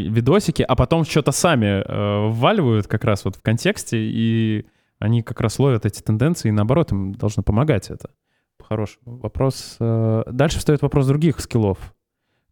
[0.08, 4.66] видосики, а потом что-то сами э, вваливают как раз вот в контексте, и
[4.98, 8.10] они как раз ловят эти тенденции, и наоборот, им должно помогать это.
[8.56, 9.18] По-хорошему.
[9.18, 9.76] Вопрос...
[9.80, 11.94] э, Дальше встает вопрос других скиллов.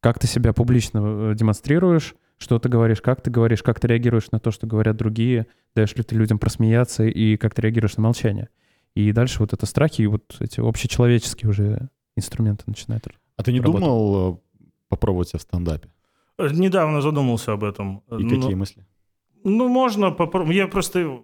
[0.00, 4.30] Как ты себя публично э, демонстрируешь, что ты говоришь, как ты говоришь, как ты реагируешь
[4.30, 8.02] на то, что говорят другие, даешь ли ты людям просмеяться и как ты реагируешь на
[8.02, 8.48] молчание.
[8.94, 13.06] И дальше вот это страхи и вот эти общечеловеческие уже инструменты начинают.
[13.36, 13.78] А ты не Работа.
[13.84, 15.88] думал э, попробовать себя в стендапе?
[16.38, 17.98] Э, Недавно задумался об этом.
[18.10, 18.86] И Ну, какие мысли?
[19.44, 20.56] Ну, можно попробовать.
[20.56, 21.20] Я просто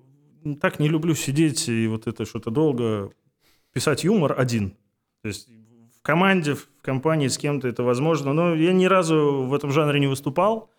[0.61, 3.11] так не люблю сидеть и вот это что-то долго
[3.73, 4.77] писать юмор один.
[5.23, 5.49] То есть
[5.97, 8.33] в команде, в компании с кем-то это возможно.
[8.33, 10.71] Но я ни разу в этом жанре не выступал.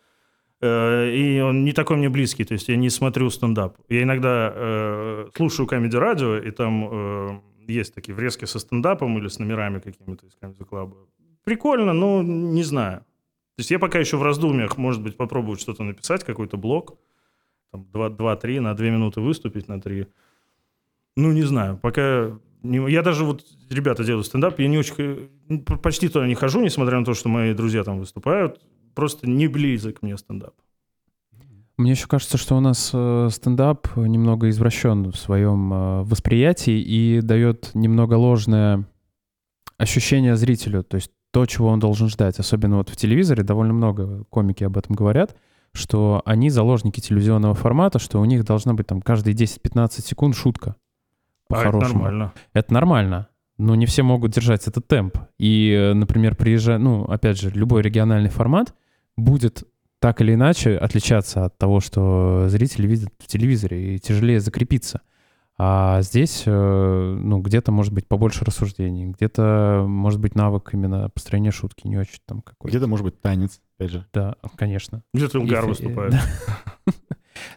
[0.63, 3.77] Э, И он не такой мне близкий, то есть я не смотрю стендап.
[3.89, 9.27] Я иногда э, слушаю комедий радио, и там э, есть такие врезки со стендапом или
[9.27, 10.95] с номерами какими-то из комедий клаба.
[11.43, 12.99] Прикольно, но не знаю.
[13.55, 16.97] То есть я пока еще в раздумьях, может быть, попробовать что-то написать, какой-то блог,
[17.71, 20.07] там 2-3, на 2 минуты выступить, на 3.
[21.15, 22.31] Ну, не знаю, пока...
[22.63, 25.29] не- Я даже вот, ребята делают стендап, я не очень...
[25.83, 28.59] Почти туда не хожу, несмотря на то, что мои друзья там выступают.
[28.93, 30.53] Просто не близок мне стендап.
[31.77, 37.21] Мне еще кажется, что у нас э, стендап немного извращен в своем э, восприятии и
[37.21, 38.85] дает немного ложное
[39.77, 42.37] ощущение зрителю, то есть то, чего он должен ждать.
[42.37, 45.35] Особенно вот в телевизоре довольно много комики об этом говорят,
[45.73, 50.75] что они заложники телевизионного формата, что у них должна быть там каждые 10-15 секунд шутка.
[51.49, 52.33] А это нормально.
[52.53, 53.27] Это нормально.
[53.57, 55.17] Но не все могут держать этот темп.
[55.39, 58.75] И, э, например, приезжая, ну, опять же, любой региональный формат
[59.17, 59.63] будет
[59.99, 65.01] так или иначе отличаться от того, что зрители видят в телевизоре, и тяжелее закрепиться.
[65.57, 66.51] А здесь, э,
[67.21, 72.19] ну, где-то может быть побольше рассуждений, где-то может быть навык именно построения шутки не очень
[72.25, 72.69] там какой-то.
[72.69, 74.05] Где-то, может быть, танец, опять же.
[74.13, 75.03] Да, конечно.
[75.13, 76.13] Где-то Илгар И- выступает.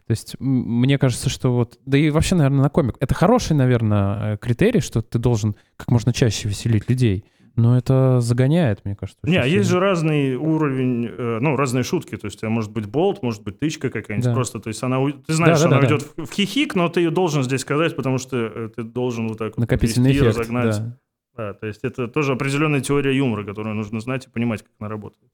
[0.07, 1.79] То есть мне кажется, что вот...
[1.87, 2.97] Да и вообще, наверное, на комик.
[3.01, 7.25] Это хороший, наверное, э, критерий, что ты должен как можно чаще веселить людей.
[7.57, 9.21] Но это загоняет, мне кажется.
[9.25, 12.17] Не, а есть же разный уровень, э, ну, разные шутки.
[12.17, 14.27] То есть, у тебя может быть болт, может быть тычка какая-нибудь.
[14.27, 14.35] Да.
[14.35, 16.89] Просто, то есть, она, ты знаешь, Да, да, она да, уйдет в- в хихик, но
[16.91, 20.27] ты ее должен здесь сказать, потому что э, ты должен вот так вот Накопительный подвести,
[20.29, 20.79] эффект, разогнать.
[20.79, 20.99] да.
[21.37, 24.89] Да, то есть, это тоже определенная теория юмора, которую нужно знать и понимать, как она
[24.91, 25.31] работает.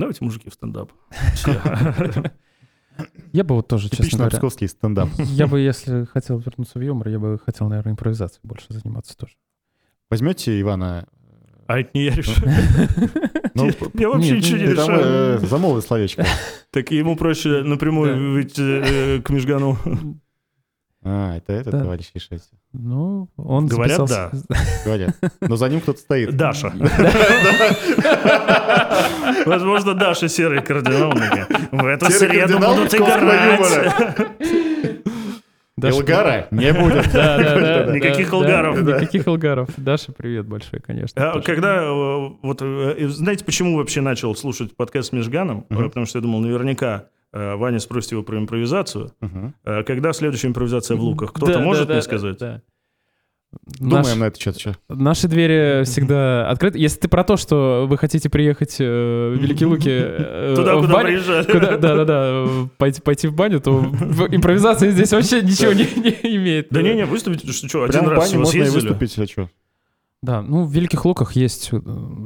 [0.00, 0.90] Давайте, мужики, в стендап.
[3.32, 4.36] Я бы вот тоже, честно Типично говоря...
[4.36, 5.08] псковский стендап.
[5.18, 9.34] Я бы, если хотел вернуться в юмор, я бы хотел, наверное, импровизацией больше заниматься тоже.
[10.10, 11.06] Возьмете Ивана...
[11.72, 12.50] А это не я решаю.
[13.54, 15.00] Ну, Я вообще ничего не решаю.
[15.02, 16.24] э, замолвил словечко.
[16.70, 18.20] Так ему проще напрямую Да.
[18.32, 18.60] выйти
[19.18, 19.76] э, к Межгану.
[21.04, 21.80] А, это этот Да.
[21.80, 22.44] товарищ решайте.
[22.72, 24.30] Ну, он Говорят, записался-
[24.86, 25.16] Говорят.
[25.40, 26.34] Но за ним кто-то стоит.
[26.36, 26.72] Даша.
[29.46, 31.12] Возможно, Даша серый кардинал.
[31.72, 33.60] В эту среду будут играть.
[35.76, 37.10] Даша, Илгара не будет.
[37.12, 38.80] Да, да, Никаких Илгаров.
[38.82, 39.70] Никаких Илгаров.
[39.76, 41.32] Даша, привет большой, конечно.
[41.32, 41.40] А.
[41.40, 45.66] Когда, э, вот, э, знаете, почему вообще начал слушать подкаст с Межганом?
[45.70, 45.84] Мгм.
[45.88, 49.12] Потому что я думал, наверняка э, Ваня спросит его про импровизацию.
[49.64, 51.32] Э, Когда следующая импровизация в луках?
[51.32, 52.38] Кто-то может мне сказать?
[53.78, 54.76] Думаем Наш- на это что-то.
[54.88, 56.78] Наши двери всегда открыты.
[56.78, 60.80] Если ты про то, что вы хотите приехать э, в Великие Луки э, Туда, в
[60.82, 63.80] куда баню- куда- Да-да-да, пойти, пойти в баню, то
[64.30, 66.68] импровизация здесь вообще ничего не, не имеет.
[66.70, 69.48] Да не-не, выступить, что, что один раз всего можно и выступить, а что?
[70.22, 71.80] Да, ну в Великих Луках есть э,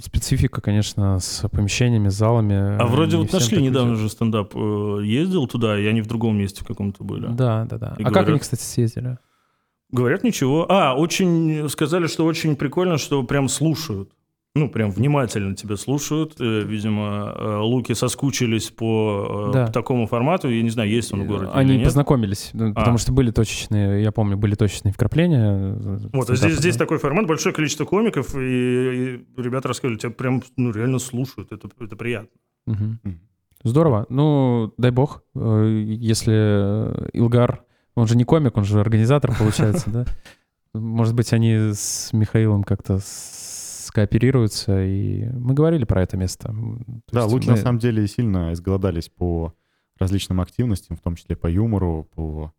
[0.04, 2.76] специфика, конечно, с помещениями, с залами.
[2.78, 4.02] А вроде вот нашли недавно везет.
[4.02, 4.52] же стендап.
[4.54, 7.26] э, Ездил туда, и они в другом месте в каком-то были.
[7.28, 7.96] Да, да, да.
[7.98, 9.16] И А как они, кстати, съездили?
[9.90, 10.66] Говорят, ничего.
[10.70, 14.10] А, очень сказали, что очень прикольно, что прям слушают.
[14.56, 16.40] Ну, прям внимательно тебя слушают.
[16.40, 19.66] Э, Видимо, э, луки соскучились по э, Да.
[19.66, 20.48] такому формату.
[20.48, 21.84] Я не знаю, есть он в городе или Они нет.
[21.84, 22.72] познакомились, А.
[22.72, 25.74] потому что были точечные, я помню, были точечные вкрапления.
[25.76, 26.84] э, Вот, а здесь, стендапа, здесь да.
[26.84, 31.68] такой формат, большое количество комиков, и, и ребята рассказывали, тебя прям ну, реально слушают, это,
[31.78, 32.30] это приятно.
[32.66, 32.98] Мгм.
[33.62, 34.06] Здорово.
[34.08, 37.62] Ну, дай бог, э, если э, Илгар,
[37.96, 40.04] он же не комик, он же организатор, получается, да?
[40.74, 46.48] Может быть, они с Михаилом как-то скооперируются, и мы говорили про это место.
[47.06, 49.54] То Да, Луки мы- на самом деле сильно изголодались по
[49.98, 52.52] различным активностям, в том числе по юмору, по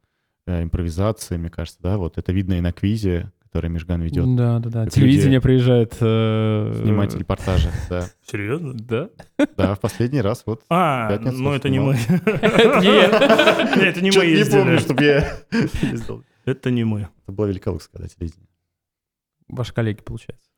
[0.47, 4.59] э, импровизации, мне кажется, да, вот это видно и на квизе, который Межган ведет, Да,
[4.59, 4.83] да, да.
[4.85, 5.97] Как Телевидение люди приезжает.
[5.99, 8.07] э, снимать репортажи, да.
[8.21, 8.73] Серьезно?
[8.75, 9.09] Да?
[9.57, 10.63] Да, в последний раз вот.
[10.69, 11.93] А, ну это не мы.
[12.07, 14.59] Нет, это не мы Чё-то не ездили.
[14.59, 15.37] помню, чтобы я
[15.81, 16.23] ездил.
[16.45, 17.09] Это не мы.
[17.23, 18.47] Это было Великолукское, да, телевидение.
[19.47, 20.51] Ваши коллеги, получается.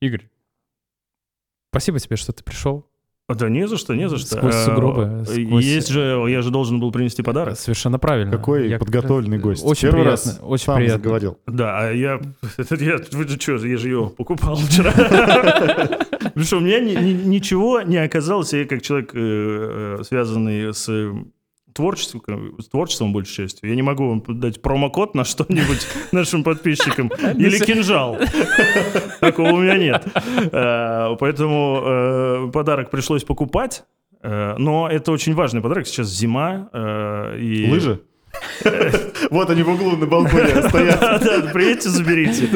[0.00, 0.28] Игорь,
[1.70, 2.90] спасибо тебе, что ты пришел.
[3.28, 4.36] А, Да не за что, не за что.
[4.36, 7.58] Сквозь А, сугробы, сквозь- Есть же, я же должен был принести подарок.
[7.58, 8.30] Совершенно правильно.
[8.30, 9.64] Какой Я подготовленный раз- гость.
[9.64, 10.30] Очень Первый приятно.
[10.30, 10.98] раз очень сам приятно.
[11.02, 11.38] заговорил.
[11.46, 12.20] Да, а я...
[12.56, 12.98] Это я...
[13.10, 14.92] Вы же что, я же его покупал вчера.
[16.10, 18.52] Потому что у меня ни- ни- ничего не оказалось.
[18.52, 21.12] Я как человек, э, э, связанный с э,
[21.76, 22.22] творчеством,
[22.58, 27.58] с творчеством большей частью, я не могу вам дать промокод на что-нибудь нашим подписчикам или
[27.64, 28.16] кинжал.
[29.20, 30.06] Такого у меня нет.
[30.52, 33.84] Э, Поэтому э, подарок пришлось покупать.
[34.22, 35.86] Э, Но это очень важный подарок.
[35.86, 36.68] Сейчас зима.
[37.38, 38.00] и- Лыжи?
[39.30, 41.00] Вот они в углу на балконе стоят.
[41.06, 42.48] Да, да, приедьте, заберите.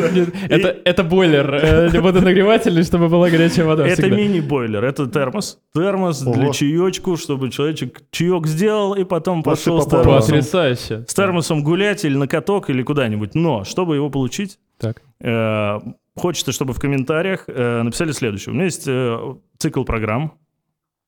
[0.48, 3.86] Это, это бойлер э, водонагревательный, чтобы была горячая вода.
[3.86, 5.58] Это мини-бойлер, это термос.
[5.74, 6.34] Термос Ого.
[6.34, 11.04] для чаечку, чтобы человечек чаек сделал и потом Вот пошел с термосом, Потрясающе.
[11.06, 13.34] с термосом гулять или на каток или куда-нибудь.
[13.34, 15.02] Но, чтобы его получить, Так.
[15.20, 15.78] э,
[16.16, 18.52] хочется, чтобы в комментариях э, написали следующее.
[18.52, 19.18] У меня есть э,
[19.58, 20.34] цикл программ.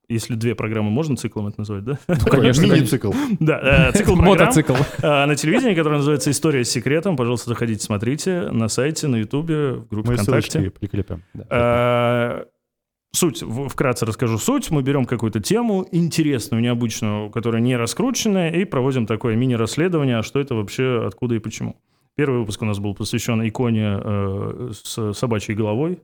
[0.08, 1.98] Если две программы можно циклом это назвать, да?
[2.08, 3.12] Ну, конечно, Мини-цикл.
[3.40, 4.74] Да, э, цикл Мотоцикл.
[4.74, 7.16] э, на телевидении, который называется «История с секретом».
[7.16, 10.50] Пожалуйста, заходите, смотрите на сайте, на Ютубе, в группе Мы ВКонтакте.
[10.50, 11.22] ссылочки прикрепим.
[11.50, 12.44] Э,
[13.14, 14.70] Суть, вкратце расскажу суть.
[14.70, 20.40] Мы берем какую-то тему интересную, необычную, которая не раскрученная, и проводим такое мини-расследование, а что
[20.40, 21.76] это вообще, откуда и почему.
[22.14, 26.00] Первый выпуск у нас был посвящен иконе э, с собачьей головой.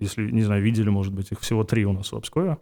[0.00, 2.58] Если, не знаю, видели, может быть, их всего три у нас в Обскове.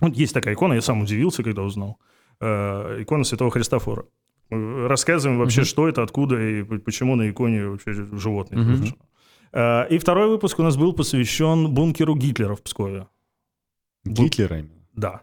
[0.00, 1.98] Вот есть такая икона, я сам удивился, когда узнал.
[2.40, 4.04] Э, икона Святого Христофора.
[4.50, 5.66] Мы рассказываем вообще, Мгм.
[5.66, 8.16] что это, откуда и почему на иконе вообще Мгм.
[8.16, 8.94] изображено.
[9.52, 13.06] Э, И второй выпуск у нас был посвящен бункеру Гитлера в Пскове.
[14.04, 14.86] Гитлера именно.
[14.94, 15.22] Да.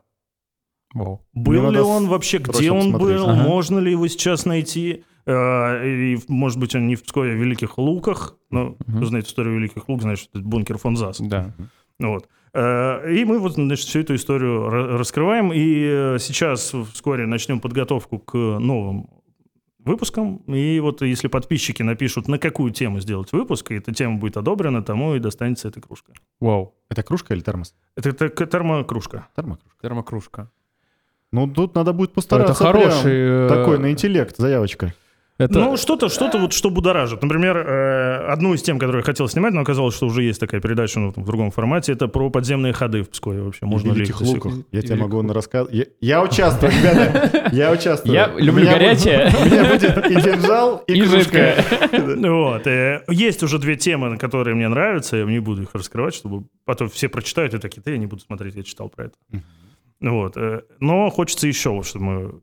[0.93, 1.22] Вау.
[1.34, 3.18] Был Мне ли он вообще, где он посмотреть.
[3.19, 3.43] был, Ага.
[3.43, 5.03] можно ли его сейчас найти?
[5.26, 8.38] Э, И, может быть, он не в Пскове, а в Великих Луках.
[8.52, 8.97] Ну, Мгм.
[8.97, 11.19] кто знает историю Великих Лук, знает, что это бункер фон Зас.
[11.19, 11.53] Да.
[11.99, 12.27] Ну Вот.
[12.56, 15.52] Э, И мы вот, значит, всю эту историю ра- раскрываем.
[15.53, 15.84] И
[16.15, 19.10] э, сейчас вскоре начнем подготовку к новым
[19.80, 20.38] выпускам.
[20.48, 24.82] И вот если подписчики напишут, на какую тему сделать выпуск, и эта тема будет одобрена,
[24.84, 26.14] тому и достанется эта кружка.
[26.40, 26.73] Вау.
[26.90, 27.76] Это кружка или термос?
[27.95, 29.27] Это, это термокружка.
[29.36, 29.77] Термокружка.
[29.82, 30.52] Термокружка.
[31.32, 32.64] Ну, тут надо будет Это постараться.
[32.64, 33.02] хороший...
[33.03, 34.94] прям э, Такой на интеллект, заявочка.
[35.37, 35.59] Это...
[35.59, 37.21] Ну, что-то, что-то вот, что будоражит.
[37.21, 40.61] Например, э, одну из тем, которую я хотел снимать, но оказалось, что уже есть такая
[40.61, 43.65] передача ну, в другом формате, это про подземные ходы в Пскове вообще.
[43.65, 44.53] Можно ли их Луках.
[44.71, 45.73] Я И тебе могу рассказать.
[45.73, 47.49] Я, я участвую, ребята.
[47.51, 48.13] Я участвую.
[48.13, 49.29] Я люблю меня горячее.
[49.29, 51.55] будет- У меня будет и кинжал, и И кружка.
[52.29, 52.65] Вот.
[52.67, 56.87] э, есть уже две темы, которые мне нравятся, я не буду их раскрывать, чтобы потом
[56.87, 59.15] все прочитают и такие, да я не буду смотреть, я читал про это.
[59.99, 60.37] Вот.
[60.37, 62.41] э, Но хочется еще, чтобы мы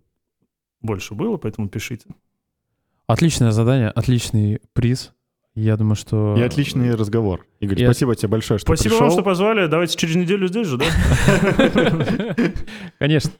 [0.82, 2.05] больше было, поэтому пишите.
[3.13, 5.13] Отличное задание, отличный приз.
[5.55, 6.35] Я думаю, что...
[6.39, 7.45] И отличный разговор.
[7.61, 9.01] Игорь, Я- спасибо тебе большое, что Спасибо пришел.
[9.07, 9.67] вам, что позвали.
[9.67, 10.87] Давайте через неделю здесь же, да?
[12.99, 13.33] Конечно.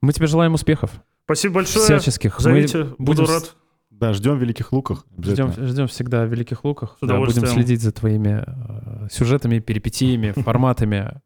[0.00, 0.92] Мы тебе желаем успехов.
[1.24, 1.84] Спасибо большое.
[1.86, 2.36] Всяческих.
[2.36, 3.56] Мы Зовите, буду будем рад.
[3.90, 5.06] Да, ждем в Великих Луках.
[5.20, 6.96] Ждем, ждем всегда в Великих Луках.
[7.00, 11.20] С Да, будем следить за твоими э, сюжетами, перипетиями, форматами.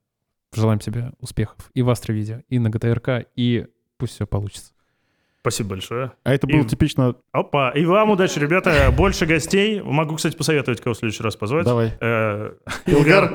[0.54, 3.66] Желаем тебе успехов и в Астровидео, и на ГТРК, и
[3.98, 4.72] пусть все получится.
[5.42, 6.12] Спасибо большое.
[6.22, 7.16] А это было И- типично...
[7.32, 8.92] Опа, и вам удачи, ребята.
[8.96, 9.80] Больше гостей.
[9.82, 11.64] Могу, кстати, посоветовать, кого в следующий раз позвать.
[11.64, 11.92] Давай.
[12.00, 12.52] Э,
[12.86, 13.24] Илгар.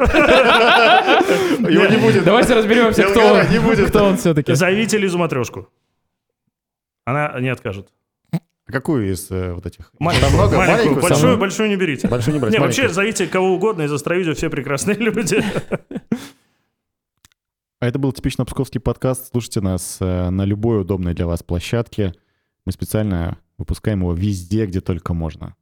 [1.70, 2.24] Его не будет.
[2.24, 3.90] Давайте разберемся, кто он, не будет.
[3.90, 4.54] кто он все-таки.
[4.54, 5.68] Зовите Лизу Матрешку.
[7.06, 7.90] Она не откажет.
[8.34, 9.92] А Какую из э, вот этих?
[10.00, 10.58] Маленькую, Там много?
[10.58, 11.38] маленькую, Маленькую большую, самую?
[11.38, 12.08] большую не берите.
[12.08, 15.44] Большую не брать, Не, вообще зовите кого угодно из Астровидео, все прекрасные люди.
[17.80, 19.30] А это был типично псковский подкаст.
[19.32, 22.16] Слушайте нас э, на любой удобной для вас площадке.
[22.66, 25.56] Мы специально выпускаем его везде, где только можно.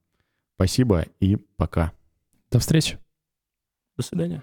[0.56, 1.92] Спасибо и пока.
[2.52, 3.00] До встречи.
[3.98, 4.42] До свидания.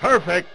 [0.00, 0.53] Perfect.